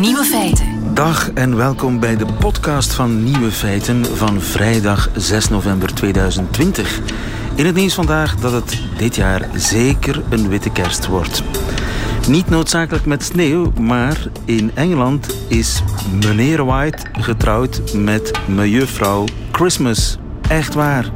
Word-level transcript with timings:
Nieuwe 0.00 0.24
feiten. 0.24 0.94
Dag 0.94 1.30
en 1.30 1.56
welkom 1.56 2.00
bij 2.00 2.16
de 2.16 2.26
podcast 2.26 2.94
van 2.94 3.24
Nieuwe 3.24 3.50
Feiten 3.50 4.04
van 4.04 4.40
vrijdag 4.40 5.08
6 5.14 5.48
november 5.48 5.94
2020. 5.94 7.00
In 7.54 7.66
het 7.66 7.74
nieuws 7.74 7.94
vandaag 7.94 8.36
dat 8.36 8.52
het 8.52 8.80
dit 8.96 9.16
jaar 9.16 9.48
zeker 9.54 10.22
een 10.30 10.48
witte 10.48 10.70
kerst 10.70 11.06
wordt. 11.06 11.42
Niet 12.28 12.48
noodzakelijk 12.48 13.06
met 13.06 13.22
sneeuw, 13.22 13.72
maar 13.80 14.26
in 14.44 14.70
Engeland 14.74 15.36
is 15.48 15.82
meneer 16.24 16.64
White 16.64 17.06
getrouwd 17.12 17.94
met 17.94 18.32
mejuffrouw 18.46 19.24
Christmas. 19.52 20.18
Echt 20.48 20.74
waar. 20.74 21.10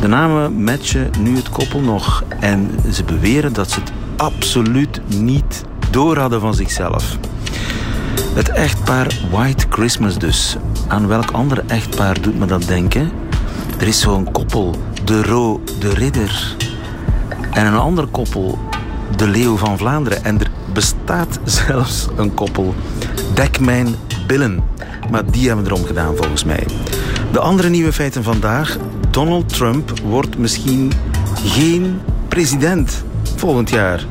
De 0.00 0.08
namen 0.08 0.62
matchen 0.62 1.10
nu 1.20 1.36
het 1.36 1.48
koppel 1.48 1.80
nog 1.80 2.24
en 2.40 2.70
ze 2.92 3.04
beweren 3.04 3.52
dat 3.52 3.70
ze 3.70 3.80
het 3.80 3.92
absoluut 4.16 5.00
niet 5.06 5.64
door 5.90 6.18
hadden 6.18 6.40
van 6.40 6.54
zichzelf. 6.54 7.18
Het 8.34 8.48
echtpaar 8.48 9.20
White 9.30 9.66
Christmas 9.68 10.18
dus. 10.18 10.56
Aan 10.88 11.06
welk 11.06 11.30
ander 11.30 11.64
echtpaar 11.66 12.20
doet 12.20 12.38
me 12.38 12.46
dat 12.46 12.62
denken? 12.62 13.10
Er 13.78 13.86
is 13.86 14.00
zo'n 14.00 14.32
koppel, 14.32 14.74
de 15.04 15.22
Ro, 15.22 15.62
de 15.80 15.94
Ridder. 15.94 16.56
En 17.50 17.66
een 17.66 17.76
ander 17.76 18.06
koppel, 18.06 18.58
de 19.16 19.28
Leeuw 19.28 19.56
van 19.56 19.78
Vlaanderen. 19.78 20.24
En 20.24 20.40
er 20.40 20.50
bestaat 20.72 21.38
zelfs 21.66 22.06
een 22.16 22.34
koppel, 22.34 22.74
Dek 23.34 23.60
mijn 23.60 23.94
billen. 24.26 24.62
Maar 25.10 25.30
die 25.30 25.46
hebben 25.46 25.66
erom 25.66 25.84
gedaan 25.84 26.16
volgens 26.16 26.44
mij. 26.44 26.66
De 27.32 27.40
andere 27.40 27.68
nieuwe 27.68 27.92
feiten 27.92 28.22
vandaag. 28.22 28.76
Donald 29.10 29.48
Trump 29.48 30.00
wordt 30.00 30.38
misschien 30.38 30.92
geen 31.44 32.00
president 32.28 33.04
volgend 33.36 33.70
jaar. 33.70 34.06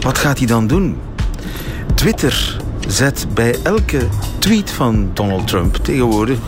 Wat 0.00 0.18
gaat 0.18 0.38
hij 0.38 0.46
dan 0.46 0.66
doen? 0.66 0.96
Twitter 1.94 2.59
zet 2.90 3.26
bij 3.34 3.54
elke 3.62 4.06
tweet 4.38 4.70
van 4.70 5.10
Donald 5.14 5.46
Trump 5.46 5.76
tegenwoordig, 5.76 6.38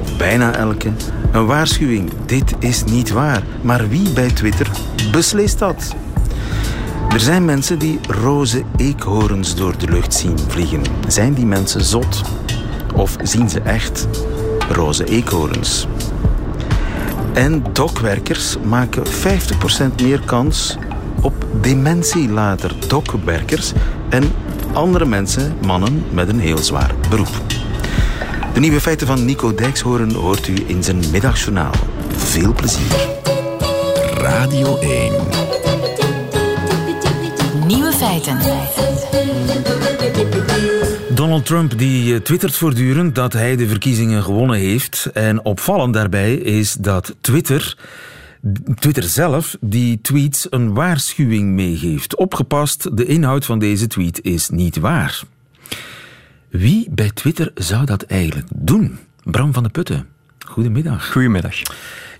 of 0.00 0.16
bijna 0.16 0.54
elke, 0.54 0.90
een 1.32 1.46
waarschuwing. 1.46 2.10
Dit 2.26 2.54
is 2.58 2.84
niet 2.84 3.10
waar. 3.10 3.42
Maar 3.62 3.88
wie 3.88 4.10
bij 4.10 4.30
Twitter 4.30 4.70
beslist 5.12 5.58
dat? 5.58 5.94
Er 7.12 7.20
zijn 7.20 7.44
mensen 7.44 7.78
die 7.78 8.00
roze 8.08 8.62
eekhoorns 8.76 9.54
door 9.54 9.78
de 9.78 9.90
lucht 9.90 10.14
zien 10.14 10.38
vliegen. 10.48 10.82
Zijn 11.08 11.34
die 11.34 11.46
mensen 11.46 11.84
zot? 11.84 12.22
Of 12.94 13.16
zien 13.22 13.50
ze 13.50 13.60
echt 13.60 14.08
roze 14.68 15.04
eekhoorns? 15.04 15.86
En 17.32 17.64
dokwerkers 17.72 18.56
maken 18.64 19.02
50% 19.06 20.02
meer 20.02 20.20
kans 20.20 20.76
op 21.20 21.34
dementie 21.60 22.28
later. 22.28 22.74
Dokwerkers 22.88 23.72
en 24.08 24.32
andere 24.72 25.04
mensen, 25.04 25.56
mannen 25.64 26.04
met 26.10 26.28
een 26.28 26.40
heel 26.40 26.58
zwaar 26.58 26.94
beroep. 27.10 27.42
De 28.54 28.60
nieuwe 28.60 28.80
feiten 28.80 29.06
van 29.06 29.24
Nico 29.24 29.54
Dijkshoorn 29.54 30.12
hoort 30.12 30.48
u 30.48 30.54
in 30.66 30.82
zijn 30.82 31.02
middagjournaal. 31.10 31.72
Veel 32.16 32.52
plezier. 32.52 33.08
Radio 34.14 34.78
1. 34.78 35.12
Nieuwe 37.66 37.92
feiten. 37.92 38.38
Donald 41.14 41.46
Trump 41.46 41.78
die 41.78 42.14
eh, 42.14 42.20
twittert 42.20 42.56
voortdurend 42.56 43.14
dat 43.14 43.32
hij 43.32 43.56
de 43.56 43.68
verkiezingen 43.68 44.22
gewonnen 44.22 44.56
heeft. 44.58 45.10
En 45.12 45.44
opvallend 45.44 45.94
daarbij 45.94 46.34
is 46.34 46.74
dat 46.74 47.14
Twitter 47.20 47.76
Twitter 48.74 49.02
zelf 49.02 49.56
die 49.60 50.00
tweets 50.00 50.46
een 50.50 50.74
waarschuwing 50.74 51.50
meegeeft. 51.54 52.16
Opgepast, 52.16 52.96
de 52.96 53.06
inhoud 53.06 53.44
van 53.44 53.58
deze 53.58 53.86
tweet 53.86 54.22
is 54.22 54.48
niet 54.48 54.76
waar. 54.76 55.22
Wie 56.48 56.90
bij 56.90 57.10
Twitter 57.10 57.50
zou 57.54 57.84
dat 57.84 58.02
eigenlijk 58.02 58.46
doen? 58.54 58.98
Bram 59.24 59.52
van 59.52 59.62
de 59.62 59.68
Putten, 59.68 60.06
goedemiddag. 60.46 61.10
Goedemiddag. 61.10 61.54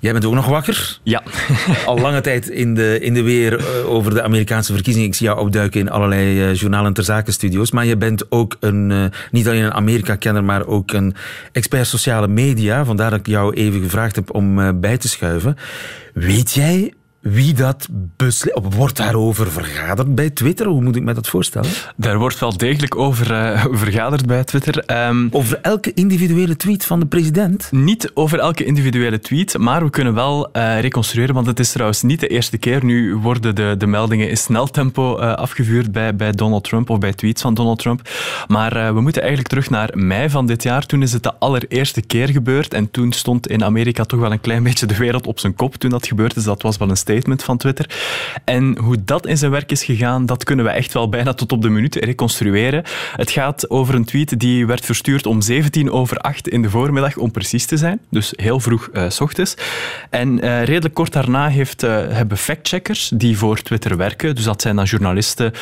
Jij 0.03 0.12
bent 0.12 0.25
ook 0.25 0.34
nog 0.34 0.47
wakker? 0.47 0.99
Ja. 1.03 1.22
Al 1.87 1.99
lange 1.99 2.21
tijd 2.21 2.49
in 2.49 2.75
de, 2.75 2.99
in 3.00 3.15
de 3.15 3.22
weer 3.22 3.59
eh, 3.59 3.91
over 3.91 4.15
de 4.15 4.22
Amerikaanse 4.22 4.72
verkiezingen. 4.72 5.09
Ik 5.09 5.15
zie 5.15 5.27
jou 5.27 5.38
opduiken 5.38 5.81
in 5.81 5.91
allerlei 5.91 6.49
uh, 6.49 6.55
journalen 6.55 6.93
ter 6.93 7.05
zakenstudio's. 7.05 7.71
Maar 7.71 7.84
je 7.84 7.97
bent 7.97 8.31
ook 8.31 8.56
een, 8.61 8.91
uh, 8.91 9.05
niet 9.31 9.49
alleen 9.49 9.62
een 9.62 9.72
Amerika-kenner, 9.72 10.44
maar 10.44 10.66
ook 10.66 10.93
een 10.93 11.15
expert 11.53 11.87
sociale 11.87 12.28
media. 12.28 12.84
Vandaar 12.84 13.11
dat 13.11 13.19
ik 13.19 13.27
jou 13.27 13.55
even 13.55 13.82
gevraagd 13.82 14.16
heb 14.16 14.34
om 14.34 14.81
bij 14.81 14.99
te 14.99 15.09
schuiven. 15.09 15.56
Weet 16.15 16.53
jij 16.53 16.93
wie 17.22 17.55
dat 17.55 17.88
beslist? 18.16 18.59
Wordt 18.62 18.97
daarover 18.97 19.50
vergaderd 19.50 20.15
bij 20.15 20.31
Twitter? 20.31 20.66
Hoe 20.66 20.83
moet 20.83 20.97
ik 20.97 21.03
me 21.03 21.15
dat 21.15 21.28
voorstellen? 21.28 21.71
Daar 21.97 22.19
wordt 22.19 22.38
wel 22.38 22.56
degelijk 22.56 22.97
over 22.97 23.31
uh, 23.31 23.65
vergaderd 23.84 24.27
bij 24.27 24.44
Twitter. 24.44 25.06
Um, 25.09 25.28
over 25.31 25.59
elke 25.61 25.93
individuele 25.94 26.56
tweet 26.56 26.84
van 26.84 27.00
de 27.00 27.06
president? 27.06 27.69
Niet 27.72 28.11
over 28.15 28.38
elke 28.38 28.65
individuele 28.65 29.19
tweet, 29.19 29.59
maar 29.59 29.84
we 29.84 29.91
kunnen 29.91 30.15
wel 30.15 30.49
uh, 30.53 30.81
reconstrueren, 30.81 31.34
want 31.34 31.47
het 31.47 31.61
is 31.61 31.72
trouwens 31.72 32.03
niet 32.03 32.21
de 32.21 32.27
eerste 32.27 32.59
keer. 32.59 32.84
Nu 32.84 33.15
worden 33.15 33.55
de, 33.55 33.75
de 33.78 33.87
meldingen 33.87 34.28
in 34.28 34.37
snel 34.37 34.66
tempo 34.66 35.21
uh, 35.21 35.32
afgevuurd 35.32 35.93
bij, 35.93 36.16
bij 36.16 36.32
Donald 36.32 36.65
Trump 36.65 36.91
of 36.91 36.99
bij 36.99 37.12
tweets 37.12 37.43
van 37.43 37.55
Donald 37.55 37.78
Trump. 37.78 38.09
Maar 38.49 38.94
we 38.94 39.00
moeten 39.00 39.22
eigenlijk 39.22 39.50
terug 39.50 39.71
naar 39.71 39.91
mei 39.94 40.31
van 40.31 40.47
dit 40.47 40.62
jaar. 40.62 40.87
Toen 40.87 41.03
is 41.03 41.12
het 41.12 41.22
de 41.22 41.34
allereerste 41.38 42.00
keer 42.00 42.28
gebeurd 42.28 42.75
en 42.75 42.91
toen 42.91 43.12
stond 43.12 43.49
in 43.49 43.65
Amerika 43.65 44.05
toch 44.05 44.21
wel 44.21 44.32
een 44.32 44.41
klein 44.41 44.62
beetje 44.62 44.87
de 44.87 44.97
wereld 44.97 45.27
op 45.27 45.38
zijn 45.38 45.55
kop 45.55 45.75
toen 45.75 45.91
dat 45.91 46.06
gebeurd 46.06 46.37
is. 46.37 46.44
Dat 46.44 46.62
was 46.62 46.77
wel 46.77 46.91
een 46.91 46.97
statement 47.12 47.43
van 47.43 47.56
Twitter. 47.56 47.87
En 48.45 48.78
hoe 48.78 49.05
dat 49.05 49.27
in 49.27 49.39
zijn 49.39 49.50
werk 49.50 49.71
is 49.71 49.84
gegaan, 49.84 50.27
dat 50.27 50.45
kunnen 50.45 50.65
we 50.65 50.71
echt 50.71 50.93
wel 50.93 51.09
bijna 51.09 51.34
tot 51.34 51.53
op 51.53 51.62
de 51.62 51.69
minuut 51.69 51.95
reconstrueren. 51.95 52.83
Het 53.17 53.31
gaat 53.31 53.71
over 53.71 53.95
een 53.95 54.05
tweet 54.05 54.41
die 54.41 54.67
werd 54.67 54.84
verstuurd 54.84 55.27
om 55.27 55.41
17 55.41 55.91
over 55.91 56.17
8 56.17 56.49
in 56.49 56.62
de 56.62 56.71
voormiddag, 56.71 57.17
om 57.17 57.31
precies 57.31 57.67
te 57.67 57.77
zijn. 57.77 58.00
Dus 58.11 58.33
heel 58.37 58.61
vroeg 58.61 58.89
uh, 58.93 59.11
s 59.11 59.21
ochtends. 59.21 59.55
En 60.11 60.45
uh, 60.45 60.65
redelijk 60.65 60.95
kort 60.95 61.12
daarna 61.12 61.49
heeft, 61.49 61.83
uh, 61.83 61.91
hebben 61.91 62.37
factcheckers 62.37 63.11
die 63.15 63.39
voor 63.39 63.62
Twitter 63.62 63.97
werken, 63.97 64.34
dus 64.34 64.44
dat 64.44 64.62
zijn 64.62 64.77
dan 64.77 64.84
journalisten 64.84 65.53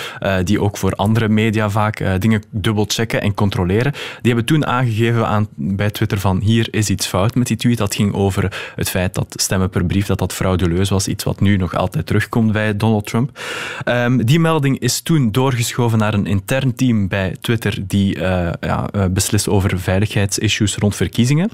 die 0.45 0.61
ook 0.61 0.77
voor 0.77 0.93
andere 0.93 1.29
media 1.29 1.71
vaak 1.71 2.21
dingen 2.21 2.43
dubbelchecken 2.51 3.21
en 3.21 3.35
controleren, 3.35 3.93
die 3.93 4.33
hebben 4.33 4.45
toen 4.45 4.67
aangegeven 4.67 5.27
aan, 5.27 5.49
bij 5.55 5.91
Twitter 5.91 6.19
van 6.19 6.41
hier 6.41 6.69
is 6.71 6.89
iets 6.89 7.07
fout 7.07 7.35
met 7.35 7.47
die 7.47 7.57
tweet. 7.57 7.79
Dat 7.79 7.95
ging 7.95 8.15
over 8.15 8.73
het 8.75 8.91
feit 8.91 9.15
dat 9.15 9.35
stemmen 9.37 9.71
per 9.71 9.85
brief 9.85 10.07
dat 10.07 10.19
dat 10.19 10.33
fraudeleus 10.33 10.91
was, 10.91 11.09
iets 11.09 11.25
wat 11.25 11.40
nu 11.41 11.57
nog 11.57 11.75
altijd 11.75 12.07
terugkomt 12.07 12.53
bij 12.53 12.77
Donald 12.77 13.07
Trump. 13.07 13.41
Um, 13.85 14.25
die 14.25 14.41
melding 14.41 14.79
is 14.79 15.01
toen 15.01 15.33
doorgeschoven 15.33 15.99
naar 15.99 16.15
een 16.15 16.27
intern 16.27 16.75
team 16.75 17.09
bij 17.09 17.37
Twitter 17.41 17.79
die 17.87 18.17
uh, 18.17 18.23
ja, 18.61 18.89
uh, 18.97 19.05
beslist 19.11 19.49
over 19.49 19.81
veiligheidsissues 19.81 20.77
rond 20.77 20.97
verkiezingen. 20.97 21.51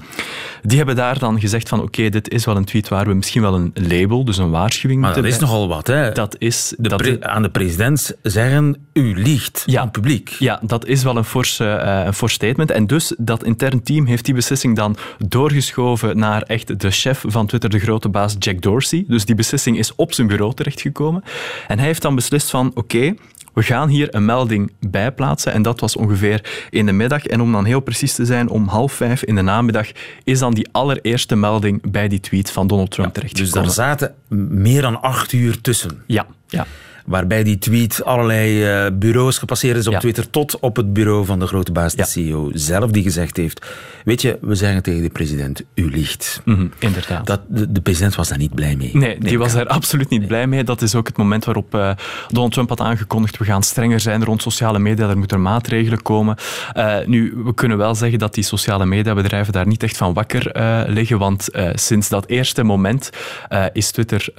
Die 0.61 0.77
hebben 0.77 0.95
daar 0.95 1.19
dan 1.19 1.39
gezegd 1.39 1.69
van 1.69 1.79
oké, 1.79 1.87
okay, 1.87 2.09
dit 2.09 2.29
is 2.29 2.45
wel 2.45 2.55
een 2.55 2.65
tweet 2.65 2.87
waar 2.87 3.07
we 3.07 3.13
misschien 3.13 3.41
wel 3.41 3.55
een 3.55 3.71
label, 3.73 4.25
dus 4.25 4.37
een 4.37 4.49
waarschuwing 4.49 5.01
maar 5.01 5.13
moeten... 5.13 5.31
dat 5.31 5.41
is 5.41 5.47
nogal 5.47 5.67
wat, 5.67 5.87
hè? 5.87 6.11
Dat 6.11 6.35
is... 6.39 6.73
De 6.77 6.89
dat 6.89 7.23
aan 7.23 7.41
de 7.41 7.49
president 7.49 8.15
zeggen, 8.21 8.77
u 8.93 9.21
liegt 9.21 9.63
ja, 9.65 9.79
aan 9.79 9.83
het 9.83 9.91
publiek. 9.93 10.29
Ja, 10.29 10.59
dat 10.63 10.85
is 10.85 11.03
wel 11.03 11.17
een 11.17 11.23
fors, 11.23 11.59
uh, 11.59 12.01
een 12.05 12.13
fors 12.13 12.33
statement. 12.33 12.71
En 12.71 12.87
dus 12.87 13.13
dat 13.17 13.43
intern 13.43 13.83
team 13.83 14.05
heeft 14.05 14.25
die 14.25 14.33
beslissing 14.33 14.75
dan 14.75 14.95
doorgeschoven 15.27 16.17
naar 16.17 16.41
echt 16.41 16.79
de 16.79 16.91
chef 16.91 17.23
van 17.27 17.47
Twitter, 17.47 17.69
de 17.69 17.79
grote 17.79 18.09
baas 18.09 18.35
Jack 18.39 18.61
Dorsey. 18.61 19.05
Dus 19.07 19.25
die 19.25 19.35
beslissing 19.35 19.76
is 19.77 19.95
op 19.95 20.13
zijn 20.13 20.27
bureau 20.27 20.53
terechtgekomen. 20.53 21.23
En 21.67 21.77
hij 21.77 21.87
heeft 21.87 22.01
dan 22.01 22.15
beslist 22.15 22.49
van, 22.49 22.67
oké, 22.67 22.79
okay, 22.79 23.17
we 23.53 23.63
gaan 23.63 23.89
hier 23.89 24.15
een 24.15 24.25
melding 24.25 24.71
bijplaatsen. 24.79 25.53
En 25.53 25.61
dat 25.61 25.79
was 25.79 25.95
ongeveer 25.95 26.67
in 26.69 26.85
de 26.85 26.91
middag. 26.91 27.25
En 27.25 27.41
om 27.41 27.51
dan 27.51 27.65
heel 27.65 27.79
precies 27.79 28.13
te 28.13 28.25
zijn, 28.25 28.49
om 28.49 28.67
half 28.67 28.93
vijf 28.93 29.23
in 29.23 29.35
de 29.35 29.41
namiddag 29.41 29.87
is 30.23 30.39
dan 30.39 30.53
die 30.53 30.67
allereerste 30.71 31.35
melding 31.35 31.91
bij 31.91 32.07
die 32.07 32.19
tweet 32.19 32.51
van 32.51 32.67
Donald 32.67 32.91
Trump 32.91 33.07
ja, 33.07 33.13
terechtgekomen. 33.13 33.63
Dus 33.63 33.75
daar 33.75 33.87
zaten 33.87 34.15
meer 34.57 34.81
dan 34.81 35.01
acht 35.01 35.31
uur 35.31 35.61
tussen. 35.61 36.03
Ja, 36.05 36.25
ja 36.47 36.67
waarbij 37.07 37.43
die 37.43 37.57
tweet 37.57 38.03
allerlei 38.03 38.85
uh, 38.85 38.91
bureaus 38.93 39.37
gepasseerd 39.37 39.77
is 39.77 39.87
op 39.87 39.93
ja. 39.93 39.99
Twitter, 39.99 40.29
tot 40.29 40.59
op 40.59 40.75
het 40.75 40.93
bureau 40.93 41.25
van 41.25 41.39
de 41.39 41.47
grote 41.47 41.71
baas, 41.71 41.93
de 41.93 41.97
ja. 41.97 42.05
CEO 42.05 42.49
zelf, 42.53 42.91
die 42.91 43.03
gezegd 43.03 43.37
heeft, 43.37 43.65
weet 44.05 44.21
je, 44.21 44.37
we 44.41 44.55
zeggen 44.55 44.83
tegen 44.83 45.01
de 45.01 45.09
president, 45.09 45.63
u 45.73 45.89
liegt. 45.89 46.41
Mm 46.45 46.55
-hmm, 46.55 46.71
inderdaad. 46.79 47.25
Dat, 47.25 47.41
de, 47.47 47.71
de, 47.71 47.81
president 47.81 48.15
was 48.15 48.27
daar 48.27 48.37
niet 48.37 48.55
blij 48.55 48.75
mee. 48.75 48.89
Nee, 48.93 49.19
die 49.19 49.37
was 49.37 49.53
daar 49.53 49.67
absoluut 49.67 50.09
niet 50.09 50.19
nee. 50.19 50.27
blij 50.27 50.47
mee. 50.47 50.63
Dat 50.63 50.81
is 50.81 50.95
ook 50.95 51.07
het 51.07 51.17
moment 51.17 51.45
waarop 51.45 51.75
uh, 51.75 51.91
Donald 52.27 52.53
Trump 52.53 52.69
had 52.69 52.79
aangekondigd, 52.81 53.37
we 53.37 53.45
gaan 53.45 53.63
strenger 53.63 53.99
zijn 53.99 54.23
rond 54.23 54.41
sociale 54.41 54.79
media, 54.79 55.09
er 55.09 55.17
moeten 55.17 55.41
maatregelen 55.41 56.01
komen. 56.01 56.35
Uh, 56.77 56.95
nu, 57.05 57.33
we 57.45 57.53
kunnen 57.53 57.77
wel 57.77 57.95
zeggen 57.95 58.19
dat 58.19 58.33
die 58.33 58.43
sociale 58.43 58.85
mediabedrijven 58.85 59.53
daar 59.53 59.67
niet 59.67 59.83
echt 59.83 59.97
van 59.97 60.13
wakker 60.13 60.51
liggen, 60.87 61.19
want 61.19 61.49
sinds 61.73 62.09
dat 62.09 62.27
eerste 62.27 62.63
moment 62.63 63.09
is, 63.73 63.91
Twitter, 63.91 64.29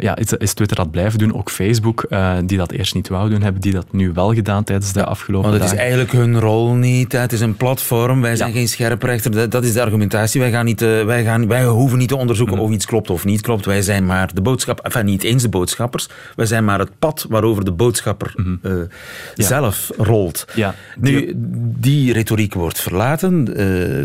ja, 0.00 0.16
is, 0.16 0.32
is, 0.32 0.54
Twitter 0.54 0.76
dat 0.76 0.90
blijven 0.90 1.18
doen, 1.18 1.34
ook 1.34 1.50
Facebook 1.50 2.06
uh, 2.16 2.36
die 2.44 2.58
dat 2.58 2.72
eerst 2.72 2.94
niet 2.94 3.08
wou 3.08 3.30
doen, 3.30 3.42
hebben 3.42 3.60
die 3.60 3.72
dat 3.72 3.86
nu 3.92 4.12
wel 4.12 4.34
gedaan 4.34 4.64
tijdens 4.64 4.92
de 4.92 5.04
afgelopen 5.04 5.50
Want 5.50 5.62
het 5.62 5.72
is 5.72 5.78
eigenlijk 5.78 6.12
hun 6.12 6.40
rol 6.40 6.74
niet. 6.74 7.12
Het 7.12 7.32
is 7.32 7.40
een 7.40 7.56
platform. 7.56 8.20
Wij 8.20 8.36
zijn 8.36 8.52
geen 8.52 8.68
scherprechter. 8.68 9.50
Dat 9.50 9.64
is 9.64 9.72
de 9.72 9.82
argumentatie. 9.82 10.40
Wij, 10.40 10.50
gaan 10.50 10.64
niet, 10.64 10.82
uh, 10.82 11.04
wij, 11.04 11.24
gaan, 11.24 11.46
wij 11.46 11.64
hoeven 11.64 11.98
niet 11.98 12.08
te 12.08 12.16
onderzoeken 12.16 12.56
mm. 12.56 12.62
of 12.62 12.70
iets 12.70 12.86
klopt 12.86 13.10
of 13.10 13.24
niet 13.24 13.40
klopt. 13.40 13.64
Wij 13.64 13.82
zijn 13.82 14.06
maar 14.06 14.34
de 14.34 14.40
boodschap. 14.40 14.80
Enfin, 14.80 15.04
niet 15.04 15.22
eens 15.22 15.42
de 15.42 15.48
boodschappers. 15.48 16.08
Wij 16.36 16.46
zijn 16.46 16.64
maar 16.64 16.78
het 16.78 16.98
pad 16.98 17.26
waarover 17.28 17.64
de 17.64 17.72
boodschapper 17.72 18.32
mm 18.36 18.58
uh, 18.62 18.72
ja. 19.34 19.46
zelf 19.46 19.90
rolt. 19.96 20.44
Ja. 20.54 20.74
Nu, 20.98 21.32
die 21.78 22.12
retoriek 22.12 22.54
wordt 22.54 22.80
verlaten. 22.80 23.44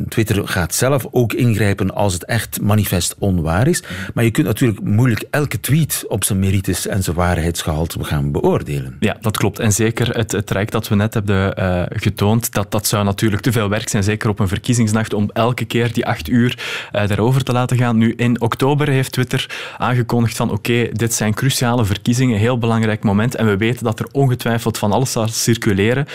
Twitter 0.09 0.47
gaat 0.47 0.75
zelf 0.75 1.07
ook 1.11 1.33
ingrijpen 1.33 1.93
als 1.93 2.13
het 2.13 2.25
echt 2.25 2.61
manifest 2.61 3.15
onwaar 3.19 3.67
is. 3.67 3.83
Maar 4.13 4.23
je 4.23 4.31
kunt 4.31 4.47
natuurlijk 4.47 4.81
moeilijk 4.81 5.23
elke 5.29 5.59
tweet 5.59 6.05
op 6.07 6.23
zijn 6.23 6.39
merites 6.39 6.87
en 6.87 7.03
zijn 7.03 7.15
waarheidsgehalte 7.15 7.99
gaan 8.03 8.31
beoordelen. 8.31 8.97
Ja, 8.99 9.17
dat 9.21 9.37
klopt. 9.37 9.59
En 9.59 9.71
zeker 9.71 10.09
het, 10.09 10.31
het 10.31 10.71
dat 10.71 10.87
we 10.87 10.95
net 10.95 11.13
hebben 11.13 11.59
uh, 11.59 11.83
getoond, 11.89 12.53
dat, 12.53 12.71
dat 12.71 12.87
zou 12.87 13.03
natuurlijk 13.03 13.41
te 13.41 13.51
veel 13.51 13.69
werk 13.69 13.89
zijn, 13.89 14.03
zeker 14.03 14.29
op 14.29 14.39
een 14.39 14.47
verkiezingsnacht, 14.47 15.13
om 15.13 15.29
elke 15.33 15.65
keer 15.65 15.93
die 15.93 16.05
acht 16.05 16.29
uur 16.29 16.57
uh, 16.93 17.07
daarover 17.07 17.43
te 17.43 17.51
laten 17.51 17.77
gaan. 17.77 17.97
Nu, 17.97 18.13
in 18.15 18.41
oktober 18.41 18.87
heeft 18.87 19.11
Twitter 19.11 19.73
aangekondigd 19.77 20.37
van 20.37 20.51
oké, 20.51 20.89
dit 20.91 21.13
zijn 21.13 21.33
cruciale 21.33 21.85
verkiezingen, 21.85 22.39
heel 22.39 22.57
belangrijk 22.57 23.03
moment, 23.03 23.35
en 23.35 23.45
we 23.45 23.57
weten 23.57 23.83
dat 23.83 23.99
er 23.99 24.07
ongetwijfeld 24.11 24.77
van 24.77 24.91
alles 24.91 25.11
zal 25.11 25.27
circuleren. 25.27 26.05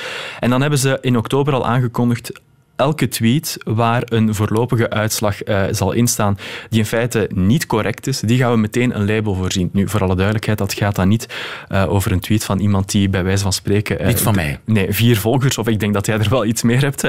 En 0.40 0.50
dan 0.50 0.60
hebben 0.60 0.78
ze 0.78 0.98
in 1.00 1.16
oktober 1.16 1.54
al 1.54 1.66
aangekondigd 1.66 2.32
elke 2.76 3.08
tweet 3.08 3.58
waar 3.64 4.02
een 4.04 4.34
voorlopige 4.34 4.90
uitslag 4.90 5.46
uh, 5.46 5.64
zal 5.70 5.92
instaan 5.92 6.38
die 6.68 6.78
in 6.78 6.86
feite 6.86 7.30
niet 7.34 7.66
correct 7.66 8.06
is, 8.06 8.20
die 8.20 8.38
gaan 8.38 8.50
we 8.50 8.56
meteen 8.56 8.96
een 8.96 9.06
label 9.06 9.34
voorzien. 9.34 9.68
Nu, 9.72 9.88
voor 9.88 10.02
alle 10.02 10.14
duidelijkheid, 10.14 10.58
dat 10.58 10.74
gaat 10.74 10.94
dan 10.94 11.08
niet 11.08 11.28
uh, 11.68 11.92
over 11.92 12.12
een 12.12 12.20
tweet 12.20 12.44
van 12.44 12.58
iemand 12.58 12.90
die 12.90 13.08
bij 13.08 13.24
wijze 13.24 13.42
van 13.42 13.52
spreken... 13.52 14.00
Uh, 14.00 14.06
niet 14.06 14.20
van 14.20 14.34
mij. 14.34 14.60
Nee, 14.64 14.92
vier 14.92 15.16
volgers, 15.16 15.58
of 15.58 15.68
ik 15.68 15.80
denk 15.80 15.94
dat 15.94 16.06
jij 16.06 16.18
er 16.18 16.28
wel 16.28 16.44
iets 16.44 16.62
meer 16.62 16.80
hebt. 16.80 17.04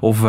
of 0.00 0.24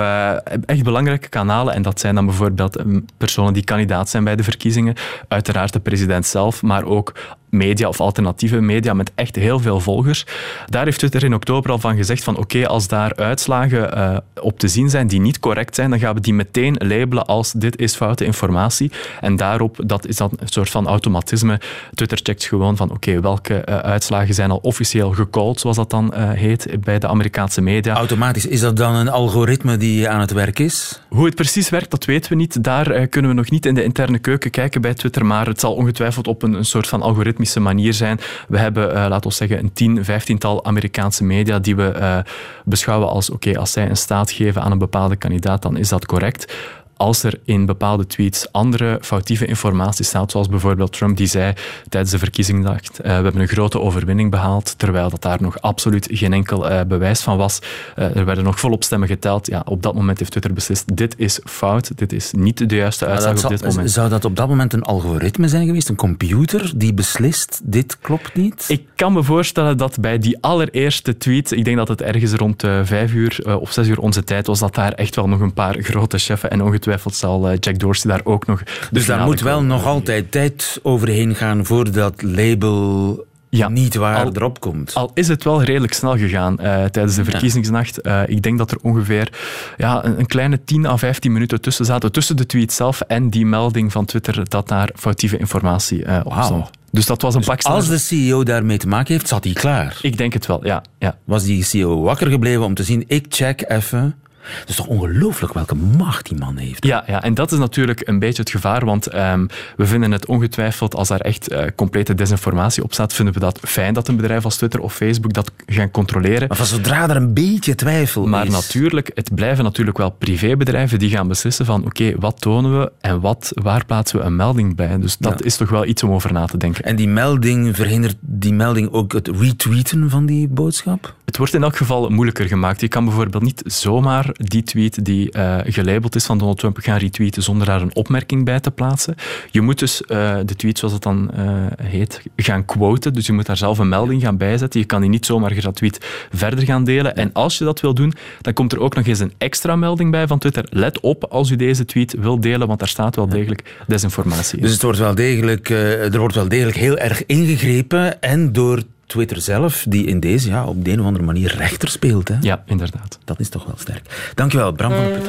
echt 0.66 0.84
belangrijke 0.84 1.30
kanalen. 1.30 1.74
En 1.74 1.82
dat 1.82 2.00
zijn 2.00 2.16
dan 2.16 2.26
bijvoorbeeld 2.26 2.84
personen 3.18 3.54
die 3.54 3.64
kandidaat 3.64 4.10
zijn 4.10 4.24
bij 4.24 4.36
de 4.36 4.44
verkiezingen. 4.44 4.96
Uiteraard 5.28 5.74
de 5.74 5.80
president 5.80 6.26
zelf, 6.26 6.62
maar 6.62 6.84
ook 6.84 7.14
media 7.52 7.88
of 7.88 8.00
alternatieve 8.00 8.62
media 8.62 8.94
met 8.94 9.12
echt 9.16 9.36
heel 9.36 9.60
veel 9.60 9.80
volgers. 9.80 10.26
Daar 10.70 10.84
heeft 10.84 11.00
Twitter 11.00 11.24
in 11.24 11.34
oktober 11.34 11.72
al 11.72 11.80
van 11.80 11.96
gezegd 11.96 12.24
van 12.24 12.38
oké, 12.38 12.44
okay, 12.44 12.64
als 12.64 12.88
daar 12.88 13.16
uitslagen 13.16 13.98
uh, 13.98 14.18
op 14.42 14.60
te 14.60 14.68
zien 14.68 14.90
zijn 14.90 15.08
die 15.08 15.20
niet 15.20 15.40
correct 15.40 15.76
zijn, 15.76 15.90
dan 15.90 16.00
gaan 16.00 16.14
we 16.14 16.22
die 16.22 16.34
meteen 16.34 16.76
labelen 16.78 17.26
als 17.26 17.52
dit 17.52 17.80
is 17.80 17.96
foute 17.96 18.26
informatie. 18.26 18.92
En 19.22 19.36
daarop, 19.36 19.80
dat 19.86 20.08
is 20.08 20.16
dan 20.16 20.32
een 20.36 20.48
soort 20.48 20.70
van 20.70 20.88
automatisme. 20.88 21.60
Twitter 21.94 22.20
checkt 22.24 22.44
gewoon 22.44 22.78
van 22.78 22.92
oké, 22.92 23.10
okay, 23.10 23.22
welke 23.22 23.64
uh, 23.70 23.78
uitslagen 23.78 24.34
zijn 24.34 24.52
al 24.52 24.60
officieel 24.62 25.12
gecalled, 25.12 25.60
zoals 25.60 25.76
dat 25.76 25.90
dan 25.90 26.14
uh, 26.16 26.32
heet 26.32 26.68
bij 26.80 27.00
de 27.00 27.08
Amerikaanse 27.08 27.62
media. 27.62 27.96
Automatisch, 27.96 28.46
is 28.46 28.60
dat 28.60 28.78
dan 28.78 28.96
een 28.96 29.10
algoritme 29.10 29.78
die 29.78 30.10
aan 30.10 30.20
het 30.20 30.32
werk 30.32 30.60
is? 30.60 31.02
Hoe 31.10 31.26
het 31.26 31.36
precies 31.36 31.70
werkt, 31.70 31.92
dat 31.92 32.06
weten 32.06 32.30
we 32.32 32.36
niet. 32.38 32.64
Daar 32.64 33.08
kunnen 33.08 33.32
we 33.32 33.38
nog 33.38 33.50
niet 33.50 33.66
in 33.66 33.74
de 33.74 33.84
interne 33.84 34.20
keuken 34.20 34.52
kijken 34.52 34.82
bij 34.82 34.94
Twitter, 34.94 35.26
maar 35.26 35.48
het 35.48 35.60
zal 35.60 35.74
ongetwijfeld 35.74 36.28
op 36.28 36.44
een, 36.44 36.54
een 36.54 36.66
soort 36.66 36.88
van 36.88 37.02
algoritme 37.02 37.41
manier 37.60 37.94
zijn. 37.94 38.20
We 38.48 38.58
hebben, 38.58 38.88
uh, 38.90 38.94
laten 38.94 39.30
we 39.30 39.36
zeggen, 39.36 39.60
een 39.60 39.74
tien, 39.74 40.06
vijftiental 40.06 40.66
Amerikaanse 40.66 41.24
media 41.24 41.60
die 41.60 41.76
we 41.76 41.94
uh, 41.96 42.18
beschouwen 42.66 43.10
als 43.10 43.30
oké, 43.30 43.58
als 43.58 43.72
zij 43.72 43.90
een 43.90 43.98
staat 43.98 44.32
geven 44.32 44.62
aan 44.62 44.72
een 44.72 44.78
bepaalde 44.78 45.16
kandidaat, 45.16 45.62
dan 45.62 45.78
is 45.78 45.90
dat 45.90 46.06
correct 46.06 46.54
als 47.02 47.24
er 47.24 47.40
in 47.46 47.66
bepaalde 47.66 48.08
tweets 48.08 48.52
andere 48.52 48.98
foutieve 49.02 49.46
informatie 49.46 50.06
staat, 50.06 50.32
zoals 50.32 50.50
bijvoorbeeld 50.50 50.94
Trump 50.94 51.18
die 51.18 51.28
zei 51.28 51.54
tijdens 51.90 52.12
de 52.12 52.20
verkiezingsdag, 52.20 52.80
uh, 52.82 52.98
we 52.98 53.12
hebben 53.12 53.42
een 53.42 53.48
grote 53.48 53.80
overwinning 53.80 54.32
behaald, 54.32 54.74
terwijl 54.78 55.10
dat 55.10 55.22
daar 55.22 55.42
nog 55.42 55.62
absoluut 55.62 56.08
geen 56.12 56.34
enkel 56.34 56.72
uh, 56.72 56.82
bewijs 56.88 57.22
van 57.22 57.38
was. 57.38 57.60
Uh, 57.98 58.16
er 58.16 58.26
werden 58.26 58.44
nog 58.44 58.60
volop 58.60 58.84
stemmen 58.84 59.08
geteld. 59.08 59.48
Ja, 59.48 59.62
op 59.66 59.84
dat 59.84 59.94
moment 59.94 60.20
heeft 60.20 60.32
Twitter 60.32 60.54
beslist, 60.54 60.98
dit 60.98 61.14
is 61.18 61.40
fout, 61.44 61.98
dit 61.98 62.14
is 62.14 62.32
niet 62.32 62.70
de 62.70 62.76
juiste 62.76 63.06
uitslag 63.06 63.34
op 63.34 63.40
zou, 63.40 63.54
dit 63.54 63.66
moment. 63.66 63.92
Zou 63.92 64.10
dat 64.10 64.26
op 64.26 64.36
dat 64.36 64.48
moment 64.48 64.74
een 64.74 64.84
algoritme 64.84 65.48
zijn 65.48 65.66
geweest, 65.66 65.90
een 65.90 65.96
computer 65.96 66.72
die 66.76 66.94
beslist, 66.94 67.62
dit 67.64 67.98
klopt 68.00 68.36
niet? 68.36 68.66
Ik 68.68 68.86
kan 68.96 69.14
me 69.14 69.24
voorstellen 69.24 69.78
dat 69.78 70.00
bij 70.00 70.18
die 70.18 70.38
allereerste 70.42 71.18
tweet, 71.18 71.52
ik 71.52 71.66
denk 71.66 71.78
dat 71.78 71.88
het 71.88 72.02
ergens 72.02 72.34
rond 72.34 72.64
vijf 72.84 73.14
uur 73.14 73.60
of 73.60 73.72
zes 73.72 73.88
uur 73.88 74.00
onze 74.00 74.24
tijd 74.24 74.48
was, 74.48 74.60
dat 74.60 74.76
daar 74.76 74.94
echt 74.94 75.16
wel 75.16 75.28
nog 75.28 75.40
een 75.40 75.54
paar 75.54 75.82
grote 75.82 76.18
cheffen 76.18 76.52
en 76.52 76.62
ongetwijfeld 76.62 76.90
ongetwijfeld 76.92 77.16
zal 77.16 77.50
eh, 77.50 77.58
Jack 77.60 77.80
Dorsey 77.80 78.12
daar 78.12 78.22
ook 78.24 78.46
nog... 78.46 78.64
Dus 78.92 79.06
daar 79.06 79.26
moet 79.26 79.42
wel 79.42 79.64
nog 79.64 79.86
altijd 79.86 80.32
tijd 80.32 80.80
overheen 80.84 81.36
gaan 81.36 81.66
voor 81.66 81.92
dat 81.92 82.22
label 82.22 83.26
ja, 83.50 83.70
niet 83.70 83.96
waar 83.96 84.26
al, 84.26 84.32
erop 84.34 84.60
komt. 84.60 84.94
Al 84.94 85.12
is 85.14 85.28
het 85.28 85.44
wel 85.44 85.64
redelijk 85.64 85.94
snel 85.94 86.18
gegaan 86.18 86.54
uh, 86.54 86.84
tijdens 86.86 87.16
de 87.16 87.24
verkiezingsnacht. 87.24 88.08
Uh, 88.08 88.22
ik 88.26 88.42
denk 88.42 88.58
dat 88.58 88.72
er 88.72 88.78
ongeveer 88.82 89.30
ja, 89.78 90.06
een, 90.06 90.20
een, 90.20 90.26
kleine 90.26 90.64
10 90.64 90.86
à 90.86 90.98
15 90.98 91.32
minuten 91.32 91.62
tussen 91.62 91.86
zaten, 91.86 92.12
tussen 92.12 92.38
de 92.38 92.46
tweet 92.46 92.74
zelf 92.74 93.02
en 93.02 93.30
die 93.30 93.46
melding 93.46 93.92
van 93.92 94.06
Twitter 94.06 94.50
dat 94.50 94.68
daar 94.68 94.90
foutieve 94.96 95.38
informatie 95.38 96.06
uh, 96.06 96.20
op 96.24 96.34
wow. 96.34 96.44
stond. 96.44 96.70
Dus 96.92 97.06
dat 97.06 97.22
was 97.22 97.34
een 97.34 97.40
dus 97.40 97.50
pak 97.50 97.62
Als 97.62 97.88
de 97.88 97.98
CEO 97.98 98.44
daarmee 98.44 98.78
te 98.78 98.88
maken 98.88 99.14
heeft, 99.14 99.28
zat 99.28 99.44
hij 99.44 99.54
klaar. 99.54 99.98
Ik 100.02 100.18
denk 100.18 100.34
het 100.34 100.46
wel, 100.46 100.66
ja. 100.66 100.84
ja. 101.00 101.18
Was 101.24 101.44
die 101.44 101.64
CEO 101.64 102.02
wakker 102.02 102.28
gebleven 102.28 102.64
om 102.64 102.74
te 102.74 102.84
zien, 102.84 103.04
ik 103.08 103.26
check 103.30 103.64
even 103.68 104.16
het 104.60 104.70
is 104.70 104.76
toch 104.76 104.88
ongelooflijk 104.88 105.54
welke 105.54 105.76
macht 105.76 106.30
die 106.30 106.38
man 106.38 106.58
heeft. 106.58 106.86
Ja, 106.86 107.04
ja, 107.08 107.24
en 107.24 107.34
dat 107.34 107.52
is 107.52 107.58
natuurlijk 107.58 108.08
een 108.08 108.20
beetje 108.20 108.42
het 108.42 108.52
gevaar, 108.52 108.86
want 108.86 109.14
um, 109.14 109.48
we 109.78 109.86
vinden 109.86 110.12
het 110.12 110.26
ongetwijfeld, 110.26 110.96
als 110.96 111.08
daar 111.08 111.20
echt 111.20 111.52
uh, 111.52 111.64
complete 111.76 112.16
desinformatie 112.16 112.84
op 112.84 112.94
staat, 112.94 113.14
vinden 113.14 113.34
we 113.34 113.40
dat 113.40 113.60
fijn 113.64 113.94
dat 113.94 114.08
een 114.08 114.16
bedrijf 114.16 114.44
als 114.44 114.56
Twitter 114.56 114.80
of 114.80 114.94
Facebook 114.94 115.34
dat 115.34 115.52
gaan 115.66 115.92
controleren. 115.92 116.48
Maar 116.48 116.58
van 116.58 116.66
zodra 116.66 117.10
er 117.10 117.16
een 117.16 117.34
beetje 117.34 117.76
twijfel 117.76 118.26
maar 118.26 118.46
is... 118.46 118.52
Maar 118.52 118.62
natuurlijk, 118.62 119.12
het 119.14 119.36
blijven 119.36 119.64
natuurlijk 119.64 119.98
wel 119.98 120.10
privébedrijven 120.10 121.00
die 121.00 121.10
gaan 121.10 121.28
beslissen 121.28 121.66
van 121.66 121.86
oké, 121.86 122.04
okay, 122.04 122.16
wat 122.20 122.42
tonen 122.42 122.80
we 122.80 122.92
en 123.02 123.20
wat, 123.20 123.52
waar 123.54 123.86
plaatsen 123.86 124.20
we 124.20 124.26
een 124.26 124.36
melding 124.36 124.76
bij. 124.76 124.98
Dus 125.00 125.18
dat 125.18 125.40
ja. 125.40 125.46
is 125.46 125.56
toch 125.56 125.70
wel 125.70 125.86
iets 125.86 126.04
om 126.04 126.12
over 126.12 126.34
na 126.34 126.46
te 126.46 126.58
denken. 126.58 126.84
En 126.84 126.96
die 126.96 127.08
melding, 127.08 127.76
verhindert 127.76 128.16
die 128.20 128.54
melding 128.54 128.92
ook 128.92 129.14
het 129.14 129.28
retweeten 129.28 130.10
van 130.10 130.26
die 130.26 130.48
boodschap? 130.48 131.16
Het 131.26 131.38
wordt 131.38 131.54
in 131.54 131.64
elk 131.64 131.78
geval 131.78 132.10
moeilijker 132.10 132.48
gemaakt. 132.48 132.82
Je 132.82 132.88
kan 132.88 133.06
bijvoorbeeld 133.06 133.44
niet 133.44 133.62
zomaar 133.66 134.30
die 134.38 134.64
tweet 134.64 135.06
die 135.06 135.38
uh, 135.38 135.58
gelabeld 135.64 136.16
is 136.16 136.26
van 136.26 136.38
Donald 136.38 136.58
Trump 136.58 136.78
gaan 136.78 136.98
retweeten 136.98 137.44
zonder 137.44 137.68
daar 137.68 137.82
een 137.82 137.96
opmerking 137.96 138.46
bij 138.46 138.60
te 138.60 138.72
plaatsen. 138.72 139.16
Je 139.52 139.62
moet 139.62 139.80
dus 139.80 140.02
uh, 140.02 140.38
de 140.46 140.56
tweet, 140.56 140.78
zoals 140.78 140.94
het 140.94 141.04
dan 141.04 141.32
uh, 141.38 141.66
heet, 141.84 142.22
gaan 142.36 142.66
quoten. 142.66 143.14
Dus 143.14 143.26
je 143.26 143.34
moet 143.34 143.46
daar 143.46 143.58
zelf 143.58 143.78
een 143.78 143.90
melding 143.90 144.22
gaan 144.22 144.38
bijzetten. 144.38 144.80
Je 144.80 144.86
kan 144.86 145.02
die 145.02 145.10
niet 145.10 145.26
zomaar 145.26 145.52
geretweet 145.52 146.06
verder 146.34 146.66
gaan 146.66 146.84
delen. 146.84 147.16
En 147.16 147.30
als 147.34 147.58
je 147.58 147.64
dat 147.64 147.80
wil 147.80 147.94
doen, 147.94 148.14
dan 148.42 148.54
komt 148.54 148.72
er 148.72 148.80
ook 148.80 148.96
nog 148.96 149.06
eens 149.06 149.20
een 149.20 149.34
extra 149.38 149.76
melding 149.76 150.12
bij 150.12 150.28
van 150.28 150.40
Twitter. 150.40 150.66
Let 150.70 151.00
op 151.00 151.24
als 151.24 151.50
u 151.50 151.56
deze 151.56 151.86
tweet 151.86 152.16
wil 152.20 152.40
delen, 152.40 152.68
want 152.68 152.80
daar 152.80 152.88
staat 152.88 153.16
wel 153.16 153.28
degelijk 153.28 153.78
desinformatie 153.88 154.58
in. 154.58 154.64
Dus 154.64 154.74
het 154.74 154.82
wordt 154.82 155.00
wel 155.00 155.16
degelijk, 155.16 155.70
er 155.70 156.20
wordt 156.20 156.36
wel 156.36 156.48
degelijk 156.48 156.78
heel 156.78 156.98
erg 156.98 157.26
ingegrepen 157.26 158.22
en 158.22 158.52
door 158.52 158.84
Twitter 159.12 159.42
zelf, 159.42 159.86
die 159.88 160.06
in 160.06 160.20
deze 160.20 160.50
ja, 160.50 160.66
op 160.66 160.86
de 160.86 160.92
een 160.92 161.00
of 161.00 161.06
andere 161.06 161.26
manier 161.26 161.56
rechter 161.56 161.90
speelt. 161.90 162.28
Hè? 162.28 162.36
Ja, 162.42 162.64
inderdaad. 162.66 163.20
Dat 163.24 163.40
is 163.40 163.50
toch 163.50 163.66
wel 163.66 163.76
sterk. 163.78 164.32
Dankjewel, 164.36 164.72
Bram 164.72 164.92
van 164.92 165.04
de 165.04 165.10
Put. 165.10 165.28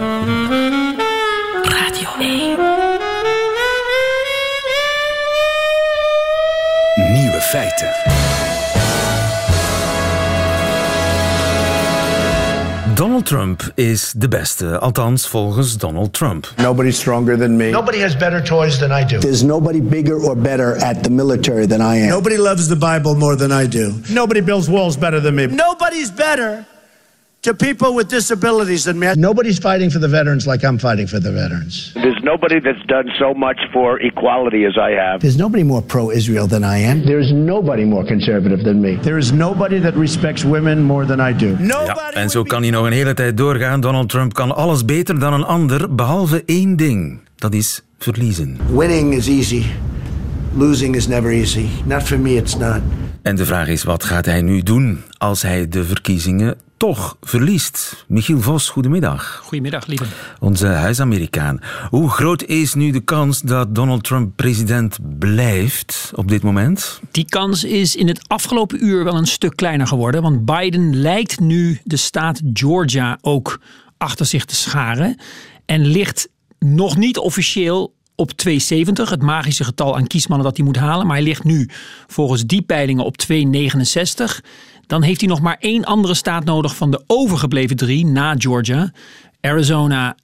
Radio 1.72 2.08
1. 2.18 2.56
Nieuwe 7.12 7.40
feiten. 7.40 8.11
Donald 13.02 13.26
Trump 13.26 13.62
is 13.74 14.12
de 14.12 14.28
beste, 14.28 14.78
althans 14.78 15.26
volgens 15.26 15.76
Donald 15.76 16.12
Trump. 16.12 16.46
Nobody's 16.56 16.96
stronger 16.96 17.36
than 17.36 17.56
me. 17.56 17.70
Nobody 17.70 17.98
has 17.98 18.14
better 18.14 18.40
toys 18.40 18.78
than 18.78 18.92
I 18.92 19.02
do. 19.04 19.18
There's 19.18 19.42
nobody 19.42 19.80
bigger 19.80 20.20
or 20.20 20.36
better 20.36 20.76
at 20.76 21.02
the 21.02 21.10
military 21.10 21.66
than 21.66 21.80
I 21.80 21.96
am. 21.96 22.08
Nobody 22.08 22.36
loves 22.36 22.68
the 22.68 22.76
Bible 22.76 23.16
more 23.16 23.34
than 23.34 23.50
I 23.50 23.66
do. 23.66 23.92
Nobody 24.08 24.40
builds 24.40 24.68
walls 24.68 24.96
better 24.96 25.18
than 25.20 25.34
me. 25.34 25.46
Nobody's 25.46 26.12
better 26.12 26.64
to 27.42 27.54
people 27.54 27.92
with 27.92 28.08
disabilities 28.08 28.84
than 28.84 28.98
me. 29.00 29.12
Nobody's 29.16 29.58
fighting 29.58 29.90
for 29.90 29.98
the 29.98 30.06
veterans 30.06 30.46
like 30.46 30.62
I'm 30.62 30.78
fighting 30.78 31.08
for 31.08 31.18
the 31.18 31.32
veterans. 31.32 31.92
There's 31.94 32.22
nobody 32.22 32.60
that's 32.60 32.84
done 32.86 33.10
so 33.18 33.34
much 33.34 33.58
for 33.72 33.98
equality 34.00 34.64
as 34.64 34.76
I 34.78 34.90
have. 34.92 35.20
There's 35.20 35.36
nobody 35.36 35.64
more 35.64 35.82
pro-Israel 35.82 36.46
than 36.46 36.62
I 36.62 36.78
am. 36.78 37.04
There's 37.04 37.32
nobody 37.32 37.84
more 37.84 38.04
conservative 38.06 38.62
than 38.62 38.80
me. 38.80 38.96
There 39.02 39.18
is 39.18 39.32
nobody 39.32 39.80
that 39.80 39.94
respects 39.96 40.44
women 40.44 40.82
more 40.82 41.04
than 41.04 41.20
I 41.20 41.36
do. 41.36 41.56
Ja, 41.58 42.12
en 42.12 42.30
zo 42.30 42.42
kan 42.42 42.62
hij 42.62 42.70
nog 42.70 42.86
een 42.86 42.92
hele 42.92 43.14
tijd 43.14 43.36
doorgaan. 43.36 43.80
Donald 43.80 44.08
Trump 44.08 44.32
kan 44.32 44.54
alles 44.54 44.84
beter 44.84 45.18
dan 45.18 45.32
een 45.32 45.44
ander, 45.44 45.94
behalve 45.94 46.42
één 46.46 46.76
ding. 46.76 47.20
Dat 47.36 47.54
is 47.54 47.82
verliezen. 47.98 48.58
Winning 48.76 49.14
is 49.14 49.28
easy. 49.28 49.62
Losing 50.56 50.96
is 50.96 51.06
never 51.06 51.30
easy. 51.30 51.66
Not 51.84 52.02
for 52.02 52.18
me, 52.18 52.30
it's 52.30 52.56
not. 52.56 52.80
En 53.22 53.36
de 53.36 53.44
vraag 53.44 53.68
is, 53.68 53.82
wat 53.82 54.04
gaat 54.04 54.26
hij 54.26 54.42
nu 54.42 54.62
doen 54.62 55.02
als 55.18 55.42
hij 55.42 55.68
de 55.68 55.84
verkiezingen 55.84 56.56
toch 56.82 57.16
verliest. 57.20 58.04
Michiel 58.08 58.40
Vos, 58.40 58.68
goedemiddag. 58.68 59.40
Goedemiddag, 59.44 59.86
lieve. 59.86 60.04
Onze 60.40 60.66
huisamericaan. 60.66 61.60
Hoe 61.90 62.10
groot 62.10 62.42
is 62.42 62.74
nu 62.74 62.90
de 62.90 63.00
kans 63.00 63.40
dat 63.40 63.74
Donald 63.74 64.04
Trump 64.04 64.36
president 64.36 64.98
blijft 65.18 66.12
op 66.14 66.28
dit 66.28 66.42
moment? 66.42 67.00
Die 67.10 67.24
kans 67.24 67.64
is 67.64 67.96
in 67.96 68.08
het 68.08 68.28
afgelopen 68.28 68.84
uur 68.84 69.04
wel 69.04 69.16
een 69.16 69.26
stuk 69.26 69.56
kleiner 69.56 69.86
geworden. 69.86 70.22
Want 70.22 70.44
Biden 70.44 71.00
lijkt 71.00 71.40
nu 71.40 71.80
de 71.84 71.96
staat 71.96 72.40
Georgia 72.52 73.18
ook 73.20 73.60
achter 73.98 74.26
zich 74.26 74.44
te 74.44 74.54
scharen. 74.54 75.16
En 75.66 75.86
ligt 75.86 76.28
nog 76.58 76.96
niet 76.96 77.18
officieel 77.18 77.94
op 78.14 78.30
270, 78.30 79.10
het 79.10 79.22
magische 79.22 79.64
getal 79.64 79.96
aan 79.96 80.06
kiesmannen 80.06 80.46
dat 80.46 80.56
hij 80.56 80.66
moet 80.66 80.76
halen. 80.76 81.06
Maar 81.06 81.16
hij 81.16 81.24
ligt 81.24 81.44
nu 81.44 81.68
volgens 82.06 82.46
die 82.46 82.62
peilingen 82.62 83.04
op 83.04 83.16
269. 83.16 84.42
Dan 84.92 85.02
heeft 85.02 85.20
hij 85.20 85.28
nog 85.28 85.40
maar 85.40 85.56
één 85.60 85.84
andere 85.84 86.14
staat 86.14 86.44
nodig 86.44 86.76
van 86.76 86.90
de 86.90 87.02
overgebleven 87.06 87.76
drie 87.76 88.06
na 88.06 88.34
Georgia. 88.38 88.92
Arizona, 89.40 90.16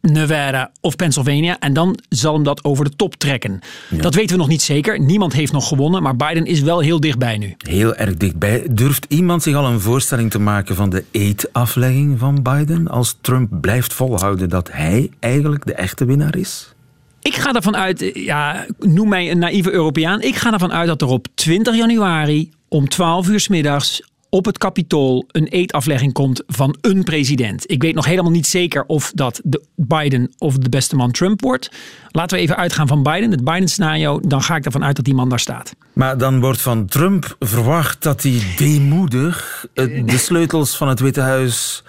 Nevada 0.00 0.72
of 0.80 0.96
Pennsylvania. 0.96 1.58
En 1.58 1.72
dan 1.72 1.98
zal 2.08 2.34
hem 2.34 2.42
dat 2.42 2.64
over 2.64 2.84
de 2.84 2.96
top 2.96 3.14
trekken. 3.14 3.60
Dat 3.90 4.14
weten 4.14 4.30
we 4.30 4.40
nog 4.40 4.48
niet 4.48 4.62
zeker. 4.62 5.00
Niemand 5.00 5.32
heeft 5.32 5.52
nog 5.52 5.68
gewonnen. 5.68 6.02
Maar 6.02 6.16
Biden 6.16 6.46
is 6.46 6.60
wel 6.60 6.80
heel 6.80 7.00
dichtbij 7.00 7.38
nu. 7.38 7.54
Heel 7.58 7.94
erg 7.94 8.16
dichtbij. 8.16 8.66
Durft 8.70 9.06
iemand 9.08 9.42
zich 9.42 9.54
al 9.54 9.66
een 9.66 9.80
voorstelling 9.80 10.30
te 10.30 10.38
maken 10.38 10.74
van 10.74 10.90
de 10.90 11.04
eetaflegging 11.10 12.18
van 12.18 12.42
Biden? 12.42 12.88
Als 12.88 13.16
Trump 13.20 13.60
blijft 13.60 13.92
volhouden 13.92 14.48
dat 14.48 14.70
hij 14.72 15.10
eigenlijk 15.18 15.66
de 15.66 15.74
echte 15.74 16.04
winnaar 16.04 16.36
is? 16.36 16.74
Ik 17.20 17.34
ga 17.34 17.52
ervan 17.52 17.76
uit, 17.76 18.10
ja, 18.14 18.66
noem 18.78 19.08
mij 19.08 19.30
een 19.30 19.38
naïeve 19.38 19.72
Europeaan. 19.72 20.20
Ik 20.20 20.36
ga 20.36 20.52
ervan 20.52 20.72
uit 20.72 20.86
dat 20.86 21.02
er 21.02 21.08
op 21.08 21.26
20 21.34 21.76
januari 21.76 22.50
om 22.72 22.88
12 22.88 23.28
uur 23.28 23.40
s 23.40 23.48
middags 23.48 24.02
op 24.28 24.44
het 24.44 24.58
Capitool 24.58 25.24
een 25.30 25.46
eetaflegging 25.46 26.12
komt 26.12 26.42
van 26.46 26.76
een 26.80 27.04
president. 27.04 27.70
Ik 27.70 27.82
weet 27.82 27.94
nog 27.94 28.04
helemaal 28.04 28.30
niet 28.30 28.46
zeker 28.46 28.84
of 28.86 29.12
dat 29.14 29.40
de 29.44 29.64
Biden 29.76 30.32
of 30.38 30.56
de 30.56 30.68
beste 30.68 30.96
man 30.96 31.10
Trump 31.10 31.40
wordt. 31.40 31.70
Laten 32.08 32.36
we 32.36 32.42
even 32.42 32.56
uitgaan 32.56 32.86
van 32.86 33.02
Biden, 33.02 33.30
het 33.30 33.44
Biden-scenario. 33.44 34.20
Dan 34.20 34.42
ga 34.42 34.56
ik 34.56 34.64
ervan 34.64 34.84
uit 34.84 34.96
dat 34.96 35.04
die 35.04 35.14
man 35.14 35.28
daar 35.28 35.40
staat. 35.40 35.74
Maar 35.92 36.18
dan 36.18 36.40
wordt 36.40 36.60
van 36.60 36.86
Trump 36.86 37.36
verwacht 37.38 38.02
dat 38.02 38.22
hij 38.22 38.42
deemoedig 38.56 39.66
eh, 39.74 40.06
de 40.06 40.18
sleutels 40.28 40.76
van 40.76 40.88
het 40.88 41.00
Witte 41.00 41.20
Huis 41.20 41.82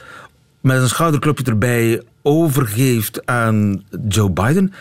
met 0.62 0.82
een 0.82 0.90
schouderklopje 0.90 1.44
erbij 1.44 2.02
overgeeft 2.22 3.26
aan 3.26 3.84
Joe 4.08 4.32
Biden. 4.32 4.74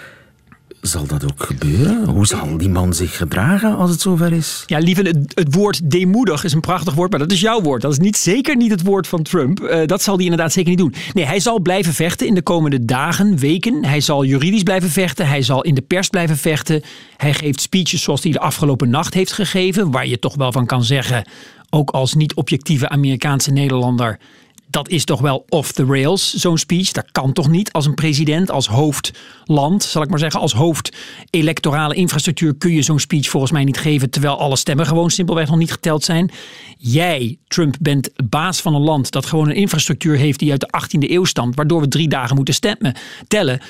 Zal 0.83 1.07
dat 1.07 1.25
ook 1.25 1.43
gebeuren? 1.43 2.09
Hoe 2.09 2.27
zal 2.27 2.57
die 2.57 2.69
man 2.69 2.95
zich 2.95 3.17
gedragen 3.17 3.77
als 3.77 3.91
het 3.91 4.01
zover 4.01 4.33
is? 4.33 4.63
Ja, 4.67 4.79
lieve, 4.79 5.03
het, 5.35 5.55
woord 5.55 5.91
deemoedig 5.91 6.45
is 6.45 6.53
een 6.53 6.61
prachtig 6.61 6.95
woord, 6.95 7.11
maar 7.11 7.19
dat 7.19 7.33
is 7.33 7.41
jouw 7.41 7.61
woord. 7.61 7.83
Dat 7.83 7.93
is 7.93 7.99
niet, 7.99 8.17
zeker 8.17 8.57
niet 8.57 8.71
het 8.71 8.83
woord 8.83 9.07
van 9.07 9.23
Trump. 9.23 9.61
Uh, 9.61 9.87
dat 9.87 10.03
zal 10.03 10.15
hij 10.15 10.25
inderdaad 10.25 10.53
zeker 10.53 10.71
niet 10.71 10.79
doen. 10.79 10.95
Nee, 11.13 11.25
hij 11.25 11.41
zal 11.41 11.61
blijven 11.61 11.93
vechten 11.93 12.27
in 12.27 12.35
de 12.35 12.43
komende 12.43 12.85
dagen, 12.85 13.39
weken. 13.39 13.85
Hij 13.85 14.01
zal 14.01 14.25
juridisch 14.25 14.63
blijven 14.63 14.91
vechten. 14.91 15.29
Hij 15.29 15.43
zal 15.43 15.63
in 15.63 15.75
de 15.75 15.83
pers 15.83 16.09
blijven 16.09 16.37
vechten. 16.37 16.83
Hij 17.17 17.35
geeft 17.35 17.61
speeches 17.61 18.03
zoals 18.03 18.23
hij 18.23 18.33
de 18.33 18.41
afgelopen 18.41 18.91
nacht 18.91 19.15
heeft 19.15 19.33
gegeven, 19.33 19.91
waar 19.91 20.07
je 20.07 20.19
toch 20.19 20.35
wel 20.35 20.53
van 20.53 20.67
kan 20.67 20.85
zeggen, 20.85 21.25
ook 21.71 21.91
als 21.91 22.15
niet-objectieve 22.15 22.89
Amerikaanse 22.89 23.51
Nederlander 23.51 24.19
dat 24.73 24.89
is 24.89 25.05
toch 25.05 25.21
wel 25.21 25.45
off 25.49 25.73
the 25.73 25.85
rails, 25.85 26.35
zo'n 26.35 26.59
speech. 26.59 26.91
Dat 26.91 27.13
kan 27.13 27.33
toch 27.33 27.49
niet 27.49 27.73
als 27.73 27.87
een 27.87 27.95
president, 27.95 28.51
als 28.51 28.67
hoofdland, 28.67 29.83
zal 29.83 30.03
ik 30.03 30.11
maar 30.11 30.19
zeggen, 30.19 30.41
als 30.41 30.53
hoofd 30.53 30.97
electorale 31.31 31.95
infrastructuur 31.95 32.55
kun 32.55 32.73
je 32.73 32.83
zo'n 32.83 32.99
speech 32.99 33.29
volgens 33.29 33.53
mij 33.53 33.65
niet 33.65 33.79
geven, 33.79 34.11
terwijl 34.11 34.39
alle 34.39 34.57
stemmen 34.57 34.87
gewoon 34.87 35.11
simpelweg 35.11 35.49
nog 35.49 35.59
niet 35.59 35.73
geteld 35.73 36.05
zijn. 36.05 36.31
Jij, 36.79 37.39
Trump, 37.49 37.77
bent 37.81 38.11
baas 38.29 38.61
van 38.61 38.75
een 38.75 38.83
land 38.83 39.11
dat 39.11 39.27
gewoon 39.27 39.49
een 39.49 39.55
infrastructuur 39.55 40.17
heeft 40.17 40.39
die 40.39 40.51
uit 40.51 40.61
de 40.61 40.81
18e 40.81 41.11
eeuw 41.11 41.25
stamt, 41.25 41.55
waardoor 41.55 41.81
we 41.81 41.89
drie 41.89 42.09
dagen 42.09 42.37
moeten 42.37 42.55
stemmen, 42.55 42.95
tellen 43.29 43.61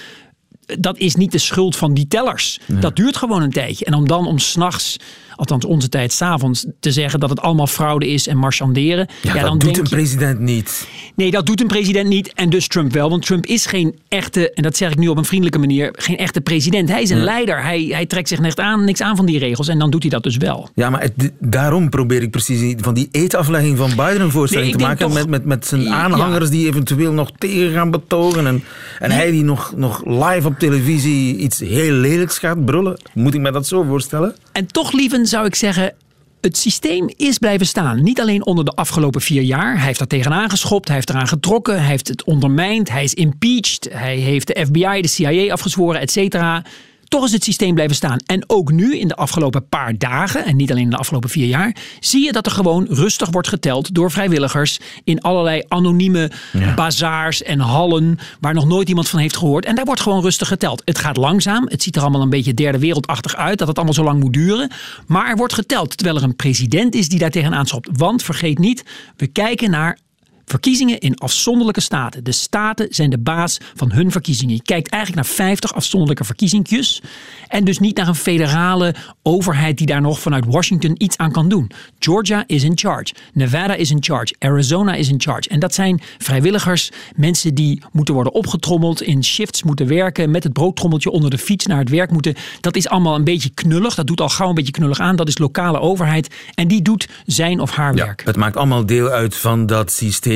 dat 0.78 0.98
is 0.98 1.14
niet 1.14 1.32
de 1.32 1.38
schuld 1.38 1.76
van 1.76 1.94
die 1.94 2.08
tellers. 2.08 2.60
Dat 2.66 2.96
duurt 2.96 3.16
gewoon 3.16 3.42
een 3.42 3.50
tijdje. 3.50 3.84
En 3.84 3.94
om 3.94 4.08
dan 4.08 4.26
om 4.26 4.38
s'nachts 4.38 4.96
althans 5.36 5.64
onze 5.64 5.88
tijd, 5.88 6.12
s'avonds, 6.12 6.66
te 6.80 6.92
zeggen 6.92 7.20
dat 7.20 7.30
het 7.30 7.40
allemaal 7.40 7.66
fraude 7.66 8.08
is 8.08 8.26
en 8.26 8.36
marchanderen. 8.36 9.06
Ja, 9.22 9.42
dat 9.42 9.60
doet 9.60 9.78
een 9.78 9.88
president 9.88 10.40
niet. 10.40 10.88
Nee, 11.14 11.30
dat 11.30 11.46
doet 11.46 11.60
een 11.60 11.66
president 11.66 12.08
niet. 12.08 12.32
En 12.32 12.50
dus 12.50 12.68
Trump 12.68 12.92
wel. 12.92 13.10
Want 13.10 13.26
Trump 13.26 13.46
is 13.46 13.66
geen 13.66 13.98
echte, 14.08 14.52
en 14.52 14.62
dat 14.62 14.76
zeg 14.76 14.90
ik 14.90 14.98
nu 14.98 15.08
op 15.08 15.16
een 15.16 15.24
vriendelijke 15.24 15.58
manier, 15.58 15.94
geen 15.98 16.16
echte 16.16 16.40
president. 16.40 16.88
Hij 16.88 17.02
is 17.02 17.10
een 17.10 17.22
leider. 17.22 17.62
Hij, 17.62 17.88
hij 17.90 18.06
trekt 18.06 18.28
zich 18.28 18.40
niks 18.40 18.56
aan, 18.56 18.84
niks 18.84 19.00
aan 19.00 19.16
van 19.16 19.26
die 19.26 19.38
regels. 19.38 19.68
En 19.68 19.78
dan 19.78 19.90
doet 19.90 20.02
hij 20.02 20.10
dat 20.10 20.22
dus 20.22 20.36
wel. 20.36 20.68
Ja, 20.74 20.90
maar 20.90 21.08
daarom 21.38 21.90
probeer 21.90 22.22
ik 22.22 22.30
precies 22.30 22.74
van 22.80 22.94
die 22.94 23.08
eetaflegging 23.10 23.78
van 23.78 23.90
Biden 23.90 24.20
een 24.20 24.30
voorstelling 24.30 24.72
te 24.72 24.78
maken. 24.78 25.12
met, 25.12 25.28
met, 25.28 25.44
met 25.44 25.66
zijn 25.66 25.88
aanhangers 25.88 26.50
die 26.50 26.66
eventueel 26.66 27.12
nog 27.12 27.30
tegen 27.38 27.72
gaan 27.72 27.90
betogen. 27.90 28.46
En, 28.46 28.64
en 28.98 29.10
hij 29.10 29.30
die 29.30 29.44
nog, 29.44 29.72
nog 29.76 30.02
live 30.04 30.46
op 30.46 30.58
televisie 30.58 31.36
iets 31.36 31.60
heel 31.60 31.92
lelijks 31.92 32.38
gaat 32.38 32.64
brullen. 32.64 33.00
Moet 33.14 33.34
ik 33.34 33.40
me 33.40 33.52
dat 33.52 33.66
zo 33.66 33.82
voorstellen? 33.82 34.34
En 34.52 34.66
toch, 34.66 34.92
lieven, 34.92 35.26
zou 35.26 35.46
ik 35.46 35.54
zeggen, 35.54 35.94
het 36.40 36.56
systeem 36.56 37.10
is 37.16 37.38
blijven 37.38 37.66
staan. 37.66 38.02
Niet 38.02 38.20
alleen 38.20 38.46
onder 38.46 38.64
de 38.64 38.70
afgelopen 38.74 39.20
vier 39.20 39.42
jaar. 39.42 39.76
Hij 39.76 39.86
heeft 39.86 39.98
daar 39.98 40.08
tegenaan 40.08 40.50
geschopt, 40.50 40.86
hij 40.86 40.96
heeft 40.96 41.10
eraan 41.10 41.28
getrokken, 41.28 41.78
hij 41.78 41.90
heeft 41.90 42.08
het 42.08 42.24
ondermijnd, 42.24 42.90
hij 42.90 43.04
is 43.04 43.14
impeached, 43.14 43.88
hij 43.92 44.16
heeft 44.16 44.46
de 44.46 44.66
FBI, 44.66 45.00
de 45.00 45.08
CIA 45.08 45.52
afgezworen, 45.52 46.00
et 46.00 46.10
cetera. 46.10 46.64
Toch 47.12 47.24
is 47.24 47.32
het 47.32 47.44
systeem 47.44 47.74
blijven 47.74 47.96
staan. 47.96 48.18
En 48.26 48.44
ook 48.46 48.72
nu, 48.72 48.98
in 48.98 49.08
de 49.08 49.16
afgelopen 49.16 49.68
paar 49.68 49.98
dagen, 49.98 50.44
en 50.44 50.56
niet 50.56 50.70
alleen 50.70 50.82
in 50.82 50.90
de 50.90 50.96
afgelopen 50.96 51.30
vier 51.30 51.46
jaar, 51.46 51.76
zie 52.00 52.24
je 52.24 52.32
dat 52.32 52.46
er 52.46 52.52
gewoon 52.52 52.86
rustig 52.88 53.30
wordt 53.30 53.48
geteld 53.48 53.94
door 53.94 54.10
vrijwilligers 54.10 54.80
in 55.04 55.20
allerlei 55.20 55.62
anonieme 55.68 56.30
ja. 56.52 56.74
bazaars 56.74 57.42
en 57.42 57.58
hallen 57.60 58.18
waar 58.40 58.54
nog 58.54 58.66
nooit 58.66 58.88
iemand 58.88 59.08
van 59.08 59.18
heeft 59.18 59.36
gehoord. 59.36 59.64
En 59.64 59.74
daar 59.74 59.84
wordt 59.84 60.00
gewoon 60.00 60.22
rustig 60.22 60.48
geteld. 60.48 60.82
Het 60.84 60.98
gaat 60.98 61.16
langzaam. 61.16 61.68
Het 61.68 61.82
ziet 61.82 61.96
er 61.96 62.02
allemaal 62.02 62.22
een 62.22 62.30
beetje 62.30 62.54
derde 62.54 62.78
wereldachtig 62.78 63.36
uit 63.36 63.58
dat 63.58 63.68
het 63.68 63.76
allemaal 63.76 63.94
zo 63.94 64.04
lang 64.04 64.20
moet 64.20 64.32
duren. 64.32 64.70
Maar 65.06 65.28
er 65.28 65.36
wordt 65.36 65.54
geteld 65.54 65.96
terwijl 65.96 66.18
er 66.18 66.24
een 66.24 66.36
president 66.36 66.94
is 66.94 67.08
die 67.08 67.18
daar 67.18 67.30
tegenaan 67.30 67.66
schopt. 67.66 67.88
Want 67.92 68.22
vergeet 68.22 68.58
niet, 68.58 68.84
we 69.16 69.26
kijken 69.26 69.70
naar 69.70 69.98
Verkiezingen 70.44 70.98
in 70.98 71.18
afzonderlijke 71.18 71.80
staten. 71.80 72.24
De 72.24 72.32
staten 72.32 72.86
zijn 72.90 73.10
de 73.10 73.18
baas 73.18 73.58
van 73.74 73.92
hun 73.92 74.10
verkiezingen. 74.10 74.54
Je 74.54 74.62
kijkt 74.62 74.88
eigenlijk 74.88 75.26
naar 75.26 75.34
50 75.36 75.74
afzonderlijke 75.74 76.24
verkiezingjes. 76.24 77.02
En 77.48 77.64
dus 77.64 77.78
niet 77.78 77.96
naar 77.96 78.08
een 78.08 78.14
federale 78.14 78.94
overheid 79.22 79.78
die 79.78 79.86
daar 79.86 80.00
nog 80.00 80.20
vanuit 80.20 80.44
Washington 80.46 80.94
iets 80.98 81.16
aan 81.16 81.32
kan 81.32 81.48
doen. 81.48 81.70
Georgia 81.98 82.44
is 82.46 82.62
in 82.62 82.78
charge. 82.78 83.14
Nevada 83.32 83.74
is 83.74 83.90
in 83.90 84.02
charge. 84.02 84.34
Arizona 84.38 84.94
is 84.94 85.08
in 85.08 85.20
charge. 85.20 85.48
En 85.48 85.60
dat 85.60 85.74
zijn 85.74 86.00
vrijwilligers, 86.18 86.90
mensen 87.16 87.54
die 87.54 87.82
moeten 87.92 88.14
worden 88.14 88.32
opgetrommeld, 88.32 89.02
in 89.02 89.24
shifts 89.24 89.62
moeten 89.62 89.86
werken, 89.86 90.30
met 90.30 90.44
het 90.44 90.52
broodtrommeltje 90.52 91.10
onder 91.10 91.30
de 91.30 91.38
fiets 91.38 91.66
naar 91.66 91.78
het 91.78 91.88
werk 91.88 92.10
moeten. 92.10 92.34
Dat 92.60 92.76
is 92.76 92.88
allemaal 92.88 93.14
een 93.14 93.24
beetje 93.24 93.50
knullig. 93.50 93.94
Dat 93.94 94.06
doet 94.06 94.20
al 94.20 94.28
gauw 94.28 94.48
een 94.48 94.54
beetje 94.54 94.72
knullig 94.72 94.98
aan. 94.98 95.16
Dat 95.16 95.28
is 95.28 95.38
lokale 95.38 95.80
overheid. 95.80 96.34
En 96.54 96.68
die 96.68 96.82
doet 96.82 97.08
zijn 97.26 97.60
of 97.60 97.70
haar 97.70 97.96
ja, 97.96 98.04
werk. 98.04 98.22
Het 98.24 98.36
maakt 98.36 98.56
allemaal 98.56 98.86
deel 98.86 99.08
uit 99.08 99.36
van 99.36 99.66
dat 99.66 99.92
systeem 99.92 100.31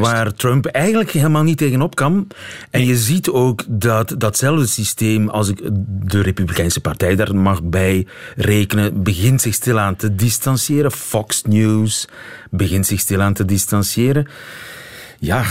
waar 0.00 0.34
Trump 0.34 0.66
eigenlijk 0.66 1.10
helemaal 1.10 1.42
niet 1.42 1.58
tegenop 1.58 1.94
kan. 1.94 2.26
En 2.70 2.84
je 2.84 2.96
ziet 2.96 3.28
ook 3.28 3.64
dat 3.68 4.14
datzelfde 4.18 4.66
systeem, 4.66 5.28
als 5.28 5.48
ik 5.48 5.60
de 5.88 6.20
Republikeinse 6.20 6.80
Partij 6.80 7.16
daar 7.16 7.36
mag 7.36 7.62
bij 7.62 8.06
rekenen, 8.36 9.02
begint 9.02 9.40
zich 9.40 9.54
stilaan 9.54 9.96
te 9.96 10.14
distancieren. 10.14 10.92
Fox 10.92 11.42
News 11.42 12.08
begint 12.50 12.86
zich 12.86 13.00
stilaan 13.00 13.32
te 13.32 13.44
distancieren. 13.44 14.26
Ja, 15.18 15.44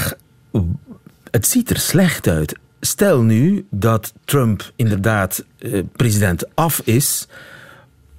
het 1.31 1.47
ziet 1.47 1.69
er 1.69 1.79
slecht 1.79 2.27
uit. 2.27 2.55
Stel 2.79 3.21
nu 3.21 3.65
dat 3.71 4.13
Trump 4.25 4.71
inderdaad 4.75 5.45
eh, 5.59 5.83
president 5.95 6.55
af 6.55 6.81
is. 6.83 7.27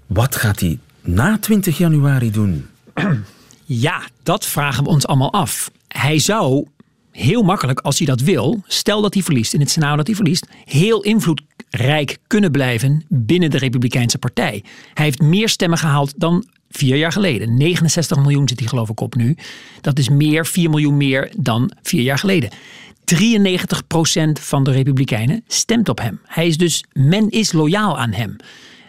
Wat 0.06 0.37
gaat 0.37 0.61
hij 0.61 0.78
na 1.00 1.38
20 1.38 1.78
januari 1.78 2.30
doen? 2.30 2.66
Ja, 3.70 4.02
dat 4.22 4.46
vragen 4.46 4.84
we 4.84 4.90
ons 4.90 5.06
allemaal 5.06 5.32
af. 5.32 5.70
Hij 5.88 6.18
zou 6.18 6.66
heel 7.10 7.42
makkelijk, 7.42 7.80
als 7.80 7.98
hij 7.98 8.06
dat 8.06 8.20
wil, 8.20 8.62
stel 8.66 9.00
dat 9.00 9.14
hij 9.14 9.22
verliest, 9.22 9.54
in 9.54 9.60
het 9.60 9.70
scenario 9.70 9.96
dat 9.96 10.06
hij 10.06 10.16
verliest, 10.16 10.46
heel 10.64 11.02
invloedrijk 11.02 12.18
kunnen 12.26 12.50
blijven 12.50 13.04
binnen 13.08 13.50
de 13.50 13.58
Republikeinse 13.58 14.18
Partij. 14.18 14.64
Hij 14.94 15.04
heeft 15.04 15.22
meer 15.22 15.48
stemmen 15.48 15.78
gehaald 15.78 16.14
dan 16.16 16.44
vier 16.70 16.96
jaar 16.96 17.12
geleden. 17.12 17.56
69 17.56 18.18
miljoen 18.18 18.48
zit 18.48 18.58
hij 18.58 18.68
geloof 18.68 18.88
ik 18.88 19.00
op 19.00 19.14
nu. 19.14 19.37
Dat 19.80 19.98
is 19.98 20.08
meer, 20.08 20.46
4 20.46 20.70
miljoen 20.70 20.96
meer 20.96 21.32
dan 21.37 21.72
vier 21.82 22.02
jaar 22.02 22.18
geleden. 22.18 22.50
93% 23.14 24.32
van 24.32 24.64
de 24.64 24.70
Republikeinen 24.70 25.44
stemt 25.46 25.88
op 25.88 25.98
hem. 26.00 26.20
Hij 26.25 26.46
is 26.46 26.56
dus, 26.56 26.84
men 26.92 27.30
is 27.30 27.52
loyaal 27.52 27.98
aan 27.98 28.12
hem. 28.12 28.37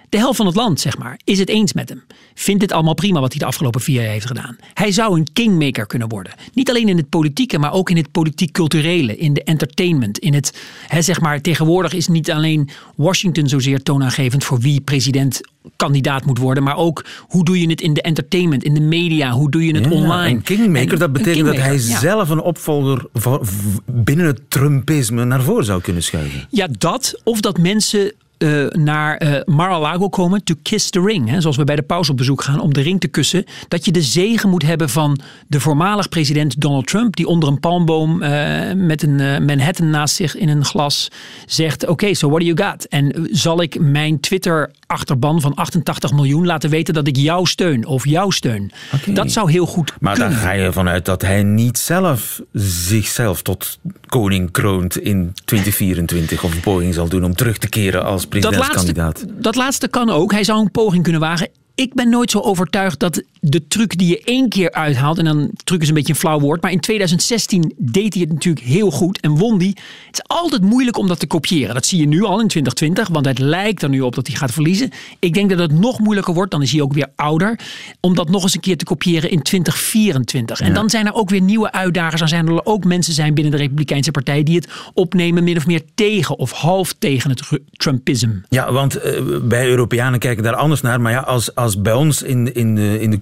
De 0.10 0.18
helft 0.18 0.38
van 0.38 0.46
het 0.46 0.56
land, 0.56 0.80
zeg 0.80 0.98
maar, 0.98 1.20
is 1.24 1.39
het 1.39 1.50
eens 1.50 1.74
met 1.74 1.89
hem. 1.89 2.04
Vindt 2.34 2.62
het 2.62 2.72
allemaal 2.72 2.94
prima 2.94 3.20
wat 3.20 3.32
hij 3.32 3.39
de 3.39 3.46
afgelopen 3.46 3.82
vier 3.82 4.01
jaar 4.01 4.12
heeft 4.12 4.25
gedaan. 4.25 4.58
Hij 4.74 4.92
zou 4.92 5.18
een 5.20 5.28
kingmaker 5.34 5.86
kunnen 5.86 6.10
worden. 6.10 6.34
Niet 6.54 6.70
alleen 6.70 6.88
in 6.89 6.98
het 6.98 7.10
politieke, 7.10 7.60
maar 7.60 7.74
ook 7.74 7.89
in 7.89 7.98
het 7.98 8.12
politiek-culturele, 8.12 9.18
in 9.18 9.34
de 9.34 9.44
entertainment. 9.44 10.18
In 10.20 10.34
het, 10.34 10.58
hè, 10.88 11.01
zeg 11.01 11.22
maar, 11.22 11.42
tegenwoordig 11.42 11.94
is 11.94 12.08
niet 12.08 12.32
alleen 12.32 12.70
Washington 12.96 13.48
zozeer 13.48 13.84
toonaangevend 13.84 14.44
voor 14.44 14.60
wie 14.60 14.82
president 14.82 15.42
kandidaat 15.75 16.25
moet 16.25 16.38
worden, 16.38 16.63
maar 16.63 16.78
ook 16.78 17.06
hoe 17.28 17.46
doe 17.46 17.62
je 17.62 17.70
het 17.70 17.82
in 17.82 17.94
de 17.94 18.01
entertainment, 18.01 18.63
in 18.63 18.74
de 18.74 18.80
media, 18.82 19.32
hoe 19.32 19.51
doe 19.51 19.66
je 19.66 19.75
het 19.75 19.86
Ja, 19.86 19.92
online. 19.92 20.36
Een 20.36 20.42
kingmaker, 20.42 20.94
En 20.94 21.00
dat 21.00 21.13
betekent 21.13 21.46
dat 21.46 21.56
hij 21.56 21.74
ja. 21.74 22.00
zelf 22.00 22.30
een 22.30 22.42
opvolger 22.42 23.06
voor- 23.13 23.48
binnen 23.86 24.25
het 24.25 24.39
Trumpisme 24.48 25.25
naar 25.25 25.42
voren 25.42 25.66
zou 25.66 25.82
kunnen 25.82 26.04
schuiven. 26.04 26.48
Ja, 26.50 26.68
dat. 26.78 27.22
Of 27.24 27.39
dat 27.39 27.58
mensen 27.58 28.13
eh, 28.39 28.67
naar 28.67 29.17
eh 29.17 29.41
Mar-a-Lago 29.46 30.10
komen 30.10 30.43
to 30.43 30.55
kiss 30.62 30.89
the 30.89 31.01
ring. 31.01 31.29
Hè, 31.29 31.41
zoals 31.41 31.58
we 31.58 31.63
bij 31.63 31.75
de 31.75 31.81
pauze 31.81 32.12
op 32.12 32.17
bezoek 32.17 32.43
gaan 32.43 32.60
om 32.60 32.74
de 32.74 32.81
ring 32.81 33.00
te 33.00 33.08
kussen. 33.08 33.46
Dat 33.67 33.86
je 33.86 33.91
de 33.91 34.01
zegen 34.01 34.50
moet 34.50 34.63
hebben 34.63 34.89
van 34.89 35.19
de 35.48 35.60
voormalig 35.60 36.10
president 36.10 36.62
Donald 36.62 36.88
Trump. 36.88 37.15
Die 37.15 37.27
onder 37.27 37.50
een 37.50 37.60
palmboom 37.60 38.22
eh, 38.22 38.74
met 38.75 39.03
een 39.03 39.46
Manhattan 39.46 39.89
naast 39.89 40.15
zich 40.15 40.36
in 40.36 40.50
een 40.50 40.65
glas 40.65 41.08
zegt. 41.46 41.88
Oké, 41.88 42.13
so 42.13 42.29
what 42.29 42.39
do 42.39 42.46
you 42.46 42.69
got? 42.72 42.88
En 42.88 43.27
zal 43.31 43.62
ik 43.62 43.79
mijn 43.79 44.19
Twitter 44.19 44.72
achterban 44.86 45.41
van 45.41 45.55
88 45.55 46.12
miljoen 46.13 46.46
laten 46.46 46.69
weten 46.69 46.93
dat 46.93 47.08
ik 47.08 47.15
jou 47.17 47.46
steun 47.48 47.86
of 47.86 48.05
jou 48.05 48.31
steun. 48.31 48.72
Dat 49.05 49.31
zou 49.31 49.51
heel 49.51 49.65
goed 49.65 49.93
Maar 50.00 50.13
kunnen. 50.13 50.31
dan 50.31 50.39
ga 50.41 50.51
je 50.51 50.72
vanuit 50.72 51.05
dat 51.05 51.22
hij 51.22 51.43
niet 51.43 51.77
zelf 51.77 52.41
zichzelf 52.53 53.41
tot 53.41 53.79
koning 54.08 54.51
kroont 54.51 54.98
in 54.98 55.34
2024 55.46 56.43
of 56.43 56.53
een 56.53 56.60
poging 56.60 56.93
zal 56.93 57.08
doen 57.08 57.24
om 57.24 57.36
terug 57.36 57.58
te 57.58 57.69
keren 57.69 58.05
als 58.05 58.27
dat 58.29 58.55
laatste, 58.55 59.15
dat 59.29 59.55
laatste 59.55 59.88
kan 59.88 60.09
ook. 60.09 60.31
Hij 60.31 60.43
zou 60.43 60.59
een 60.59 60.71
poging 60.71 61.03
kunnen 61.03 61.21
wagen. 61.21 61.50
Ik 61.75 61.93
ben 61.93 62.09
nooit 62.09 62.31
zo 62.31 62.39
overtuigd 62.39 63.00
dat 63.00 63.24
de 63.39 63.67
truc 63.67 63.98
die 63.98 64.08
je 64.08 64.22
één 64.24 64.50
keer 64.50 64.72
uithaalt, 64.72 65.17
en 65.17 65.25
dan 65.25 65.50
truc 65.63 65.81
is 65.81 65.88
een 65.88 65.93
beetje 65.93 66.13
een 66.13 66.19
flauw 66.19 66.39
woord, 66.39 66.62
maar 66.62 66.72
in 66.72 66.79
2016 66.79 67.74
deed 67.77 68.13
hij 68.13 68.24
het 68.24 68.34
natuurlijk 68.34 68.65
heel 68.65 68.91
goed 68.91 69.19
en 69.19 69.31
won 69.38 69.58
die. 69.58 69.77
Het 70.08 70.17
is 70.17 70.24
altijd 70.27 70.62
moeilijk 70.62 70.98
om 70.98 71.08
dat 71.08 71.19
te 71.19 71.27
kopiëren. 71.27 71.74
Dat 71.74 71.86
zie 71.86 72.00
je 72.00 72.08
nu 72.08 72.24
al 72.24 72.41
in 72.41 72.48
2020, 72.48 73.08
want 73.08 73.25
het 73.25 73.39
lijkt 73.39 73.81
er 73.81 73.89
nu 73.89 74.01
op 74.01 74.15
dat 74.15 74.27
hij 74.27 74.36
gaat 74.36 74.51
verliezen. 74.51 74.89
Ik 75.19 75.34
denk 75.34 75.50
dat 75.50 75.60
het 75.60 75.79
nog 75.79 76.00
moeilijker 76.00 76.34
wordt, 76.34 76.51
dan 76.51 76.62
is 76.62 76.72
hij 76.72 76.81
ook 76.81 76.93
weer 76.93 77.08
ouder, 77.15 77.60
om 78.00 78.15
dat 78.15 78.29
nog 78.29 78.43
eens 78.43 78.53
een 78.53 78.60
keer 78.60 78.77
te 78.77 78.86
kopiëren 78.86 79.31
in 79.31 79.41
2024. 79.41 80.60
En 80.60 80.74
dan 80.74 80.89
zijn 80.89 81.05
er 81.05 81.13
ook 81.13 81.29
weer 81.29 81.41
nieuwe 81.41 81.72
uitdagers. 81.72 82.19
Dan 82.19 82.29
zijn 82.29 82.48
er 82.48 82.65
ook 82.65 82.84
mensen 82.84 83.13
zijn 83.13 83.34
binnen 83.34 83.51
de 83.51 83.58
Republikeinse 83.58 84.12
Partij 84.12 84.43
die 84.43 84.55
het 84.55 84.67
opnemen 84.93 85.43
min 85.43 85.58
of 85.58 85.65
meer 85.65 85.81
tegen 85.96 86.38
of 86.38 86.51
half 86.51 86.93
tegen 86.93 87.29
het 87.29 87.41
Ru- 87.41 87.63
Trumpisme. 87.72 88.41
Ja, 88.50 88.72
want 88.72 88.96
eh, 88.96 89.22
wij 89.48 89.67
Europeanen 89.67 90.19
kijken 90.19 90.43
daar 90.43 90.55
anders 90.55 90.81
naar. 90.81 91.01
Maar 91.01 91.12
ja, 91.12 91.19
als, 91.19 91.55
als 91.55 91.81
bij 91.81 91.93
ons 91.93 92.22
in, 92.22 92.53
in, 92.53 92.75
de, 92.75 93.00
in 93.01 93.12
de 93.12 93.19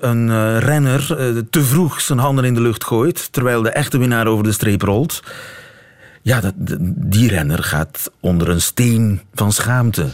een 0.00 0.30
eh, 0.30 0.58
renner 0.58 1.18
eh, 1.18 1.42
te 1.50 1.62
vroeg 1.62 2.00
zijn 2.00 2.18
handen 2.18 2.44
in 2.44 2.54
de 2.54 2.60
lucht 2.60 2.84
gooit, 2.84 3.32
terwijl 3.32 3.62
de 3.62 3.70
echte 3.70 3.98
winnaar 3.98 4.26
over 4.26 4.44
de 4.44 4.52
streep 4.52 4.82
rolt. 4.82 5.22
Ja, 6.22 6.40
dat, 6.40 6.54
die 6.94 7.28
renner 7.28 7.62
gaat 7.62 8.10
onder 8.20 8.48
een 8.48 8.60
steen 8.60 9.20
van 9.34 9.52
schaamte. 9.52 10.08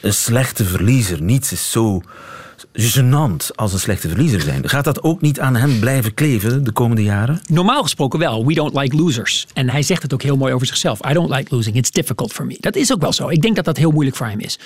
Een 0.00 0.14
slechte 0.14 0.64
verliezer. 0.64 1.22
Niets 1.22 1.52
is 1.52 1.70
zo 1.70 2.02
gênant 2.72 3.54
als 3.54 3.72
een 3.72 3.78
slechte 3.78 4.08
verliezer 4.08 4.40
zijn. 4.40 4.68
Gaat 4.68 4.84
dat 4.84 5.02
ook 5.02 5.20
niet 5.20 5.40
aan 5.40 5.56
hem 5.56 5.80
blijven 5.80 6.14
kleven 6.14 6.64
de 6.64 6.72
komende 6.72 7.02
jaren? 7.02 7.40
Normaal 7.46 7.82
gesproken 7.82 8.18
wel. 8.18 8.46
We 8.46 8.54
don't 8.54 8.74
like 8.74 8.96
losers. 8.96 9.46
En 9.52 9.70
hij 9.70 9.82
zegt 9.82 10.02
het 10.02 10.14
ook 10.14 10.22
heel 10.22 10.36
mooi 10.36 10.52
over 10.52 10.66
zichzelf. 10.66 11.08
I 11.10 11.12
don't 11.12 11.30
like 11.30 11.54
losing. 11.54 11.76
It's 11.76 11.90
difficult 11.90 12.32
for 12.32 12.46
me. 12.46 12.56
Dat 12.60 12.76
is 12.76 12.92
ook 12.92 13.00
wel 13.00 13.12
zo. 13.12 13.28
Ik 13.28 13.42
denk 13.42 13.56
dat 13.56 13.64
dat 13.64 13.76
heel 13.76 13.90
moeilijk 13.90 14.16
voor 14.16 14.26
hem 14.26 14.40
is. 14.40 14.58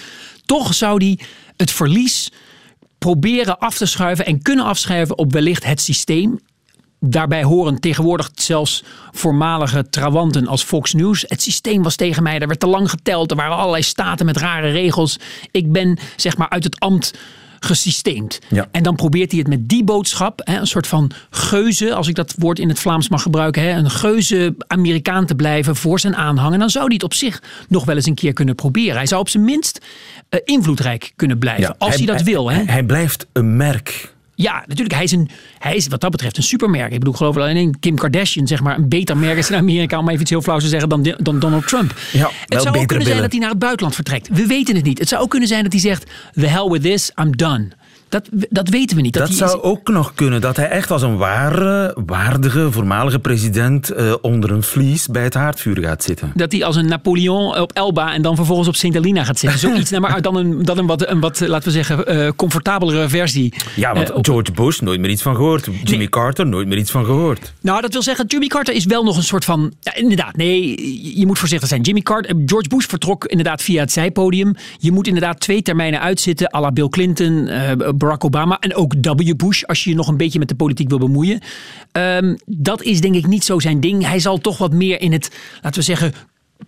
Toch 0.44 0.74
zou 0.74 1.04
hij 1.04 1.18
het 1.56 1.70
verlies 1.70 2.30
proberen 3.06 3.58
af 3.58 3.76
te 3.76 3.86
schuiven 3.86 4.26
en 4.26 4.42
kunnen 4.42 4.64
afschuiven 4.64 5.18
op 5.18 5.32
wellicht 5.32 5.64
het 5.64 5.80
systeem. 5.80 6.40
Daarbij 7.00 7.44
horen 7.44 7.80
tegenwoordig 7.80 8.30
zelfs 8.34 8.84
voormalige 9.12 9.88
trawanten 9.88 10.46
als 10.46 10.62
Fox 10.62 10.94
News. 10.94 11.24
Het 11.26 11.42
systeem 11.42 11.82
was 11.82 11.96
tegen 11.96 12.22
mij, 12.22 12.38
er 12.38 12.46
werd 12.46 12.60
te 12.60 12.66
lang 12.66 12.90
geteld. 12.90 13.30
Er 13.30 13.36
waren 13.36 13.56
allerlei 13.56 13.82
staten 13.82 14.26
met 14.26 14.36
rare 14.36 14.70
regels. 14.70 15.18
Ik 15.50 15.72
ben 15.72 15.98
zeg 16.16 16.36
maar 16.36 16.48
uit 16.48 16.64
het 16.64 16.80
ambt 16.80 17.18
gesysteemd. 17.60 18.38
Ja. 18.48 18.68
En 18.70 18.82
dan 18.82 18.94
probeert 18.94 19.30
hij 19.30 19.40
het 19.40 19.48
met 19.48 19.68
die 19.68 19.84
boodschap, 19.84 20.40
hè, 20.44 20.58
een 20.58 20.66
soort 20.66 20.86
van 20.86 21.10
geuze, 21.30 21.94
als 21.94 22.08
ik 22.08 22.14
dat 22.14 22.34
woord 22.38 22.58
in 22.58 22.68
het 22.68 22.78
Vlaams 22.78 23.08
mag 23.08 23.22
gebruiken, 23.22 23.62
hè, 23.62 23.70
een 23.70 23.90
geuze 23.90 24.54
Amerikaan 24.66 25.26
te 25.26 25.34
blijven 25.34 25.76
voor 25.76 26.00
zijn 26.00 26.16
aanhang. 26.16 26.52
En 26.52 26.58
dan 26.58 26.70
zou 26.70 26.84
hij 26.84 26.94
het 26.94 27.04
op 27.04 27.14
zich 27.14 27.42
nog 27.68 27.84
wel 27.84 27.96
eens 27.96 28.06
een 28.06 28.14
keer 28.14 28.32
kunnen 28.32 28.54
proberen. 28.54 28.96
Hij 28.96 29.06
zou 29.06 29.20
op 29.20 29.28
zijn 29.28 29.44
minst 29.44 29.80
eh, 30.28 30.40
invloedrijk 30.44 31.12
kunnen 31.16 31.38
blijven, 31.38 31.78
als 31.78 31.96
hij, 31.96 32.06
dat 32.06 32.22
wil. 32.22 32.50
Hè. 32.50 32.62
Hij 32.62 32.82
blijft 32.82 33.26
een 33.32 33.56
merk. 33.56 34.14
Ja, 34.38 34.64
natuurlijk. 34.66 34.94
Hij 34.94 35.04
is, 35.04 35.12
een, 35.12 35.28
hij 35.58 35.76
is 35.76 35.88
wat 35.88 36.00
dat 36.00 36.10
betreft 36.10 36.36
een 36.36 36.42
supermerk. 36.42 36.92
Ik 36.92 36.98
bedoel, 36.98 37.12
ik 37.12 37.18
geloof 37.18 37.34
wel 37.34 37.44
alleen 37.44 37.78
Kim 37.80 37.96
Kardashian, 37.96 38.46
zeg 38.46 38.62
maar, 38.62 38.76
een 38.76 38.88
beter 38.88 39.16
merk 39.16 39.38
is 39.38 39.50
in 39.50 39.56
Amerika, 39.56 39.98
om 39.98 40.08
even 40.08 40.20
iets 40.20 40.30
heel 40.30 40.42
flauws 40.42 40.62
te 40.62 40.68
zeggen, 40.68 40.88
dan, 40.88 41.14
dan 41.18 41.38
Donald 41.38 41.68
Trump. 41.68 41.94
Ja, 42.12 42.30
het 42.46 42.62
zou 42.62 42.78
ook 42.78 42.86
kunnen 42.86 43.06
zijn 43.06 43.20
dat 43.20 43.30
hij 43.30 43.40
naar 43.40 43.50
het 43.50 43.58
buitenland 43.58 43.94
vertrekt. 43.94 44.28
We 44.28 44.46
weten 44.46 44.74
het 44.74 44.84
niet. 44.84 44.98
Het 44.98 45.08
zou 45.08 45.22
ook 45.22 45.30
kunnen 45.30 45.48
zijn 45.48 45.62
dat 45.62 45.72
hij 45.72 45.80
zegt, 45.80 46.10
the 46.34 46.46
hell 46.46 46.68
with 46.68 46.82
this, 46.82 47.12
I'm 47.20 47.36
done. 47.36 47.68
Dat, 48.08 48.28
dat 48.50 48.68
weten 48.68 48.96
we 48.96 49.02
niet. 49.02 49.12
Dat 49.14 49.28
hij 49.28 49.36
zou 49.36 49.50
is- 49.56 49.62
ook 49.62 49.88
nog 49.88 50.14
kunnen. 50.14 50.40
Dat 50.40 50.56
hij 50.56 50.68
echt 50.68 50.90
als 50.90 51.02
een 51.02 51.16
ware, 51.16 51.96
waardige, 52.06 52.72
voormalige 52.72 53.18
president 53.18 53.90
eh, 53.90 54.14
onder 54.20 54.50
een 54.50 54.62
vlies 54.62 55.06
bij 55.06 55.22
het 55.22 55.34
haardvuur 55.34 55.78
gaat 55.82 56.02
zitten. 56.02 56.32
dat 56.34 56.52
hij 56.52 56.64
als 56.64 56.76
een 56.76 56.86
Napoleon 56.88 57.58
op 57.58 57.72
Elba 57.72 58.12
en 58.14 58.22
dan 58.22 58.36
vervolgens 58.36 58.68
op 58.68 58.76
Sint 58.76 58.94
Helena 58.94 59.24
gaat 59.24 59.38
zitten. 59.38 59.58
Zoiets, 59.58 59.90
nou, 59.96 60.02
maar 60.02 60.22
dan 60.22 60.36
een, 60.36 60.62
dan 60.64 60.78
een 60.78 60.86
wat, 60.86 61.08
een 61.08 61.20
wat, 61.20 61.40
laten 61.40 61.64
we 61.68 61.74
zeggen, 61.74 62.06
eh, 62.06 62.28
comfortabelere 62.36 63.08
versie. 63.08 63.54
Ja, 63.76 63.94
want 63.94 64.10
Eh, 64.10 64.16
op- 64.16 64.24
George 64.26 64.52
Bush, 64.52 64.78
nooit 64.80 65.00
meer 65.00 65.10
iets 65.10 65.22
van 65.22 65.34
gehoord. 65.34 65.64
Jimmy 65.64 65.96
Nee. 65.96 66.08
Carter, 66.08 66.46
nooit 66.46 66.66
meer 66.68 66.78
iets 66.78 66.90
van 66.90 67.04
gehoord. 67.04 67.52
Nou, 67.60 67.80
dat 67.80 67.92
wil 67.92 68.02
zeggen, 68.02 68.26
Jimmy 68.26 68.46
Carter 68.46 68.74
is 68.74 68.84
wel 68.84 69.04
nog 69.04 69.16
een 69.16 69.22
soort 69.22 69.44
van. 69.44 69.72
Ja, 69.80 69.94
inderdaad, 69.94 70.36
nee, 70.36 71.18
je 71.18 71.26
moet 71.26 71.38
voorzichtig 71.38 71.68
zijn. 71.68 71.80
Jimmy 71.80 72.00
Carter, 72.00 72.34
George 72.46 72.68
Bush 72.68 72.86
vertrok 72.86 73.24
inderdaad 73.24 73.62
via 73.62 73.80
het 73.80 73.92
zijpodium. 73.92 74.54
Je 74.78 74.92
moet 74.92 75.06
inderdaad 75.06 75.40
twee 75.40 75.62
termijnen 75.62 76.00
uitzitten, 76.00 76.54
à 76.54 76.60
la 76.60 76.72
Bill 76.72 76.88
Clinton, 76.88 77.48
Barack 77.96 78.24
Obama 78.24 78.58
en 78.58 78.74
ook 78.74 78.94
W. 79.00 79.36
Bush, 79.36 79.62
als 79.62 79.84
je 79.84 79.90
je 79.90 79.96
nog 79.96 80.08
een 80.08 80.16
beetje 80.16 80.38
met 80.38 80.48
de 80.48 80.54
politiek 80.54 80.88
wil 80.88 80.98
bemoeien. 80.98 81.40
Ehm, 81.92 82.36
dat 82.46 82.82
is 82.82 83.00
denk 83.00 83.14
ik 83.14 83.26
niet 83.26 83.44
zo 83.44 83.58
zijn 83.58 83.80
ding. 83.80 84.06
Hij 84.06 84.18
zal 84.18 84.38
toch 84.38 84.58
wat 84.58 84.72
meer 84.72 85.00
in 85.00 85.12
het, 85.12 85.30
laten 85.62 85.78
we 85.78 85.84
zeggen. 85.84 86.12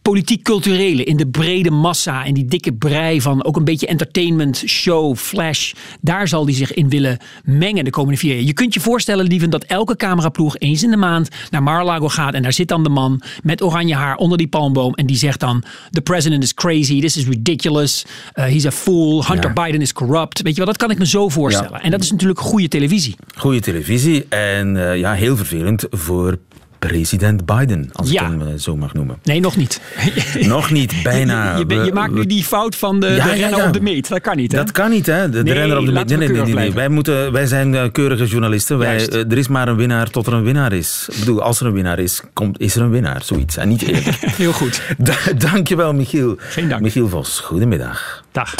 Politiek-culturele, 0.02 1.04
in 1.04 1.16
de 1.16 1.26
brede 1.26 1.70
massa, 1.70 2.24
in 2.24 2.34
die 2.34 2.44
dikke 2.44 2.72
brei 2.72 3.20
van 3.20 3.44
ook 3.44 3.56
een 3.56 3.64
beetje 3.64 3.86
entertainment, 3.86 4.62
show, 4.66 5.16
flash. 5.16 5.72
Daar 6.00 6.28
zal 6.28 6.44
hij 6.44 6.54
zich 6.54 6.74
in 6.74 6.88
willen 6.88 7.18
mengen 7.44 7.84
de 7.84 7.90
komende 7.90 8.18
vier 8.18 8.34
jaar. 8.34 8.44
Je 8.44 8.52
kunt 8.52 8.74
je 8.74 8.80
voorstellen, 8.80 9.26
lieven, 9.26 9.50
dat 9.50 9.64
elke 9.64 9.96
cameraploeg 9.96 10.58
eens 10.58 10.82
in 10.82 10.90
de 10.90 10.96
maand 10.96 11.28
naar 11.50 11.62
Mar-a-Lago 11.62 12.08
gaat. 12.08 12.34
En 12.34 12.42
daar 12.42 12.52
zit 12.52 12.68
dan 12.68 12.82
de 12.82 12.88
man 12.88 13.22
met 13.42 13.62
oranje 13.62 13.94
haar 13.94 14.16
onder 14.16 14.38
die 14.38 14.48
palmboom. 14.48 14.94
En 14.94 15.06
die 15.06 15.16
zegt 15.16 15.40
dan: 15.40 15.64
The 15.90 16.00
president 16.00 16.42
is 16.42 16.54
crazy, 16.54 17.00
this 17.00 17.16
is 17.16 17.26
ridiculous, 17.26 18.04
uh, 18.34 18.44
he's 18.44 18.66
a 18.66 18.70
fool, 18.70 19.26
Hunter 19.26 19.52
Ja. 19.54 19.64
Biden 19.64 19.80
is 19.80 19.92
corrupt. 19.92 20.42
Weet 20.42 20.52
je 20.52 20.58
wel, 20.58 20.66
dat 20.66 20.76
kan 20.76 20.90
ik 20.90 20.98
me 20.98 21.06
zo 21.06 21.28
voorstellen. 21.28 21.72
Ja. 21.72 21.82
En 21.82 21.90
dat 21.90 22.02
is 22.02 22.10
natuurlijk 22.10 22.40
goede 22.40 22.68
televisie. 22.68 23.16
Goede 23.36 23.60
televisie 23.60 24.26
en 24.28 24.90
eh, 24.90 24.98
ja, 24.98 25.12
heel 25.12 25.36
vervelend 25.36 25.86
voor 25.90 26.38
president 26.78 27.46
Biden, 27.46 27.90
als 27.92 28.10
Ja. 28.10 28.22
ik 28.22 28.28
hem 28.28 28.40
eh, 28.42 28.46
zo 28.56 28.76
mag 28.76 28.94
noemen. 28.94 29.18
Nee, 29.22 29.40
nog 29.40 29.56
niet. 29.56 29.80
Nog 30.40 30.70
niet, 30.70 30.94
bijna. 31.02 31.56
Je, 31.56 31.74
je, 31.84 31.92
maakt 31.92 32.12
nu 32.12 32.26
die 32.26 32.44
fout 32.44 32.76
van 32.76 33.00
de, 33.00 33.06
Ja, 33.06 33.24
de 33.24 33.30
renner 33.30 33.58
ja. 33.58 33.66
op 33.66 33.72
de 33.72 33.80
meet. 33.80 34.08
Dat 34.08 34.20
kan 34.20 34.36
niet, 34.36 34.52
hè? 34.52 34.58
Dat 34.58 34.72
kan 34.72 34.90
niet, 34.90 35.06
hè? 35.06 35.30
De, 35.30 35.42
renner 35.52 35.78
op 35.78 35.86
de 35.86 35.92
we 35.92 36.04
Nee, 36.16 36.28
nee, 36.28 36.54
nee. 36.54 36.72
Wij, 36.72 36.88
moeten, 36.88 37.32
wij 37.32 37.46
zijn 37.46 37.74
eh, 37.74 37.84
keurige 37.92 38.26
journalisten. 38.26 38.78
Wij, 38.78 39.08
eh, 39.08 39.30
er 39.30 39.38
is 39.38 39.48
maar 39.48 39.68
een 39.68 39.76
winnaar 39.76 40.10
tot 40.10 40.26
er 40.26 40.32
een 40.32 40.42
winnaar 40.44 40.72
is. 40.72 41.08
Ik 41.12 41.18
bedoel, 41.18 41.42
als 41.42 41.60
er 41.60 41.66
een 41.66 41.72
winnaar 41.72 41.98
is, 41.98 42.22
komt, 42.32 42.60
is 42.60 42.76
er 42.76 42.82
een 42.82 42.90
winnaar. 42.90 43.22
Zoiets. 43.24 43.56
En 43.56 43.68
niet 43.68 43.82
eerder. 43.82 44.18
Heel 44.36 44.52
goed. 44.52 44.82
Da- 44.98 45.32
Dankjewel, 45.36 45.94
Michiel. 45.94 46.34
Geen 46.38 46.68
dank. 46.68 46.82
Michiel 46.82 47.08
Vos, 47.08 47.38
goedemiddag. 47.40 48.24
Dag. 48.32 48.54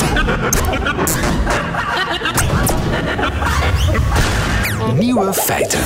Nieuwe 4.98 5.32
feiten. 5.32 5.80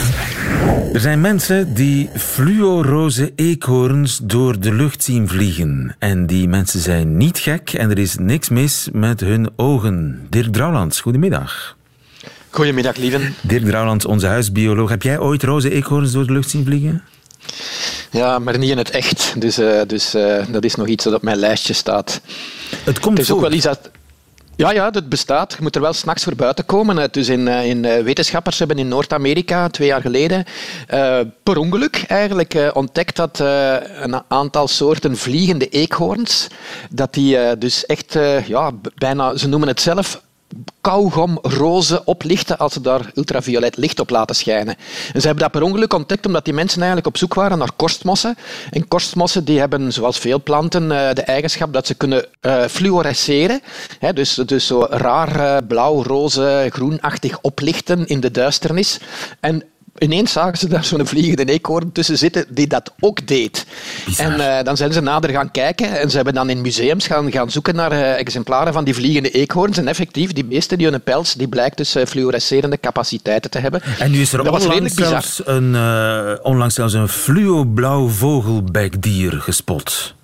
Er 0.92 1.00
zijn 1.00 1.20
mensen 1.20 1.74
die 1.74 2.08
fluoroze 2.16 3.32
eekhoorns 3.36 4.20
door 4.22 4.60
de 4.60 4.72
lucht 4.72 5.02
zien 5.04 5.28
vliegen. 5.28 5.96
En 5.98 6.26
die 6.26 6.48
mensen 6.48 6.80
zijn 6.80 7.16
niet 7.16 7.38
gek 7.38 7.70
en 7.72 7.90
er 7.90 7.98
is 7.98 8.16
niks 8.18 8.48
mis 8.48 8.88
met 8.92 9.20
hun 9.20 9.50
ogen. 9.56 10.26
Dirk 10.30 10.52
Drouwlands, 10.52 11.00
goedemiddag. 11.00 11.76
Goedemiddag, 12.50 12.96
lieven. 12.96 13.34
Dirk 13.40 13.64
Drouwlands, 13.64 14.04
onze 14.04 14.26
huisbioloog. 14.26 14.88
Heb 14.90 15.02
jij 15.02 15.18
ooit 15.18 15.42
roze 15.42 15.70
eekhoorns 15.70 16.12
door 16.12 16.26
de 16.26 16.32
lucht 16.32 16.50
zien 16.50 16.64
vliegen? 16.64 17.02
Ja, 18.10 18.38
maar 18.38 18.58
niet 18.58 18.70
in 18.70 18.78
het 18.78 18.90
echt. 18.90 19.34
Dus, 19.40 19.58
eh, 19.58 19.80
dus 19.86 20.14
eh, 20.14 20.44
dat 20.50 20.64
is 20.64 20.74
nog 20.74 20.86
iets 20.86 21.04
dat 21.04 21.14
op 21.14 21.22
mijn 21.22 21.36
lijstje 21.36 21.72
staat. 21.72 22.20
Het 22.84 23.00
komt 23.00 23.18
Het 23.18 23.26
is 23.26 23.32
ook 23.32 23.38
voor. 23.40 23.48
wel 23.48 23.56
iets 23.56 23.66
dat... 23.66 23.90
Ja, 24.56 24.70
ja, 24.70 24.90
dat 24.90 25.08
bestaat. 25.08 25.52
Je 25.52 25.62
moet 25.62 25.74
er 25.74 25.80
wel 25.80 25.92
s'nachts 25.92 26.24
voor 26.24 26.34
buiten 26.34 26.66
komen. 26.66 27.12
Dus 27.12 27.28
in, 27.28 27.48
in, 27.48 27.82
wetenschappers 27.82 28.58
hebben 28.58 28.78
in 28.78 28.88
Noord-Amerika 28.88 29.68
twee 29.68 29.88
jaar 29.88 30.00
geleden 30.00 30.44
per 31.42 31.56
ongeluk 31.56 32.04
eigenlijk 32.06 32.70
ontdekt 32.72 33.16
dat 33.16 33.38
een 33.38 34.22
aantal 34.28 34.68
soorten 34.68 35.16
vliegende 35.16 35.68
eekhoorns, 35.68 36.48
dat 36.90 37.14
die 37.14 37.58
dus 37.58 37.86
echt, 37.86 38.18
ja, 38.46 38.70
bijna, 38.94 39.36
ze 39.36 39.48
noemen 39.48 39.68
het 39.68 39.80
zelf 39.80 40.22
kauwgomrozen 40.80 42.06
oplichten 42.06 42.58
als 42.58 42.72
ze 42.72 42.80
daar 42.80 43.10
ultraviolet 43.14 43.76
licht 43.76 44.00
op 44.00 44.10
laten 44.10 44.36
schijnen. 44.36 44.76
En 45.12 45.20
ze 45.20 45.26
hebben 45.26 45.44
dat 45.44 45.52
per 45.52 45.62
ongeluk 45.62 45.92
ontdekt 45.92 46.26
omdat 46.26 46.44
die 46.44 46.54
mensen 46.54 46.78
eigenlijk 46.78 47.08
op 47.08 47.16
zoek 47.16 47.34
waren 47.34 47.58
naar 47.58 47.72
korstmossen. 47.76 48.36
En 48.70 48.88
korstmossen 48.88 49.44
die 49.44 49.58
hebben, 49.58 49.92
zoals 49.92 50.18
veel 50.18 50.42
planten, 50.42 50.82
eh, 50.92 51.14
de 51.14 51.22
eigenschap 51.22 51.72
dat 51.72 51.86
ze 51.86 51.94
kunnen 51.94 52.26
uh, 52.40 52.64
fluoresceren. 52.64 53.60
dus, 54.14 54.34
dus 54.34 54.66
zo 54.66 54.86
raar 54.90 55.36
uh, 55.36 55.56
blauw, 55.68 56.02
roze, 56.02 56.66
groenachtig 56.70 57.38
oplichten 57.40 58.06
in 58.06 58.20
de 58.20 58.30
duisternis. 58.30 58.98
En 59.40 59.64
ineens 60.02 60.32
zagen 60.32 60.58
ze 60.58 60.68
daar 60.68 60.84
zo'n 60.84 61.06
vliegende 61.06 61.52
eekhoorn 61.52 61.92
tussen 61.92 62.18
zitten 62.18 62.44
die 62.48 62.66
dat 62.66 62.92
ook 63.00 63.26
deed. 63.26 63.66
En 64.16 64.32
uh, 64.32 64.62
dan 64.62 64.76
zijn 64.76 64.92
ze 64.92 65.00
nader 65.00 65.30
gaan 65.30 65.50
kijken 65.50 66.00
en 66.00 66.10
ze 66.10 66.16
hebben 66.16 66.34
dan 66.34 66.50
in 66.50 66.60
museums 66.60 67.06
gaan, 67.06 67.32
gaan 67.32 67.50
zoeken 67.50 67.74
naar 67.74 67.92
uh, 67.92 68.18
exemplaren 68.18 68.72
van 68.72 68.84
die 68.84 68.94
vliegende 68.94 69.30
eekhoorns. 69.30 69.78
En 69.78 69.88
effectief, 69.88 70.32
die 70.32 70.44
beesten 70.44 70.78
die 70.78 70.88
hun 70.88 71.02
pels, 71.02 71.34
die 71.34 71.48
blijkt 71.48 71.76
dus 71.76 71.96
uh, 71.96 72.04
fluorescerende 72.04 72.80
capaciteiten 72.80 73.50
te 73.50 73.58
hebben. 73.58 73.82
En 73.98 74.10
nu 74.10 74.20
is 74.20 74.32
er 74.32 74.44
dat 74.44 74.66
onlangs 74.66 74.94
zelfs, 74.94 75.40
een, 75.44 75.76
onlangs 76.42 76.74
zelfs 76.74 76.94
een 76.94 77.08
fluo-blauw 77.08 78.08
vogelbekdier 78.08 79.32
gespot. 79.32 80.14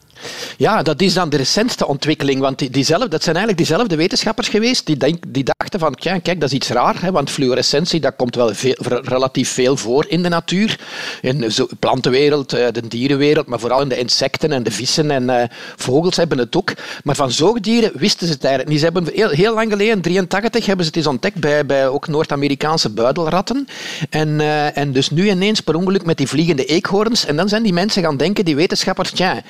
Ja, 0.56 0.82
dat 0.82 1.00
is 1.00 1.14
dan 1.14 1.28
de 1.28 1.36
recentste 1.36 1.86
ontwikkeling. 1.86 2.40
Want 2.40 2.58
die, 2.58 2.70
diezelfde, 2.70 3.08
dat 3.08 3.22
zijn 3.22 3.36
eigenlijk 3.36 3.66
diezelfde 3.66 3.96
wetenschappers 3.96 4.48
geweest 4.48 4.86
die, 4.86 4.96
denk, 4.96 5.24
die 5.28 5.44
dachten 5.44 5.80
van, 5.80 5.94
kijk, 5.94 6.22
kijk, 6.22 6.40
dat 6.40 6.48
is 6.48 6.54
iets 6.54 6.68
raar, 6.68 6.96
hè, 7.00 7.10
want 7.10 7.30
fluorescentie 7.30 8.00
dat 8.00 8.16
komt 8.16 8.34
wel 8.34 8.54
veel, 8.54 8.76
relatief 9.02 9.50
veel 9.50 9.76
voor 9.76 10.04
in 10.08 10.22
de 10.22 10.28
natuur. 10.28 10.78
In 11.20 11.38
de 11.38 11.68
plantenwereld, 11.78 12.52
eh, 12.52 12.66
de 12.72 12.88
dierenwereld, 12.88 13.46
maar 13.46 13.58
vooral 13.58 13.80
in 13.80 13.88
de 13.88 13.98
insecten 13.98 14.52
en 14.52 14.62
de 14.62 14.70
vissen 14.70 15.10
en 15.10 15.22
uh, 15.22 15.42
vogels 15.76 16.16
hebben 16.16 16.38
het 16.38 16.56
ook. 16.56 16.72
Maar 17.04 17.14
van 17.14 17.32
zoogdieren 17.32 17.90
wisten 17.94 18.26
ze 18.26 18.32
het 18.32 18.44
eigenlijk 18.44 18.72
niet. 18.72 18.78
Ze 18.78 18.84
hebben 18.84 19.14
heel, 19.14 19.28
heel 19.28 19.54
lang 19.54 19.70
geleden, 19.70 19.94
in 19.94 20.02
1983, 20.02 20.66
hebben 20.66 20.84
ze 20.84 20.90
het 20.90 21.00
eens 21.00 21.14
ontdekt 21.14 21.40
bij, 21.40 21.66
bij 21.66 21.88
ook 21.88 22.08
Noord-Amerikaanse 22.08 22.88
buidelratten. 22.88 23.68
En, 24.10 24.28
uh, 24.28 24.76
en 24.76 24.92
dus 24.92 25.10
nu 25.10 25.30
ineens 25.30 25.60
per 25.60 25.74
ongeluk 25.74 26.04
met 26.04 26.16
die 26.16 26.28
vliegende 26.28 26.64
eekhoorns. 26.64 27.26
En 27.26 27.36
dan 27.36 27.48
zijn 27.48 27.62
die 27.62 27.72
mensen 27.72 28.02
gaan 28.02 28.16
denken, 28.16 28.44
die 28.44 28.56
wetenschappers, 28.56 29.10
tja, 29.10 29.42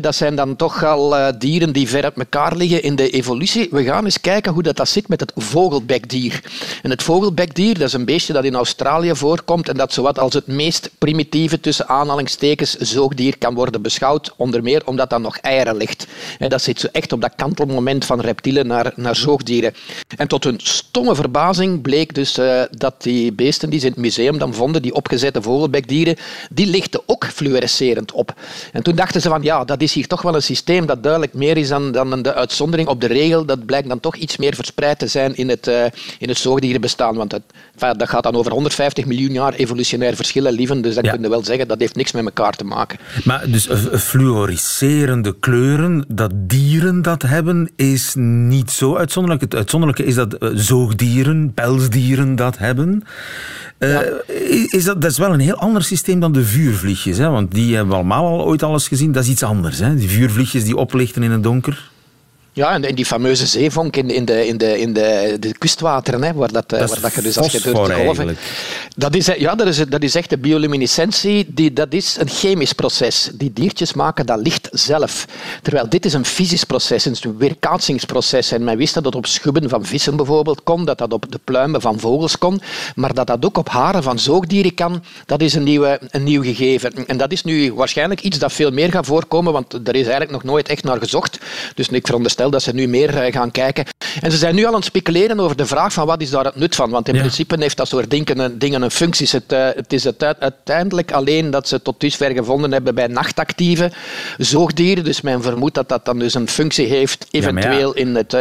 dat 0.00 0.11
zijn 0.14 0.36
dan 0.36 0.56
toch 0.56 0.84
al 0.84 1.18
uh, 1.18 1.28
dieren 1.38 1.72
die 1.72 1.88
ver 1.88 2.04
uit 2.04 2.16
elkaar 2.16 2.56
liggen 2.56 2.82
in 2.82 2.96
de 2.96 3.10
evolutie. 3.10 3.68
We 3.70 3.84
gaan 3.84 4.04
eens 4.04 4.20
kijken 4.20 4.52
hoe 4.52 4.62
dat, 4.62 4.76
dat 4.76 4.88
zit 4.88 5.08
met 5.08 5.20
het 5.20 5.32
vogelbekdier. 5.36 6.40
En 6.82 6.90
het 6.90 7.02
vogelbekdier, 7.02 7.78
dat 7.78 7.88
is 7.88 7.92
een 7.92 8.04
beestje 8.04 8.32
dat 8.32 8.44
in 8.44 8.54
Australië 8.54 9.14
voorkomt 9.14 9.68
en 9.68 9.76
dat 9.76 9.92
zowat 9.92 10.18
als 10.18 10.34
het 10.34 10.46
meest 10.46 10.90
primitieve 10.98 11.60
tussen 11.60 11.88
aanhalingstekens 11.88 12.76
zoogdier 12.76 13.38
kan 13.38 13.54
worden 13.54 13.82
beschouwd, 13.82 14.32
onder 14.36 14.62
meer 14.62 14.82
omdat 14.86 15.10
dat 15.10 15.20
nog 15.20 15.36
eieren 15.36 15.76
ligt. 15.76 16.06
En 16.38 16.48
dat 16.48 16.62
zit 16.62 16.80
zo 16.80 16.88
echt 16.92 17.12
op 17.12 17.20
dat 17.20 17.32
kantelmoment 17.36 18.04
van 18.04 18.20
reptielen 18.20 18.66
naar, 18.66 18.92
naar 18.96 19.16
zoogdieren. 19.16 19.74
En 20.16 20.28
tot 20.28 20.44
hun 20.44 20.60
stomme 20.62 21.14
verbazing 21.14 21.82
bleek 21.82 22.14
dus 22.14 22.38
uh, 22.38 22.62
dat 22.70 23.02
die 23.02 23.32
beesten 23.32 23.70
die 23.70 23.80
ze 23.80 23.86
in 23.86 23.92
het 23.92 24.00
museum 24.00 24.38
dan 24.38 24.54
vonden, 24.54 24.82
die 24.82 24.94
opgezette 24.94 25.42
vogelbekdieren, 25.42 26.16
die 26.50 26.66
lichten 26.66 27.00
ook 27.06 27.24
fluorescerend 27.24 28.12
op. 28.12 28.34
En 28.72 28.82
toen 28.82 28.94
dachten 28.94 29.20
ze 29.20 29.28
van 29.28 29.42
ja, 29.42 29.64
dat 29.64 29.80
is 29.80 29.94
hier 29.94 30.01
toch 30.06 30.22
wel 30.22 30.34
een 30.34 30.42
systeem 30.42 30.86
dat 30.86 31.02
duidelijk 31.02 31.34
meer 31.34 31.56
is 31.56 31.68
dan, 31.68 31.92
dan 31.92 32.22
de 32.22 32.34
uitzondering 32.34 32.88
op 32.88 33.00
de 33.00 33.06
regel. 33.06 33.44
Dat 33.44 33.66
blijkt 33.66 33.88
dan 33.88 34.00
toch 34.00 34.16
iets 34.16 34.36
meer 34.36 34.54
verspreid 34.54 34.98
te 34.98 35.06
zijn 35.06 35.36
in 35.36 35.48
het, 35.48 35.68
uh, 35.68 35.84
in 36.18 36.28
het 36.28 36.38
zoogdierenbestaan. 36.38 37.14
Want 37.16 37.32
het, 37.32 37.42
dat 37.98 38.08
gaat 38.08 38.22
dan 38.22 38.34
over 38.34 38.52
150 38.52 39.04
miljoen 39.04 39.32
jaar 39.32 39.54
evolutionair 39.54 40.16
verschillen, 40.16 40.52
lieven. 40.52 40.82
Dus 40.82 40.94
dan 40.94 41.04
ja. 41.04 41.12
kun 41.12 41.22
je 41.22 41.28
wel 41.28 41.44
zeggen, 41.44 41.68
dat 41.68 41.80
heeft 41.80 41.96
niks 41.96 42.12
met 42.12 42.24
elkaar 42.24 42.52
te 42.52 42.64
maken. 42.64 42.98
Maar 43.24 43.44
dus 43.50 43.68
uh, 43.68 43.76
fluoriserende 43.94 45.38
kleuren, 45.38 46.04
dat 46.08 46.30
dieren 46.34 47.02
dat 47.02 47.22
hebben, 47.22 47.70
is 47.76 48.14
niet 48.16 48.70
zo 48.70 48.96
uitzonderlijk. 48.96 49.42
Het 49.42 49.54
uitzonderlijke 49.54 50.04
is 50.04 50.14
dat 50.14 50.36
uh, 50.42 50.50
zoogdieren, 50.54 51.52
pelsdieren 51.54 52.36
dat 52.36 52.58
hebben. 52.58 53.04
Ja. 53.88 54.22
is 54.66 54.84
dat, 54.84 55.02
dat 55.02 55.10
is 55.10 55.18
wel 55.18 55.32
een 55.32 55.40
heel 55.40 55.54
ander 55.54 55.82
systeem 55.82 56.20
dan 56.20 56.32
de 56.32 56.44
vuurvliegjes. 56.44 57.18
Hè? 57.18 57.30
Want 57.30 57.54
die 57.54 57.74
hebben 57.74 57.90
we 57.90 57.94
allemaal 57.94 58.26
al 58.26 58.44
ooit 58.44 58.62
alles 58.62 58.88
gezien. 58.88 59.12
Dat 59.12 59.24
is 59.24 59.30
iets 59.30 59.42
anders. 59.42 59.78
Hè? 59.78 59.94
Die 59.94 60.08
vuurvliegjes 60.08 60.64
die 60.64 60.76
oplichten 60.76 61.22
in 61.22 61.30
het 61.30 61.42
donker. 61.42 61.90
Ja, 62.54 62.80
en 62.80 62.94
die 62.94 63.06
fameuze 63.06 63.46
zeevonk 63.46 63.96
in, 63.96 64.10
in, 64.10 64.24
de, 64.24 64.46
in, 64.46 64.58
de, 64.58 64.78
in 64.78 64.92
de, 64.92 65.36
de 65.40 65.58
kustwateren, 65.58 66.22
hè, 66.22 66.32
waar, 66.32 66.52
dat, 66.52 66.68
dat 66.68 66.90
waar 66.90 67.00
dat 67.00 67.14
je 67.14 67.22
dus 67.22 67.38
als 67.38 67.52
je 67.52 67.60
door 67.60 67.88
de 67.88 67.94
golven... 67.94 68.36
Dat 68.96 69.14
is, 69.14 69.26
ja, 69.26 69.54
dat 69.54 69.66
is, 69.66 69.76
dat 69.76 70.02
is 70.02 70.14
echt 70.14 70.30
de 70.30 70.38
bioluminescentie. 70.38 71.46
Die, 71.48 71.72
dat 71.72 71.92
is 71.92 72.16
een 72.18 72.28
chemisch 72.28 72.72
proces. 72.72 73.30
Die 73.34 73.52
diertjes 73.52 73.92
maken 73.92 74.26
dat 74.26 74.40
licht 74.40 74.68
zelf. 74.72 75.26
Terwijl 75.62 75.88
dit 75.88 76.04
is 76.04 76.12
een 76.12 76.24
fysisch 76.24 76.64
proces, 76.64 77.04
een 77.04 77.36
weerkaatsingsproces. 77.38 78.52
En 78.52 78.64
men 78.64 78.76
wist 78.76 78.94
dat 78.94 79.04
dat 79.04 79.14
op 79.14 79.26
schubben 79.26 79.68
van 79.68 79.84
vissen 79.84 80.16
bijvoorbeeld 80.16 80.62
kon, 80.62 80.84
dat 80.84 80.98
dat 80.98 81.12
op 81.12 81.26
de 81.28 81.40
pluimen 81.44 81.80
van 81.80 82.00
vogels 82.00 82.38
kon, 82.38 82.60
maar 82.94 83.14
dat 83.14 83.26
dat 83.26 83.44
ook 83.44 83.58
op 83.58 83.68
haren 83.68 84.02
van 84.02 84.18
zoogdieren 84.18 84.74
kan, 84.74 85.04
dat 85.26 85.40
is 85.40 85.54
een, 85.54 85.62
nieuwe, 85.62 86.00
een 86.10 86.22
nieuw 86.22 86.42
gegeven. 86.42 87.06
En 87.06 87.16
dat 87.16 87.32
is 87.32 87.44
nu 87.44 87.72
waarschijnlijk 87.72 88.20
iets 88.20 88.38
dat 88.38 88.52
veel 88.52 88.70
meer 88.70 88.90
gaat 88.90 89.06
voorkomen, 89.06 89.52
want 89.52 89.72
er 89.72 89.94
is 89.94 90.02
eigenlijk 90.02 90.30
nog 90.30 90.44
nooit 90.44 90.68
echt 90.68 90.84
naar 90.84 90.98
gezocht. 90.98 91.38
Dus 91.74 91.88
ik 91.88 92.06
veronderstel 92.06 92.41
dat 92.50 92.62
ze 92.62 92.72
nu 92.72 92.88
meer 92.88 93.16
eh, 93.16 93.32
gaan 93.32 93.50
kijken. 93.50 93.84
En 94.20 94.30
ze 94.30 94.36
zijn 94.36 94.54
nu 94.54 94.62
al 94.62 94.68
aan 94.68 94.74
het 94.74 94.84
speculeren 94.84 95.40
over 95.40 95.56
de 95.56 95.66
vraag 95.66 95.92
van 95.92 96.06
wat 96.06 96.20
is 96.20 96.30
daar 96.30 96.44
het 96.44 96.56
nut 96.56 96.74
van. 96.74 96.90
Want 96.90 97.08
in 97.08 97.18
principe 97.18 97.56
heeft 97.58 97.76
dat 97.76 97.88
soort 97.88 98.10
dingen, 98.10 98.58
dingen 98.58 98.82
een 98.82 98.90
functie. 98.90 99.28
Het, 99.30 99.52
uh, 99.52 99.68
het 99.74 99.92
is 99.92 100.06
uiteindelijk 100.38 101.12
alleen 101.12 101.50
dat 101.50 101.68
ze 101.68 101.82
tot 101.82 102.00
dusver 102.00 102.30
gevonden 102.30 102.72
hebben 102.72 102.94
bij 102.94 103.06
nachtactieve 103.06 103.92
zoogdieren. 104.38 105.04
Dus 105.04 105.20
men 105.20 105.42
vermoedt 105.42 105.74
dat 105.74 105.88
dat 105.88 106.04
dan 106.04 106.18
dus 106.18 106.34
een 106.34 106.48
functie 106.48 106.86
heeft, 106.86 107.26
eventueel 107.30 107.94
in 107.94 108.14
het... 108.14 108.34
Uh, 108.34 108.40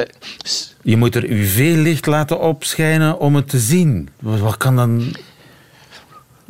je 0.84 0.98
moet 0.98 1.16
er 1.16 1.30
UV-licht 1.30 2.06
laten 2.06 2.40
opschijnen 2.40 3.20
om 3.20 3.36
het 3.36 3.50
te 3.50 3.60
zien. 3.60 4.10
Wat 4.20 4.58
kan 4.58 4.76
dan 4.76 5.16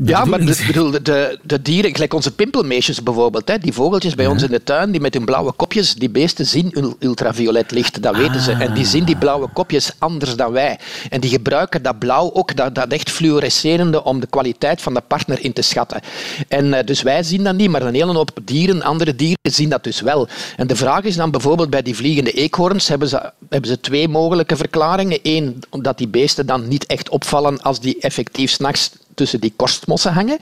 ja, 0.04 0.26
maar 0.26 0.46
de, 0.46 0.64
bedoel, 0.68 0.92
de, 0.92 1.40
de 1.44 1.62
dieren, 1.62 1.92
gelijk 1.92 2.14
onze 2.14 2.32
pimpelmeisjes 2.32 3.04
bijvoorbeeld, 3.04 3.48
hè, 3.48 3.58
die 3.58 3.74
vogeltjes 3.74 4.16
bij 4.16 4.28
ons 4.28 4.44
in 4.44 4.50
de 4.50 4.64
tuin, 4.64 4.92
die 4.92 5.02
met 5.02 5.14
hun 5.14 5.26
blauwe 5.26 5.52
kopjes, 5.52 5.94
die 5.94 6.10
beesten 6.10 6.46
zien 6.46 6.96
ultraviolet 7.00 7.72
licht, 7.72 8.02
dat 8.02 8.16
weten 8.16 8.42
ze. 8.42 8.52
En 8.52 8.74
die 8.74 8.86
zien 8.86 9.04
die 9.04 9.18
blauwe 9.18 9.48
kopjes 9.54 9.92
anders 9.98 10.36
dan 10.36 10.52
wij. 10.52 10.80
En 11.10 11.22
die 11.22 11.30
gebruiken 11.30 11.82
dat 11.82 12.00
blauw 12.00 12.34
ook, 12.34 12.56
dat, 12.56 12.76
dat 12.76 12.92
echt 12.92 13.10
fluorescerende, 13.10 14.04
om 14.04 14.20
de 14.20 14.28
kwaliteit 14.28 14.82
van 14.82 14.94
de 14.94 15.02
partner 15.08 15.44
in 15.44 15.54
te 15.54 15.62
schatten. 15.62 16.02
En 16.48 16.66
uh, 16.66 16.80
dus 16.86 17.02
wij 17.02 17.24
zien 17.24 17.44
dat 17.44 17.56
niet, 17.56 17.70
maar 17.70 17.82
een 17.82 17.94
hele 17.94 18.14
hoop 18.14 18.40
dieren, 18.44 18.82
andere 18.82 19.16
dieren, 19.16 19.38
zien 19.42 19.70
dat 19.70 19.84
dus 19.84 20.02
wel. 20.02 20.28
En 20.58 20.68
de 20.68 20.76
vraag 20.76 21.04
is 21.04 21.16
dan 21.16 21.32
bijvoorbeeld 21.32 21.70
bij 21.70 21.82
die 21.82 21.96
vliegende 21.96 22.32
eekhoorns, 22.32 22.88
hebben 22.88 23.08
ze, 23.08 23.32
hebben 23.50 23.70
ze 23.70 23.80
twee 23.80 24.08
mogelijke 24.08 24.56
verklaringen. 24.56 25.20
Eén, 25.24 25.60
omdat 25.70 25.98
die 25.98 26.08
beesten 26.08 26.46
dan 26.46 26.68
niet 26.68 26.86
echt 26.86 27.10
opvallen 27.10 27.62
als 27.62 27.80
die 27.80 27.98
effectief 28.00 28.52
s'nachts 28.52 28.92
tussen 29.16 29.40
die 29.40 29.54
korstmossen 29.56 30.14
hangen, 30.14 30.38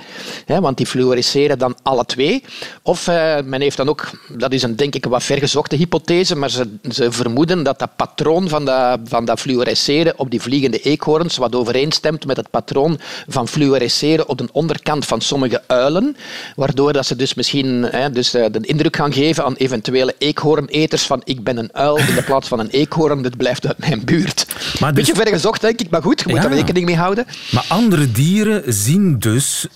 hè, 0.45 0.59
want 0.61 0.77
die 0.77 0.85
fluoresceren 0.85 1.59
dan 1.59 1.77
alle 1.83 2.05
twee. 2.05 2.43
Of 2.81 3.07
uh, 3.07 3.35
men 3.43 3.61
heeft 3.61 3.77
dan 3.77 3.89
ook, 3.89 4.09
dat 4.27 4.53
is 4.53 4.63
een 4.63 4.75
denk 4.75 4.95
ik 4.95 5.05
wat 5.05 5.23
vergezochte 5.23 5.75
hypothese, 5.75 6.35
maar 6.35 6.49
ze, 6.49 6.67
ze 6.89 7.11
vermoeden 7.11 7.63
dat 7.63 7.79
dat 7.79 7.95
patroon 7.95 8.49
van 8.49 8.65
dat, 8.65 8.99
van 9.03 9.25
dat 9.25 9.39
fluoresceren 9.39 10.19
op 10.19 10.31
die 10.31 10.41
vliegende 10.41 10.79
eekhoorns 10.79 11.37
wat 11.37 11.55
overeenstemt 11.55 12.25
met 12.25 12.37
het 12.37 12.49
patroon 12.49 12.99
van 13.27 13.47
fluoresceren 13.47 14.27
op 14.29 14.37
de 14.37 14.47
onderkant 14.51 15.05
van 15.05 15.21
sommige 15.21 15.61
uilen, 15.67 16.15
waardoor 16.55 16.93
dat 16.93 17.05
ze 17.05 17.15
dus 17.15 17.33
misschien 17.33 17.83
hè, 17.83 18.11
dus, 18.11 18.35
uh, 18.35 18.45
de 18.51 18.59
indruk 18.61 18.95
gaan 18.95 19.13
geven 19.13 19.45
aan 19.45 19.55
eventuele 19.55 20.15
eekhoorneters 20.17 21.03
van 21.03 21.21
ik 21.23 21.43
ben 21.43 21.57
een 21.57 21.69
uil 21.73 21.97
in 21.97 22.15
de 22.15 22.23
plaats 22.23 22.47
van 22.47 22.59
een 22.59 22.69
eekhoorn, 22.69 23.21
dit 23.21 23.37
blijft 23.37 23.67
uit 23.67 23.77
mijn 23.77 24.05
buurt. 24.05 24.45
Maar 24.79 24.93
dus... 24.93 25.05
Beetje 25.05 25.21
vergezocht, 25.21 25.61
denk 25.61 25.79
ik, 25.79 25.89
maar 25.89 26.01
goed, 26.01 26.19
je 26.19 26.25
moet 26.29 26.43
ja. 26.43 26.49
er 26.49 26.55
rekening 26.55 26.85
mee 26.85 26.95
houden. 26.95 27.25
Maar 27.51 27.65
andere 27.67 28.11
dieren 28.11 28.58
zien 28.65 29.19
dus 29.19 29.67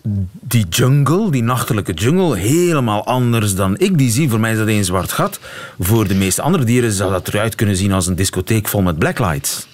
die 0.41 0.65
jungle, 0.69 1.31
die 1.31 1.43
nachtelijke 1.43 1.93
jungle, 1.93 2.37
helemaal 2.37 3.05
anders 3.05 3.55
dan 3.55 3.77
ik 3.77 3.97
die 3.97 4.11
zie. 4.11 4.29
Voor 4.29 4.39
mij 4.39 4.51
is 4.51 4.57
dat 4.57 4.67
een 4.67 4.85
zwart 4.85 5.11
gat. 5.11 5.39
Voor 5.79 6.07
de 6.07 6.15
meeste 6.15 6.41
andere 6.41 6.63
dieren 6.63 6.91
zou 6.91 7.11
dat 7.11 7.27
eruit 7.27 7.55
kunnen 7.55 7.75
zien 7.75 7.91
als 7.91 8.07
een 8.07 8.15
discotheek 8.15 8.67
vol 8.67 8.81
met 8.81 8.99
blacklights. 8.99 9.67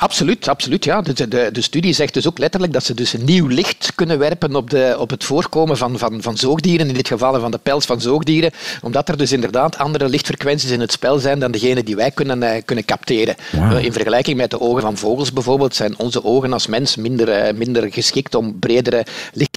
Absoluut, 0.00 0.48
absoluut. 0.48 0.84
Ja. 0.84 1.00
De, 1.00 1.28
de, 1.28 1.48
de, 1.52 1.60
studie 1.60 1.92
zegt 1.92 2.14
dus 2.14 2.26
ook 2.26 2.38
letterlijk 2.38 2.72
dat 2.72 2.84
ze 2.84 2.94
dus 2.94 3.12
een 3.12 3.24
nieuw 3.24 3.46
licht 3.46 3.92
kunnen 3.94 4.18
werpen 4.18 4.56
op, 4.56 4.70
de, 4.70 4.96
op 4.98 5.10
het 5.10 5.24
voorkomen 5.24 5.76
van, 5.76 5.98
van, 5.98 6.22
van 6.22 6.36
zoogdieren, 6.36 6.88
in 6.88 6.94
dit 6.94 7.08
geval 7.08 7.40
van 7.40 7.50
de 7.50 7.58
pels 7.58 7.84
van 7.84 8.00
zoogdieren, 8.00 8.50
omdat 8.82 9.08
er 9.08 9.16
dus 9.16 9.32
inderdaad 9.32 9.78
andere 9.78 10.08
lichtfrequenties 10.08 10.70
in 10.70 10.80
het 10.80 10.92
spel 10.92 11.18
zijn 11.18 11.38
dan 11.38 11.50
degene 11.50 11.82
die 11.82 11.96
wij 11.96 12.10
kunnen, 12.10 12.42
uh, 12.42 12.50
kunnen 12.64 12.84
capteren. 12.84 13.34
Wow. 13.52 13.72
Uh, 13.72 13.84
in 13.84 13.92
vergelijking 13.92 14.36
met 14.36 14.50
de 14.50 14.60
ogen 14.60 14.82
van 14.82 14.96
vogels 14.96 15.32
bijvoorbeeld 15.32 15.74
zijn 15.74 15.98
onze 15.98 16.24
ogen 16.24 16.52
als 16.52 16.66
mens 16.66 16.96
minder, 16.96 17.48
uh, 17.48 17.54
minder 17.54 17.92
geschikt 17.92 18.34
om 18.34 18.58
bredere 18.58 19.06
licht 19.32 19.47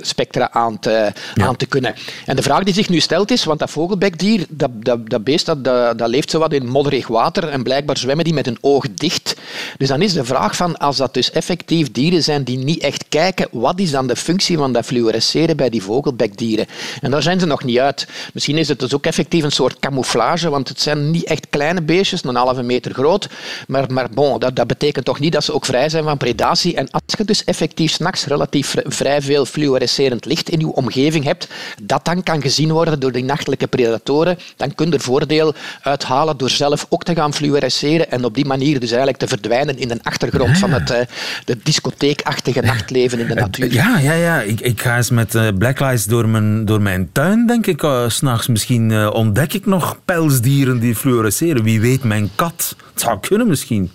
spectra 0.00 0.50
aan 0.52 0.78
te, 0.78 1.12
aan 1.34 1.56
te 1.56 1.66
kunnen. 1.66 1.94
En 2.26 2.36
de 2.36 2.42
vraag 2.42 2.62
die 2.62 2.74
zich 2.74 2.88
nu 2.88 3.00
stelt 3.00 3.30
is, 3.30 3.44
want 3.44 3.58
dat 3.58 3.70
vogelbekdier, 3.70 4.46
dat, 4.48 4.70
dat, 4.74 5.10
dat 5.10 5.24
beest 5.24 5.46
dat, 5.46 5.64
dat, 5.64 5.98
dat 5.98 6.08
leeft 6.08 6.30
zowat 6.30 6.52
in 6.52 6.68
modderig 6.68 7.06
water 7.06 7.48
en 7.48 7.62
blijkbaar 7.62 7.96
zwemmen 7.96 8.24
die 8.24 8.34
met 8.34 8.46
een 8.46 8.58
oog 8.60 8.84
dicht. 8.94 9.36
Dus 9.78 9.88
dan 9.88 10.02
is 10.02 10.12
de 10.12 10.24
vraag 10.24 10.56
van, 10.56 10.76
als 10.76 10.96
dat 10.96 11.14
dus 11.14 11.30
effectief 11.30 11.92
dieren 11.92 12.22
zijn 12.22 12.44
die 12.44 12.58
niet 12.58 12.82
echt 12.82 13.04
kijken, 13.08 13.48
wat 13.50 13.80
is 13.80 13.90
dan 13.90 14.06
de 14.06 14.16
functie 14.16 14.56
van 14.56 14.72
dat 14.72 14.84
fluoresceren 14.84 15.56
bij 15.56 15.68
die 15.70 15.82
vogelbekdieren? 15.82 16.66
En 17.00 17.10
daar 17.10 17.22
zijn 17.22 17.40
ze 17.40 17.46
nog 17.46 17.64
niet 17.64 17.78
uit. 17.78 18.08
Misschien 18.32 18.56
is 18.56 18.68
het 18.68 18.78
dus 18.78 18.94
ook 18.94 19.06
effectief 19.06 19.44
een 19.44 19.52
soort 19.52 19.78
camouflage, 19.78 20.50
want 20.50 20.68
het 20.68 20.80
zijn 20.80 21.10
niet 21.10 21.24
echt 21.24 21.46
kleine 21.50 21.82
beestjes, 21.82 22.24
een 22.24 22.34
halve 22.34 22.62
meter 22.62 22.94
groot. 22.94 23.28
Maar, 23.68 23.92
maar 23.92 24.08
bon, 24.10 24.38
dat, 24.38 24.56
dat 24.56 24.66
betekent 24.66 25.04
toch 25.04 25.20
niet 25.20 25.32
dat 25.32 25.44
ze 25.44 25.54
ook 25.54 25.64
vrij 25.64 25.88
zijn 25.88 26.04
van 26.04 26.16
predatie. 26.16 26.76
En 26.76 26.90
als 26.90 27.02
je 27.16 27.24
dus 27.24 27.44
effectief 27.44 27.92
s'nachts 27.92 28.24
relatief 28.24 28.74
vrij 28.84 29.22
veel 29.22 29.46
fluorescerend 29.48 30.24
licht 30.24 30.48
in 30.48 30.60
je 30.60 30.72
omgeving 30.72 31.24
hebt, 31.24 31.48
dat 31.82 32.04
dan 32.04 32.22
kan 32.22 32.42
gezien 32.42 32.72
worden 32.72 33.00
door 33.00 33.12
die 33.12 33.24
nachtelijke 33.24 33.66
predatoren, 33.66 34.38
dan 34.56 34.74
kun 34.74 34.86
je 34.86 34.92
er 34.92 35.00
voordeel 35.00 35.54
uithalen 35.82 36.36
door 36.36 36.50
zelf 36.50 36.86
ook 36.88 37.04
te 37.04 37.14
gaan 37.14 37.34
fluoresceren 37.34 38.10
en 38.10 38.24
op 38.24 38.34
die 38.34 38.44
manier 38.44 38.80
dus 38.80 38.88
eigenlijk 38.88 39.18
te 39.18 39.28
verdwijnen 39.28 39.78
in 39.78 39.88
de 39.88 39.98
achtergrond 40.02 40.58
van 40.58 40.72
het 40.72 40.90
uh, 40.90 40.96
de 41.44 41.58
discotheekachtige 41.62 42.60
nachtleven 42.60 43.18
in 43.18 43.26
de 43.26 43.34
natuur. 43.34 43.72
Ja, 43.72 43.98
ja, 43.98 44.12
ja. 44.12 44.40
Ik, 44.40 44.60
ik 44.60 44.80
ga 44.80 44.96
eens 44.96 45.10
met 45.10 45.34
uh, 45.34 45.48
blacklights 45.58 46.04
door 46.04 46.28
mijn, 46.28 46.64
door 46.64 46.82
mijn 46.82 47.08
tuin, 47.12 47.46
denk 47.46 47.66
ik, 47.66 47.82
uh, 47.82 48.08
s'nachts. 48.08 48.46
Misschien 48.46 49.10
ontdek 49.10 49.52
ik 49.52 49.66
nog 49.66 49.98
pelsdieren 50.04 50.80
die 50.80 50.94
fluoresceren. 50.94 51.62
Wie 51.62 51.80
weet, 51.80 52.04
mijn 52.04 52.30
kat. 52.34 52.76
Het 52.92 53.00
zou 53.00 53.18
kunnen 53.20 53.46
misschien. 53.46 53.90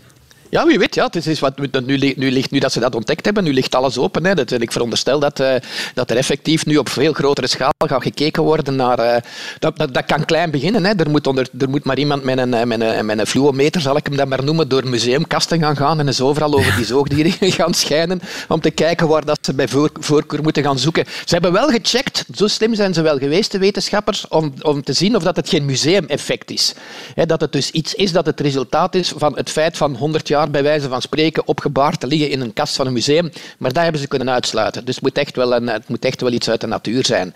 Ja, 0.53 0.65
wie 0.65 0.79
weet. 0.79 0.95
Ja. 0.95 1.07
Het 1.11 1.25
is 1.25 1.39
wat, 1.39 1.57
nu, 1.57 1.97
nu, 2.15 2.31
ligt, 2.31 2.51
nu 2.51 2.59
dat 2.59 2.71
ze 2.71 2.79
dat 2.79 2.95
ontdekt 2.95 3.25
hebben, 3.25 3.43
nu 3.43 3.53
ligt 3.53 3.75
alles 3.75 3.97
open. 3.97 4.25
Hè. 4.25 4.35
Dat, 4.35 4.51
ik 4.51 4.71
veronderstel 4.71 5.19
dat, 5.19 5.39
uh, 5.39 5.53
dat 5.93 6.09
er 6.11 6.17
effectief 6.17 6.65
nu 6.65 6.77
op 6.77 6.89
veel 6.89 7.13
grotere 7.13 7.47
schaal 7.47 7.71
gaat 7.77 8.03
gekeken 8.03 8.43
worden 8.43 8.75
naar... 8.75 8.99
Uh, 8.99 9.15
dat, 9.59 9.77
dat, 9.77 9.93
dat, 9.93 10.05
kan 10.05 10.25
klein 10.25 10.51
beginnen. 10.51 10.85
Hè. 10.85 10.93
Er, 10.93 11.09
moet 11.09 11.27
onder, 11.27 11.47
er 11.59 11.69
moet 11.69 11.83
maar 11.83 11.97
iemand 11.97 12.23
met 12.23 12.37
een, 12.37 12.67
met, 12.67 12.81
een, 12.81 13.05
met 13.05 13.19
een 13.19 13.27
fluometer, 13.27 13.81
zal 13.81 13.97
ik 13.97 14.05
hem 14.05 14.15
dat 14.15 14.27
maar 14.27 14.43
noemen, 14.43 14.67
door 14.67 14.87
museumkasten 14.87 15.59
gaan 15.59 15.75
gaan 15.75 15.99
en 15.99 16.07
eens 16.07 16.21
overal 16.21 16.53
over 16.53 16.75
die 16.75 16.85
zoogdieren 16.85 17.51
gaan 17.59 17.73
schijnen 17.73 18.21
om 18.47 18.61
te 18.61 18.71
kijken 18.71 19.07
waar 19.07 19.25
dat 19.25 19.39
ze 19.41 19.53
bij 19.53 19.67
voor, 19.67 19.89
voorkeur 19.99 20.43
moeten 20.43 20.63
gaan 20.63 20.79
zoeken. 20.79 21.05
Ze 21.25 21.33
hebben 21.33 21.51
wel 21.51 21.67
gecheckt, 21.67 22.25
zo 22.35 22.47
slim 22.47 22.75
zijn 22.75 22.93
ze 22.93 23.01
wel 23.01 23.17
geweest, 23.17 23.51
de 23.51 23.57
wetenschappers, 23.57 24.27
om, 24.27 24.53
om 24.61 24.83
te 24.83 24.93
zien 24.93 25.15
of 25.15 25.23
dat 25.23 25.35
het 25.35 25.49
geen 25.49 25.65
museumeffect 25.65 26.51
is. 26.51 26.73
Hè, 27.15 27.25
dat 27.25 27.41
het 27.41 27.51
dus 27.51 27.71
iets 27.71 27.93
is 27.93 28.11
dat 28.11 28.25
het 28.25 28.39
resultaat 28.39 28.95
is 28.95 29.13
van 29.17 29.35
het 29.35 29.49
feit 29.49 29.77
van 29.77 29.95
100 29.95 30.27
jaar 30.27 30.41
bij 30.51 30.63
wijze 30.63 30.89
van 30.89 31.01
spreken 31.01 31.47
opgebaard 31.47 31.99
te 31.99 32.07
liggen 32.07 32.29
in 32.29 32.41
een 32.41 32.53
kast 32.53 32.75
van 32.75 32.87
een 32.87 32.93
museum. 32.93 33.31
Maar 33.57 33.73
dat 33.73 33.83
hebben 33.83 34.01
ze 34.01 34.07
kunnen 34.07 34.29
uitsluiten. 34.29 34.85
Dus 34.85 34.95
het 34.95 35.03
moet 35.03 35.17
echt 35.17 35.35
wel, 35.35 35.55
een, 35.55 35.67
het 35.67 35.87
moet 35.87 36.05
echt 36.05 36.21
wel 36.21 36.31
iets 36.31 36.49
uit 36.49 36.61
de 36.61 36.67
natuur 36.67 37.05
zijn. 37.05 37.33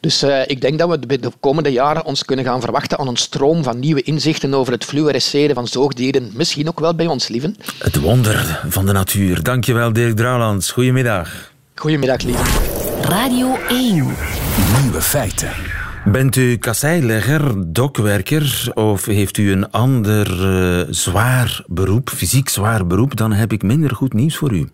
Dus 0.00 0.22
uh, 0.22 0.40
ik 0.46 0.60
denk 0.60 0.78
dat 0.78 0.88
we 0.88 1.18
de 1.18 1.32
komende 1.40 1.72
jaren 1.72 2.04
ons 2.04 2.24
kunnen 2.24 2.44
gaan 2.44 2.60
verwachten 2.60 2.98
aan 2.98 3.08
een 3.08 3.16
stroom 3.16 3.62
van 3.62 3.78
nieuwe 3.78 4.02
inzichten 4.02 4.54
over 4.54 4.72
het 4.72 4.84
fluoresceren 4.84 5.54
van 5.54 5.66
zoogdieren. 5.66 6.30
Misschien 6.34 6.68
ook 6.68 6.80
wel 6.80 6.94
bij 6.94 7.06
ons, 7.06 7.28
lieven. 7.28 7.56
Het 7.78 8.00
wonder 8.00 8.60
van 8.68 8.86
de 8.86 8.92
natuur. 8.92 9.42
Dankjewel, 9.42 9.92
Dirk 9.92 10.16
Drouwlands. 10.16 10.70
Goedemiddag. 10.70 11.52
Goedemiddag, 11.74 12.22
lieve. 12.22 12.42
Radio 13.02 13.56
1. 13.68 13.94
Nieuwe 14.82 15.00
feiten. 15.00 15.79
Bent 16.12 16.36
u 16.36 16.56
kasseilegger, 16.56 17.72
dokwerker 17.72 18.70
of 18.74 19.04
heeft 19.04 19.36
u 19.36 19.52
een 19.52 19.70
ander 19.70 20.26
uh, 20.28 20.86
zwaar 20.90 21.64
beroep, 21.66 22.08
fysiek 22.08 22.48
zwaar 22.48 22.86
beroep, 22.86 23.16
dan 23.16 23.32
heb 23.32 23.52
ik 23.52 23.62
minder 23.62 23.94
goed 23.94 24.12
nieuws 24.12 24.36
voor 24.36 24.52
u. 24.52 24.68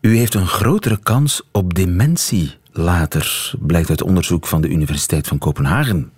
U 0.00 0.16
heeft 0.16 0.34
een 0.34 0.46
grotere 0.46 0.98
kans 1.02 1.42
op 1.52 1.74
dementie 1.74 2.54
later, 2.72 3.52
blijkt 3.60 3.88
uit 3.88 4.02
onderzoek 4.02 4.46
van 4.46 4.60
de 4.60 4.68
Universiteit 4.68 5.26
van 5.26 5.38
Kopenhagen. 5.38 6.12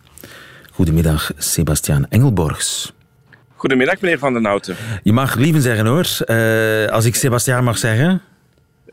Goedemiddag, 0.73 1.31
Sebastiaan 1.37 2.07
Engelborgs. 2.09 2.93
Goedemiddag, 3.55 4.01
meneer 4.01 4.19
Van 4.19 4.33
den 4.33 4.45
Houten. 4.45 4.77
Je 5.03 5.13
mag 5.13 5.35
lieven 5.35 5.63
zeggen 5.63 5.87
hoor, 5.87 6.07
uh, 6.27 6.87
als 6.87 7.05
ik 7.05 7.15
Sebastiaan 7.15 7.65
mag 7.65 7.79
zeggen. 7.79 8.23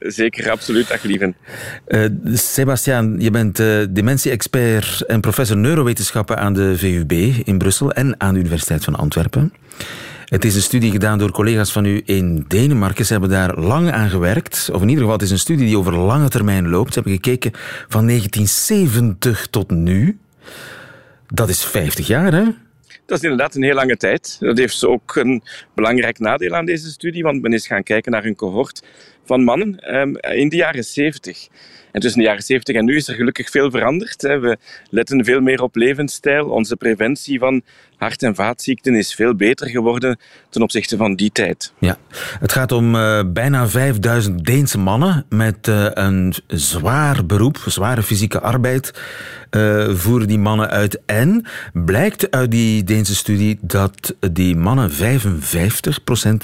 Zeker, 0.07 0.51
absoluut, 0.51 0.87
dag 0.87 1.03
lieven. 1.03 1.35
Uh, 1.87 2.05
Sebastiaan, 2.33 3.15
je 3.19 3.31
bent 3.31 3.59
uh, 3.59 3.83
dementie-expert 3.89 5.01
en 5.01 5.21
professor 5.21 5.57
neurowetenschappen 5.57 6.37
aan 6.37 6.53
de 6.53 6.77
VUB 6.77 7.11
in 7.43 7.57
Brussel 7.57 7.91
en 7.91 8.15
aan 8.17 8.33
de 8.33 8.39
Universiteit 8.39 8.83
van 8.83 8.95
Antwerpen. 8.95 9.53
Het 10.25 10.45
is 10.45 10.55
een 10.55 10.61
studie 10.61 10.91
gedaan 10.91 11.17
door 11.17 11.31
collega's 11.31 11.71
van 11.71 11.85
u 11.85 12.01
in 12.05 12.45
Denemarken. 12.47 13.05
Ze 13.05 13.11
hebben 13.11 13.29
daar 13.29 13.59
lang 13.59 13.91
aan 13.91 14.09
gewerkt. 14.09 14.69
Of 14.73 14.81
in 14.81 14.87
ieder 14.87 15.03
geval, 15.03 15.17
het 15.17 15.25
is 15.25 15.31
een 15.31 15.39
studie 15.39 15.65
die 15.65 15.77
over 15.77 15.95
lange 15.95 16.29
termijn 16.29 16.69
loopt. 16.69 16.93
Ze 16.93 16.99
hebben 16.99 17.13
gekeken 17.13 17.51
van 17.87 18.07
1970 18.07 19.47
tot 19.47 19.71
nu. 19.71 20.17
Dat 21.27 21.49
is 21.49 21.65
50 21.65 22.07
jaar, 22.07 22.33
hè? 22.33 22.43
Dat 23.05 23.17
is 23.17 23.23
inderdaad 23.23 23.55
een 23.55 23.63
heel 23.63 23.73
lange 23.73 23.97
tijd. 23.97 24.37
Dat 24.39 24.57
heeft 24.57 24.85
ook 24.85 25.15
een 25.15 25.43
belangrijk 25.75 26.19
nadeel 26.19 26.53
aan 26.53 26.65
deze 26.65 26.89
studie, 26.89 27.23
want 27.23 27.41
men 27.41 27.53
is 27.53 27.67
gaan 27.67 27.83
kijken 27.83 28.11
naar 28.11 28.25
een 28.25 28.35
cohort 28.35 28.83
van 29.25 29.43
mannen 29.43 29.79
ehm, 29.79 30.15
in 30.15 30.49
de 30.49 30.55
jaren 30.55 30.83
70. 30.83 31.47
En 31.93 32.01
tussen 32.01 32.19
de 32.19 32.25
jaren 32.25 32.43
70 32.43 32.75
en 32.75 32.85
nu 32.85 32.95
is 32.95 33.07
er 33.07 33.15
gelukkig 33.15 33.49
veel 33.49 33.71
veranderd. 33.71 34.21
We 34.21 34.57
letten 34.89 35.25
veel 35.25 35.41
meer 35.41 35.61
op 35.61 35.75
levensstijl. 35.75 36.49
Onze 36.49 36.75
preventie 36.75 37.39
van 37.39 37.61
hart- 37.97 38.23
en 38.23 38.35
vaatziekten 38.35 38.95
is 38.95 39.13
veel 39.13 39.35
beter 39.35 39.69
geworden 39.69 40.19
ten 40.49 40.61
opzichte 40.61 40.97
van 40.97 41.15
die 41.15 41.31
tijd. 41.31 41.73
Ja, 41.79 41.97
het 42.39 42.51
gaat 42.51 42.71
om 42.71 42.95
uh, 42.95 43.21
bijna 43.27 43.67
5000 43.67 44.45
Deense 44.45 44.77
mannen 44.77 45.25
met 45.29 45.67
uh, 45.67 45.87
een 45.93 46.33
zwaar 46.47 47.25
beroep, 47.25 47.57
zware 47.65 48.03
fysieke 48.03 48.39
arbeid. 48.39 49.01
Uh, 49.51 49.89
voeren 49.95 50.27
die 50.27 50.39
mannen 50.39 50.69
uit. 50.69 51.01
En 51.05 51.45
blijkt 51.73 52.31
uit 52.31 52.51
die 52.51 52.83
Deense 52.83 53.15
studie 53.15 53.57
dat 53.61 54.15
die 54.31 54.55
mannen 54.55 54.91
55% 54.91 54.95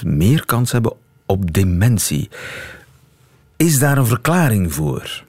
meer 0.04 0.46
kans 0.46 0.72
hebben 0.72 0.92
op 1.30 1.52
dementie. 1.52 2.28
Is 3.56 3.78
daar 3.78 3.98
een 3.98 4.06
verklaring 4.06 4.74
voor? 4.74 5.24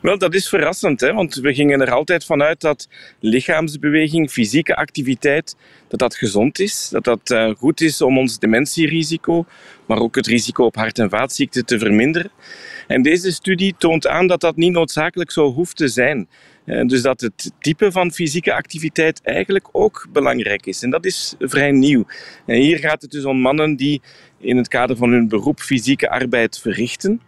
Wel, 0.00 0.18
dat 0.18 0.34
is 0.34 0.48
verrassend, 0.48 1.00
hè? 1.00 1.12
want 1.12 1.34
we 1.34 1.54
gingen 1.54 1.80
er 1.80 1.90
altijd 1.90 2.24
vanuit 2.24 2.60
dat 2.60 2.88
lichaamsbeweging, 3.20 4.30
fysieke 4.30 4.76
activiteit, 4.76 5.56
dat 5.88 5.98
dat 5.98 6.16
gezond 6.16 6.58
is, 6.58 6.88
dat 6.92 7.04
dat 7.04 7.30
uh, 7.30 7.50
goed 7.56 7.80
is 7.80 8.02
om 8.02 8.18
ons 8.18 8.38
dementierisico, 8.38 9.46
maar 9.86 9.98
ook 9.98 10.14
het 10.14 10.26
risico 10.26 10.64
op 10.64 10.74
hart- 10.74 10.98
en 10.98 11.10
vaatziekten 11.10 11.64
te 11.64 11.78
verminderen. 11.78 12.30
En 12.86 13.02
deze 13.02 13.32
studie 13.32 13.74
toont 13.78 14.06
aan 14.06 14.26
dat 14.26 14.40
dat 14.40 14.56
niet 14.56 14.72
noodzakelijk 14.72 15.30
zo 15.30 15.52
hoeft 15.52 15.76
te 15.76 15.88
zijn. 15.88 16.28
Uh, 16.66 16.86
dus 16.86 17.02
dat 17.02 17.20
het 17.20 17.52
type 17.58 17.92
van 17.92 18.12
fysieke 18.12 18.54
activiteit 18.54 19.20
eigenlijk 19.22 19.68
ook 19.72 20.06
belangrijk 20.12 20.66
is. 20.66 20.82
En 20.82 20.90
dat 20.90 21.04
is 21.04 21.34
vrij 21.38 21.70
nieuw. 21.70 22.06
En 22.46 22.56
hier 22.56 22.78
gaat 22.78 23.02
het 23.02 23.10
dus 23.10 23.24
om 23.24 23.40
mannen 23.40 23.76
die 23.76 24.02
in 24.38 24.56
het 24.56 24.68
kader 24.68 24.96
van 24.96 25.10
hun 25.10 25.28
beroep 25.28 25.60
fysieke 25.60 26.10
arbeid 26.10 26.58
verrichten. 26.58 27.20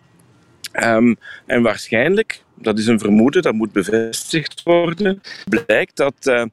Um, 0.85 1.17
en 1.47 1.63
waarschijnlijk, 1.63 2.43
dat 2.55 2.79
is 2.79 2.87
een 2.87 2.99
vermoeden, 2.99 3.43
dat 3.43 3.55
moet 3.55 3.73
bevestigd 3.73 4.63
worden, 4.63 5.21
blijkt 5.49 5.97
dat 5.97 6.27
uh, 6.27 6.45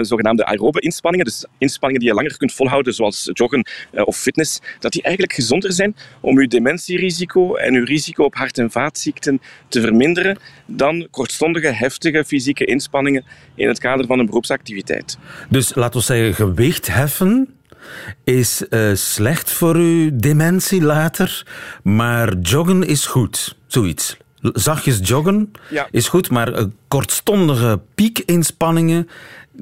zogenaamde 0.00 0.44
aerobe 0.44 0.80
inspanningen, 0.80 1.26
dus 1.26 1.44
inspanningen 1.58 2.00
die 2.00 2.10
je 2.10 2.16
langer 2.16 2.36
kunt 2.36 2.52
volhouden, 2.52 2.94
zoals 2.94 3.30
joggen 3.32 3.66
uh, 3.92 4.02
of 4.06 4.16
fitness, 4.16 4.60
dat 4.78 4.92
die 4.92 5.02
eigenlijk 5.02 5.34
gezonder 5.34 5.72
zijn 5.72 5.96
om 6.20 6.38
uw 6.38 6.46
dementierisico 6.46 7.54
en 7.54 7.74
uw 7.74 7.84
risico 7.84 8.24
op 8.24 8.34
hart- 8.34 8.58
en 8.58 8.70
vaatziekten 8.70 9.40
te 9.68 9.80
verminderen 9.80 10.38
dan 10.66 11.08
kortstondige, 11.10 11.66
heftige 11.66 12.24
fysieke 12.24 12.64
inspanningen 12.64 13.24
in 13.54 13.68
het 13.68 13.78
kader 13.78 14.06
van 14.06 14.18
een 14.18 14.26
beroepsactiviteit. 14.26 15.18
Dus 15.48 15.74
laten 15.74 15.98
we 16.00 16.06
zeggen, 16.06 16.34
gewicht 16.34 16.86
heffen 16.86 17.48
is 18.24 18.64
uh, 18.70 18.94
slecht 18.94 19.52
voor 19.52 19.74
uw 19.74 20.10
dementie 20.12 20.82
later, 20.82 21.46
maar 21.82 22.36
joggen 22.36 22.86
is 22.86 23.06
goed. 23.06 23.56
Zoiets. 23.66 24.16
Zachtjes 24.40 24.98
joggen 25.02 25.52
ja. 25.70 25.88
is 25.90 26.08
goed, 26.08 26.30
maar 26.30 26.64
kortstondige 26.88 27.80
piekinspanningen 27.94 29.08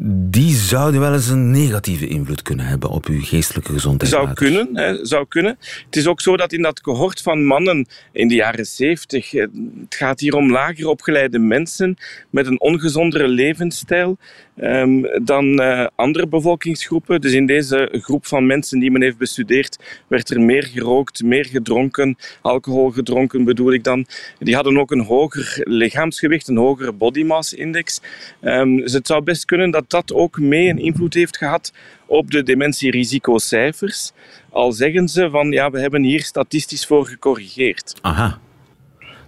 die 0.00 0.54
zouden 0.54 1.00
wel 1.00 1.12
eens 1.12 1.28
een 1.28 1.50
negatieve 1.50 2.08
invloed 2.08 2.42
kunnen 2.42 2.66
hebben 2.66 2.90
op 2.90 3.06
uw 3.06 3.20
geestelijke 3.22 3.72
gezondheid. 3.72 4.12
Zou 4.12 4.32
kunnen, 4.32 4.68
hè, 4.72 5.06
zou 5.06 5.26
kunnen. 5.28 5.58
Het 5.87 5.96
is 5.96 6.06
ook 6.06 6.20
zo 6.20 6.37
dat 6.37 6.52
in 6.52 6.62
dat 6.62 6.80
cohort 6.80 7.22
van 7.22 7.44
mannen 7.44 7.87
in 8.12 8.28
de 8.28 8.34
jaren 8.34 8.66
70, 8.66 9.30
het 9.30 9.50
gaat 9.88 10.20
hier 10.20 10.34
om 10.34 10.50
lager 10.50 10.88
opgeleide 10.88 11.38
mensen 11.38 11.96
met 12.30 12.46
een 12.46 12.61
ongezondere 12.61 13.28
levensstijl 13.28 14.18
um, 14.61 15.24
dan 15.24 15.61
uh, 15.61 15.87
andere 15.94 16.26
bevolkingsgroepen. 16.26 17.20
Dus 17.20 17.32
in 17.32 17.46
deze 17.46 17.88
groep 17.92 18.26
van 18.26 18.46
mensen 18.46 18.78
die 18.78 18.90
men 18.90 19.02
heeft 19.02 19.18
bestudeerd, 19.18 19.78
werd 20.06 20.30
er 20.30 20.40
meer 20.40 20.64
gerookt, 20.64 21.22
meer 21.22 21.44
gedronken, 21.44 22.16
alcohol 22.42 22.90
gedronken 22.90 23.44
bedoel 23.44 23.72
ik 23.72 23.84
dan. 23.84 24.06
Die 24.38 24.54
hadden 24.54 24.78
ook 24.78 24.90
een 24.90 25.04
hoger 25.04 25.61
lichaamsgewicht, 25.62 26.48
een 26.48 26.56
hogere 26.56 26.92
body 26.92 27.22
mass 27.22 27.52
index. 27.54 28.00
Um, 28.42 28.76
dus 28.80 28.92
het 28.92 29.06
zou 29.06 29.22
best 29.22 29.44
kunnen 29.44 29.70
dat 29.70 29.88
dat 29.90 30.12
ook 30.12 30.38
mee 30.38 30.68
een 30.68 30.79
invloed 30.79 31.14
heeft 31.14 31.37
gehad 31.37 31.72
op 32.07 32.31
de 32.31 32.42
dementierisicocijfers. 32.42 34.12
Al 34.51 34.72
zeggen 34.72 35.09
ze 35.09 35.31
van 35.31 35.51
ja, 35.51 35.70
we 35.70 35.81
hebben 35.81 36.03
hier 36.03 36.22
statistisch 36.22 36.87
voor 36.87 37.07
gecorrigeerd. 37.07 37.94
Aha. 38.01 38.38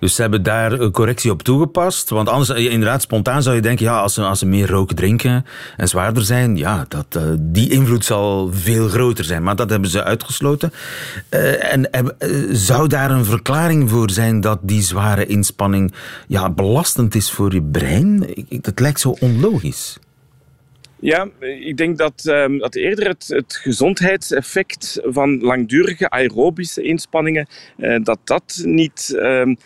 Dus 0.01 0.15
ze 0.15 0.21
hebben 0.21 0.43
daar 0.43 0.73
een 0.73 0.91
correctie 0.91 1.31
op 1.31 1.43
toegepast. 1.43 2.11
Want 2.11 2.29
anders, 2.29 2.49
eh, 2.49 2.73
inderdaad, 2.73 3.03
spontaan 3.03 3.43
zou 3.43 3.57
je 3.57 3.63
denken, 3.63 3.85
ja, 3.85 4.01
als 4.01 4.15
ze, 4.15 4.23
als 4.23 4.39
ze 4.39 4.47
meer 4.47 4.69
roken 4.69 4.97
drinken 4.97 5.47
en 5.77 5.89
zwaarder 5.89 6.25
zijn, 6.25 6.57
ja, 6.57 6.85
dat, 6.89 7.07
uh, 7.17 7.23
die 7.39 7.71
invloed 7.71 8.05
zal 8.05 8.51
veel 8.53 8.89
groter 8.89 9.25
zijn. 9.25 9.43
Maar 9.43 9.57
dat 9.57 9.71
hebben 9.71 9.91
ze 9.91 10.05
uitgesloten. 10.05 10.73
Uh, 11.31 11.75
en 11.75 11.91
zou 12.51 12.89
daar 12.89 13.11
een 13.11 13.25
verklaring 13.25 13.91
voor 13.91 14.11
zijn 14.11 14.41
dat 14.41 14.59
die 14.63 14.83
zware 14.83 15.27
inspanning 15.27 15.95
ja, 16.27 16.51
belastend 16.51 17.15
is 17.15 17.31
voor 17.31 17.55
je 17.55 17.63
brein? 17.63 18.27
Dat 18.49 18.81
lijkt 18.81 19.01
zo 19.01 19.17
onlogisch. 19.21 19.99
Ja, 21.01 21.29
ik 21.41 21.77
denk 21.77 21.99
dat, 21.99 22.25
um, 22.27 22.59
dat 22.59 22.75
eerder 22.75 23.09
het, 23.09 23.57
gezondheidseffect 23.63 25.01
van 25.03 25.41
langdurige 25.41 26.11
aerobische 26.11 26.83
inspanningen, 26.83 27.47
uh, 27.77 28.05
dat 28.05 28.19
dat 28.25 28.61
niet 28.65 29.13
um, 29.17 29.57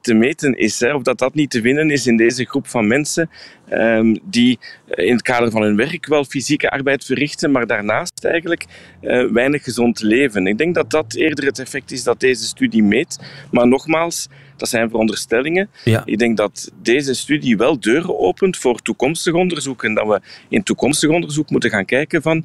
te 0.00 0.14
meten 0.14 0.56
is. 0.56 0.80
Hè, 0.80 0.94
of 0.94 1.02
dat 1.02 1.18
dat 1.18 1.34
niet 1.34 1.50
te 1.50 1.60
winnen 1.60 1.90
is 1.90 2.06
in 2.06 2.16
deze 2.16 2.44
groep 2.44 2.66
van 2.66 2.86
mensen 2.86 3.30
um, 3.70 4.18
die 4.24 4.58
in 4.94 5.12
het 5.12 5.22
kader 5.22 5.50
van 5.50 5.62
hun 5.62 5.76
werk 5.76 6.06
wel 6.06 6.24
fysieke 6.24 6.70
arbeid 6.70 7.04
verrichten, 7.04 7.50
maar 7.50 7.66
daarnaast 7.66 8.24
eigenlijk 8.24 8.64
uh, 9.02 9.30
weinig 9.30 9.64
gezond 9.64 10.00
leven. 10.02 10.46
Ik 10.46 10.58
denk 10.58 10.74
dat 10.74 10.90
dat 10.90 11.14
eerder 11.14 11.44
het 11.44 11.58
effect 11.58 11.90
is 11.90 12.02
dat 12.02 12.20
deze 12.20 12.44
studie 12.44 12.82
meet. 12.82 13.18
Maar 13.50 13.68
nogmaals, 13.68 14.28
dat 14.56 14.68
zijn 14.68 14.88
veronderstellingen. 14.88 15.70
Ja. 15.84 16.02
Ik 16.04 16.18
denk 16.18 16.36
dat 16.36 16.72
deze 16.82 17.14
studie 17.14 17.56
wel 17.56 17.80
deuren 17.80 18.18
opent 18.18 18.56
voor 18.56 18.82
toekomstig 18.82 19.34
onderzoek 19.34 19.84
en 19.84 19.94
dat 19.94 20.06
we 20.06 20.20
in 20.48 20.62
toekomstig 20.62 21.10
onderzoek 21.10 21.50
moeten 21.50 21.70
gaan 21.70 21.84
kijken 21.84 22.22
van 22.22 22.44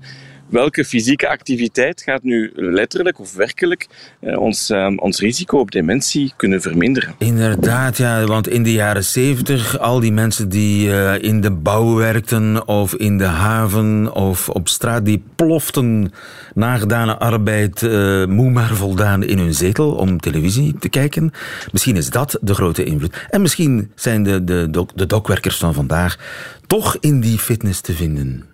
welke 0.49 0.85
fysieke 0.85 1.27
activiteit 1.27 2.01
gaat 2.01 2.23
nu 2.23 2.51
letterlijk 2.55 3.19
of 3.19 3.33
werkelijk 3.33 3.87
eh, 4.19 4.39
ons, 4.39 4.69
eh, 4.69 4.91
ons 4.95 5.19
risico 5.19 5.59
op 5.59 5.71
dementie 5.71 6.33
kunnen 6.35 6.61
verminderen. 6.61 7.15
Inderdaad, 7.17 7.97
ja, 7.97 8.25
want 8.25 8.47
in 8.47 8.63
de 8.63 8.71
jaren 8.71 9.03
zeventig, 9.03 9.79
al 9.79 9.99
die 9.99 10.11
mensen 10.11 10.49
die 10.49 10.87
uh, 10.87 11.13
in 11.21 11.41
de 11.41 11.51
bouw 11.51 11.95
werkten 11.95 12.67
of 12.67 12.95
in 12.95 13.17
de 13.17 13.23
haven 13.23 14.13
of 14.13 14.49
op 14.49 14.67
straat, 14.67 15.05
die 15.05 15.23
ploften 15.35 16.11
na 16.53 16.77
gedane 16.77 17.17
arbeid 17.17 17.81
uh, 17.81 18.25
moe 18.25 18.49
maar 18.49 18.75
voldaan 18.75 19.23
in 19.23 19.37
hun 19.37 19.53
zetel 19.53 19.91
om 19.91 20.19
televisie 20.19 20.75
te 20.79 20.89
kijken. 20.89 21.31
Misschien 21.71 21.95
is 21.95 22.09
dat 22.09 22.37
de 22.41 22.53
grote 22.53 22.83
invloed. 22.83 23.27
En 23.29 23.41
misschien 23.41 23.91
zijn 23.95 24.23
de, 24.23 24.43
de, 24.43 24.85
de 24.95 25.05
dokwerkers 25.05 25.57
van 25.57 25.73
vandaag 25.73 26.17
toch 26.67 26.97
in 26.99 27.19
die 27.19 27.37
fitness 27.37 27.81
te 27.81 27.93
vinden. 27.93 28.48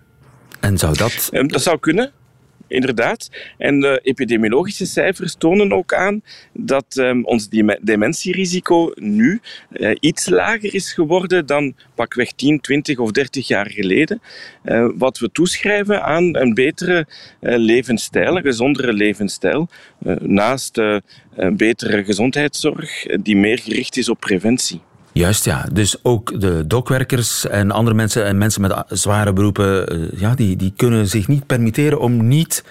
En 0.60 0.78
zou 0.78 0.96
dat... 0.96 1.30
Um, 1.32 1.48
dat 1.48 1.62
zou 1.62 1.78
kunnen, 1.78 2.12
inderdaad. 2.68 3.30
En 3.58 3.80
de 3.80 4.00
epidemiologische 4.02 4.86
cijfers 4.86 5.34
tonen 5.34 5.72
ook 5.72 5.94
aan 5.94 6.22
dat 6.52 6.96
um, 6.96 7.24
ons 7.24 7.48
dementierisico 7.80 8.92
nu 8.94 9.40
uh, 9.70 9.96
iets 10.00 10.28
lager 10.28 10.74
is 10.74 10.92
geworden 10.92 11.46
dan 11.46 11.74
pakweg 11.94 12.32
10, 12.32 12.60
20 12.60 12.98
of 12.98 13.10
30 13.10 13.46
jaar 13.46 13.70
geleden. 13.70 14.20
Uh, 14.64 14.88
wat 14.94 15.18
we 15.18 15.30
toeschrijven 15.32 16.02
aan 16.02 16.36
een 16.36 16.54
betere 16.54 17.06
uh, 17.40 17.56
levensstijl, 17.56 18.36
een 18.36 18.42
gezondere 18.42 18.92
levensstijl, 18.92 19.68
naast 20.20 20.78
een 21.36 21.56
betere 21.56 22.04
gezondheidszorg 22.04 23.06
die 23.22 23.36
meer 23.36 23.58
gericht 23.58 23.96
is 23.96 24.08
op 24.08 24.20
preventie. 24.20 24.80
Juist, 25.16 25.44
ja. 25.44 25.66
Dus 25.72 26.04
ook 26.04 26.40
de 26.40 26.66
dokwerkers 26.66 27.46
en 27.46 27.70
andere 27.70 27.96
mensen 27.96 28.24
en 28.24 28.38
mensen 28.38 28.60
met 28.60 28.84
zware 28.88 29.32
beroepen, 29.32 30.10
ja, 30.16 30.34
die, 30.34 30.56
die 30.56 30.72
kunnen 30.76 31.06
zich 31.06 31.28
niet 31.28 31.46
permitteren 31.46 32.00
om 32.00 32.26
niet 32.28 32.64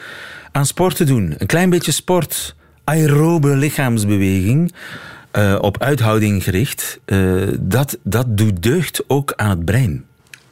aan 0.51 0.65
sport 0.65 0.95
te 0.95 1.03
doen. 1.03 1.35
Een 1.37 1.47
klein 1.47 1.69
beetje 1.69 1.91
sport, 1.91 2.55
aerobe 2.83 3.55
lichaamsbeweging, 3.55 4.73
uh, 5.33 5.57
op 5.61 5.81
uithouding 5.81 6.43
gericht, 6.43 6.99
uh, 7.05 7.47
dat, 7.59 7.97
dat 8.03 8.37
doet 8.37 8.63
deugd 8.63 9.03
ook 9.07 9.33
aan 9.35 9.49
het 9.49 9.65
brein. 9.65 10.05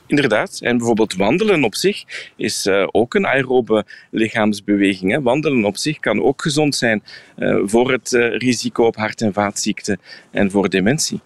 Inderdaad. 0.05 0.59
En 0.61 0.77
bijvoorbeeld 0.77 1.15
wandelen 1.15 1.63
op 1.63 1.75
zich 1.75 2.03
is 2.35 2.69
ook 2.91 3.13
een 3.13 3.27
aerobe 3.27 3.85
lichaamsbeweging. 4.11 5.11
Hè. 5.11 5.21
Wandelen 5.21 5.65
op 5.65 5.77
zich 5.77 5.99
kan 5.99 6.23
ook 6.23 6.41
gezond 6.41 6.75
zijn 6.75 7.03
voor 7.65 7.91
het 7.91 8.09
risico 8.37 8.85
op 8.85 8.95
hart- 8.95 9.21
en 9.21 9.33
vaatziekten 9.33 9.99
en 10.31 10.51
voor 10.51 10.69
dementie. 10.69 11.21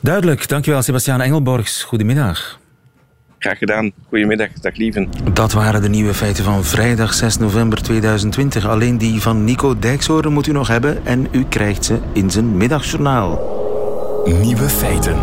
Duidelijk. 0.00 0.48
Dankjewel, 0.48 0.82
Sebastiaan 0.82 1.20
Engelborgs. 1.20 1.82
Goedemiddag. 1.82 2.58
Graag 3.38 3.58
gedaan. 3.58 3.92
Goedemiddag, 4.08 4.52
dag 4.52 4.76
lieven. 4.76 5.08
Dat 5.32 5.52
waren 5.52 5.82
de 5.82 5.88
nieuwe 5.88 6.14
feiten 6.14 6.44
van 6.44 6.64
vrijdag 6.64 7.14
6 7.14 7.36
november 7.36 7.82
2020. 7.82 8.66
Alleen 8.66 8.98
die 8.98 9.20
van 9.20 9.44
Nico 9.44 9.78
Dijkshoorn 9.78 10.32
moet 10.32 10.46
u 10.46 10.52
nog 10.52 10.68
hebben 10.68 11.06
en 11.06 11.28
u 11.32 11.44
krijgt 11.44 11.84
ze 11.84 11.98
in 12.12 12.30
zijn 12.30 12.56
middagjournaal. 12.56 13.58
Nieuwe 14.40 14.68
feiten. 14.68 15.16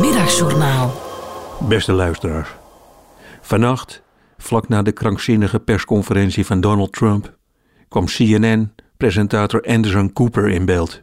Middagjournaal. 0.00 0.94
Beste 1.68 1.92
luisteraars. 1.92 2.48
Vannacht, 3.40 4.02
vlak 4.38 4.68
na 4.68 4.82
de 4.82 4.92
krankzinnige 4.92 5.60
persconferentie 5.60 6.46
van 6.46 6.60
Donald 6.60 6.92
Trump, 6.92 7.36
kwam 7.88 8.06
CNN-presentator 8.06 9.62
Anderson 9.62 10.12
Cooper 10.12 10.48
in 10.48 10.64
beeld. 10.64 11.02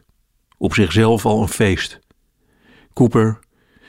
Op 0.62 0.74
zichzelf 0.74 1.26
al 1.26 1.42
een 1.42 1.48
feest. 1.48 2.00
Cooper, 2.94 3.40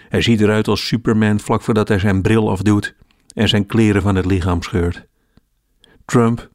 hij 0.08 0.22
ziet 0.22 0.40
eruit 0.40 0.68
als 0.68 0.87
Superman 0.87 1.40
vlak 1.40 1.62
voordat 1.62 1.88
hij 1.88 1.98
zijn 1.98 2.22
bril 2.22 2.50
afdoet 2.50 2.94
en 3.35 3.48
zijn 3.48 3.66
kleren 3.66 4.02
van 4.02 4.14
het 4.14 4.26
lichaam 4.26 4.62
scheurt. 4.62 5.06
Trump 6.04 6.50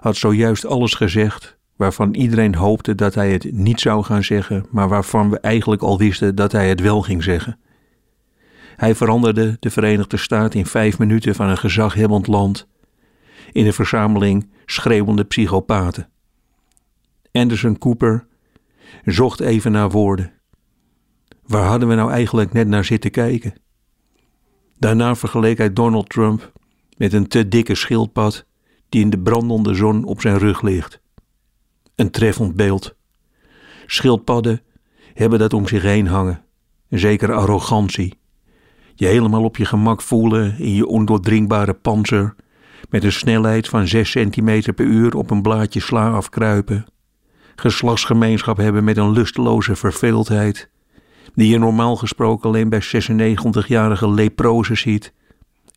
had 0.00 0.16
zojuist 0.16 0.66
alles 0.66 0.94
gezegd 0.94 1.56
waarvan 1.76 2.14
iedereen 2.14 2.54
hoopte 2.54 2.94
dat 2.94 3.14
hij 3.14 3.32
het 3.32 3.52
niet 3.52 3.80
zou 3.80 4.04
gaan 4.04 4.24
zeggen, 4.24 4.66
maar 4.70 4.88
waarvan 4.88 5.30
we 5.30 5.38
eigenlijk 5.40 5.82
al 5.82 5.98
wisten 5.98 6.34
dat 6.34 6.52
hij 6.52 6.68
het 6.68 6.80
wel 6.80 7.02
ging 7.02 7.22
zeggen. 7.22 7.58
Hij 8.76 8.94
veranderde 8.94 9.56
de 9.60 9.70
Verenigde 9.70 10.16
Staten 10.16 10.58
in 10.58 10.66
vijf 10.66 10.98
minuten 10.98 11.34
van 11.34 11.48
een 11.48 11.58
gezaghebbend 11.58 12.26
land 12.26 12.68
in 13.52 13.66
een 13.66 13.72
verzameling 13.72 14.50
schreeuwende 14.66 15.24
psychopaten. 15.24 16.08
Anderson 17.32 17.78
Cooper 17.78 18.26
zocht 19.04 19.40
even 19.40 19.72
naar 19.72 19.90
woorden. 19.90 20.32
Waar 21.46 21.66
hadden 21.66 21.88
we 21.88 21.94
nou 21.94 22.10
eigenlijk 22.10 22.52
net 22.52 22.68
naar 22.68 22.84
zitten 22.84 23.10
kijken? 23.10 23.54
Daarna 24.78 25.14
vergeleek 25.14 25.58
hij 25.58 25.72
Donald 25.72 26.08
Trump 26.08 26.52
met 26.96 27.12
een 27.12 27.28
te 27.28 27.48
dikke 27.48 27.74
schildpad 27.74 28.46
die 28.88 29.00
in 29.02 29.10
de 29.10 29.18
brandende 29.18 29.74
zon 29.74 30.04
op 30.04 30.20
zijn 30.20 30.38
rug 30.38 30.62
ligt. 30.62 31.00
Een 31.94 32.10
treffend 32.10 32.56
beeld. 32.56 32.94
Schildpadden 33.86 34.62
hebben 35.14 35.38
dat 35.38 35.52
om 35.52 35.68
zich 35.68 35.82
heen 35.82 36.06
hangen, 36.06 36.44
een 36.88 36.98
zekere 36.98 37.32
arrogantie 37.32 38.22
je 38.94 39.06
helemaal 39.06 39.44
op 39.44 39.56
je 39.56 39.64
gemak 39.64 40.02
voelen 40.02 40.58
in 40.58 40.74
je 40.74 40.86
ondoordringbare 40.86 41.74
panzer, 41.74 42.34
met 42.90 43.04
een 43.04 43.12
snelheid 43.12 43.68
van 43.68 43.86
6 43.86 44.10
centimeter 44.10 44.72
per 44.72 44.86
uur 44.86 45.16
op 45.16 45.30
een 45.30 45.42
blaadje 45.42 45.80
sla 45.80 46.10
afkruipen, 46.10 46.84
geslachtsgemeenschap 47.54 48.56
hebben 48.56 48.84
met 48.84 48.96
een 48.96 49.10
lusteloze 49.10 49.76
verveeldheid, 49.76 50.70
die 51.34 51.48
je 51.48 51.58
normaal 51.58 51.96
gesproken 51.96 52.48
alleen 52.48 52.68
bij 52.68 52.82
96-jarige 52.82 54.10
leprozen 54.10 54.76
ziet, 54.76 55.12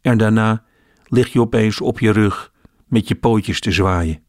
en 0.01 0.17
daarna 0.17 0.63
lig 1.05 1.33
je 1.33 1.41
opeens 1.41 1.81
op 1.81 1.99
je 1.99 2.11
rug 2.11 2.51
met 2.87 3.07
je 3.07 3.15
pootjes 3.15 3.59
te 3.59 3.71
zwaaien. 3.71 4.21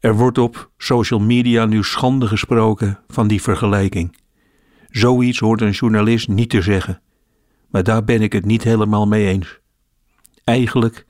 Er 0.00 0.14
wordt 0.14 0.38
op 0.38 0.70
social 0.76 1.20
media 1.20 1.64
nu 1.64 1.84
schande 1.84 2.26
gesproken 2.26 2.98
van 3.08 3.28
die 3.28 3.42
vergelijking. 3.42 4.16
Zoiets 4.90 5.38
hoort 5.38 5.60
een 5.60 5.70
journalist 5.70 6.28
niet 6.28 6.50
te 6.50 6.62
zeggen 6.62 7.02
maar 7.72 7.82
daar 7.82 8.04
ben 8.04 8.22
ik 8.22 8.32
het 8.32 8.44
niet 8.44 8.62
helemaal 8.62 9.06
mee 9.06 9.26
eens. 9.26 9.60
Eigenlijk 10.44 11.06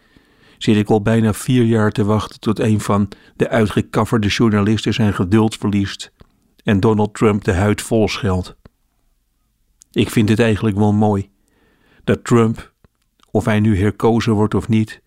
zit 0.62 0.76
ik 0.76 0.90
al 0.90 1.02
bijna 1.02 1.32
vier 1.32 1.64
jaar 1.64 1.92
te 1.92 2.04
wachten 2.04 2.40
tot 2.40 2.58
een 2.58 2.80
van 2.80 3.08
de 3.36 3.48
uitgekafferde 3.48 4.28
journalisten 4.28 4.94
zijn 4.94 5.14
geduld 5.14 5.56
verliest 5.56 6.12
en 6.64 6.80
Donald 6.80 7.14
Trump 7.14 7.44
de 7.44 7.52
huid 7.52 7.82
vol 7.82 8.08
scheldt. 8.08 8.56
Ik 9.92 10.10
vind 10.10 10.28
het 10.28 10.38
eigenlijk 10.38 10.76
wel 10.76 10.92
mooi 10.92 11.30
dat 12.04 12.24
Trump, 12.24 12.72
of 13.30 13.44
hij 13.44 13.60
nu 13.60 13.78
herkozen 13.78 14.32
wordt 14.32 14.54
of 14.54 14.68
niet, 14.68 15.02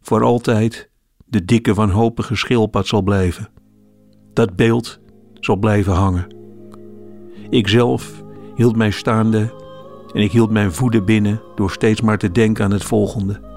voor 0.00 0.22
altijd 0.22 0.88
de 1.24 1.44
dikke 1.44 1.74
wanhopige 1.74 2.36
schildpad 2.36 2.86
zal 2.86 3.02
blijven. 3.02 3.48
Dat 4.32 4.56
beeld 4.56 5.00
zal 5.40 5.56
blijven 5.56 5.92
hangen. 5.92 6.26
Ikzelf 7.50 8.22
hield 8.54 8.76
mij 8.76 8.90
staande 8.90 9.54
en 10.12 10.20
ik 10.20 10.32
hield 10.32 10.50
mijn 10.50 10.72
voeten 10.72 11.04
binnen 11.04 11.42
door 11.54 11.70
steeds 11.70 12.00
maar 12.00 12.18
te 12.18 12.32
denken 12.32 12.64
aan 12.64 12.70
het 12.70 12.84
volgende. 12.84 13.53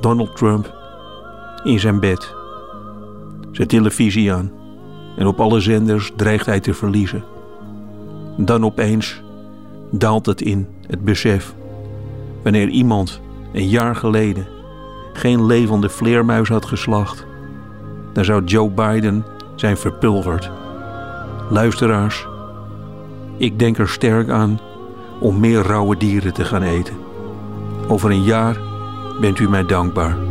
Donald 0.00 0.36
Trump 0.36 0.74
in 1.64 1.80
zijn 1.80 2.00
bed. 2.00 2.34
Zijn 3.52 3.68
televisie 3.68 4.32
aan. 4.32 4.50
En 5.16 5.26
op 5.26 5.40
alle 5.40 5.60
zenders 5.60 6.12
dreigt 6.16 6.46
hij 6.46 6.60
te 6.60 6.74
verliezen. 6.74 7.24
Dan 8.36 8.64
opeens 8.64 9.22
daalt 9.90 10.26
het 10.26 10.40
in, 10.40 10.68
het 10.86 11.04
besef. 11.04 11.54
Wanneer 12.42 12.68
iemand 12.68 13.20
een 13.52 13.68
jaar 13.68 13.96
geleden 13.96 14.46
geen 15.12 15.46
levende 15.46 15.88
vleermuis 15.88 16.48
had 16.48 16.64
geslacht, 16.64 17.26
dan 18.12 18.24
zou 18.24 18.44
Joe 18.44 18.70
Biden 18.70 19.24
zijn 19.56 19.76
verpulverd 19.76 20.50
Luisteraars, 21.50 22.26
ik 23.36 23.58
denk 23.58 23.78
er 23.78 23.88
sterk 23.88 24.28
aan 24.28 24.60
om 25.20 25.40
meer 25.40 25.62
rauwe 25.62 25.96
dieren 25.96 26.34
te 26.34 26.44
gaan 26.44 26.62
eten. 26.62 26.94
Over 27.88 28.10
een 28.10 28.22
jaar 28.22 28.56
bent 29.20 29.38
u 29.38 29.48
mij 29.48 29.64
dankbaar. 29.66 30.29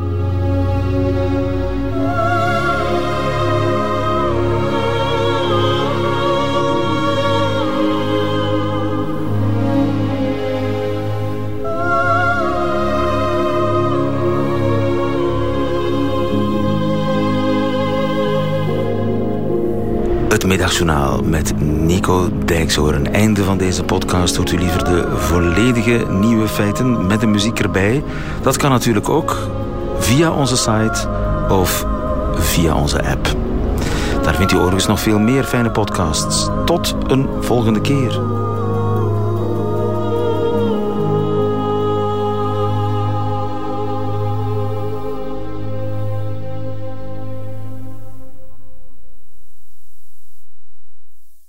Middagjournaal 20.50 21.22
met 21.24 21.60
Nico 21.62 22.30
Dijkshoorn. 22.46 23.14
Einde 23.14 23.44
van 23.44 23.58
deze 23.58 23.84
podcast. 23.84 24.36
Hoort 24.36 24.52
u 24.52 24.58
liever 24.58 24.84
de 24.84 25.18
volledige 25.18 26.06
nieuwe 26.10 26.48
feiten 26.48 27.08
met 27.08 27.20
de 27.20 27.28
muziek 27.28 27.60
erbij? 27.60 28.04
Dat 28.42 28.58
kan 28.58 28.72
natuurlijk 28.72 29.10
ook 29.10 29.38
via 30.00 30.32
onze 30.32 30.58
site 30.58 31.08
of 31.50 31.86
via 32.34 32.76
onze 32.76 33.04
app. 33.04 33.36
Daar 34.24 34.36
vindt 34.36 34.52
u 34.52 34.56
overigens 34.56 34.88
nog 34.88 35.00
veel 35.00 35.20
meer 35.20 35.44
fijne 35.44 35.72
podcasts. 35.72 36.48
Tot 36.66 36.96
een 37.08 37.28
volgende 37.40 37.82
keer. 37.82 38.39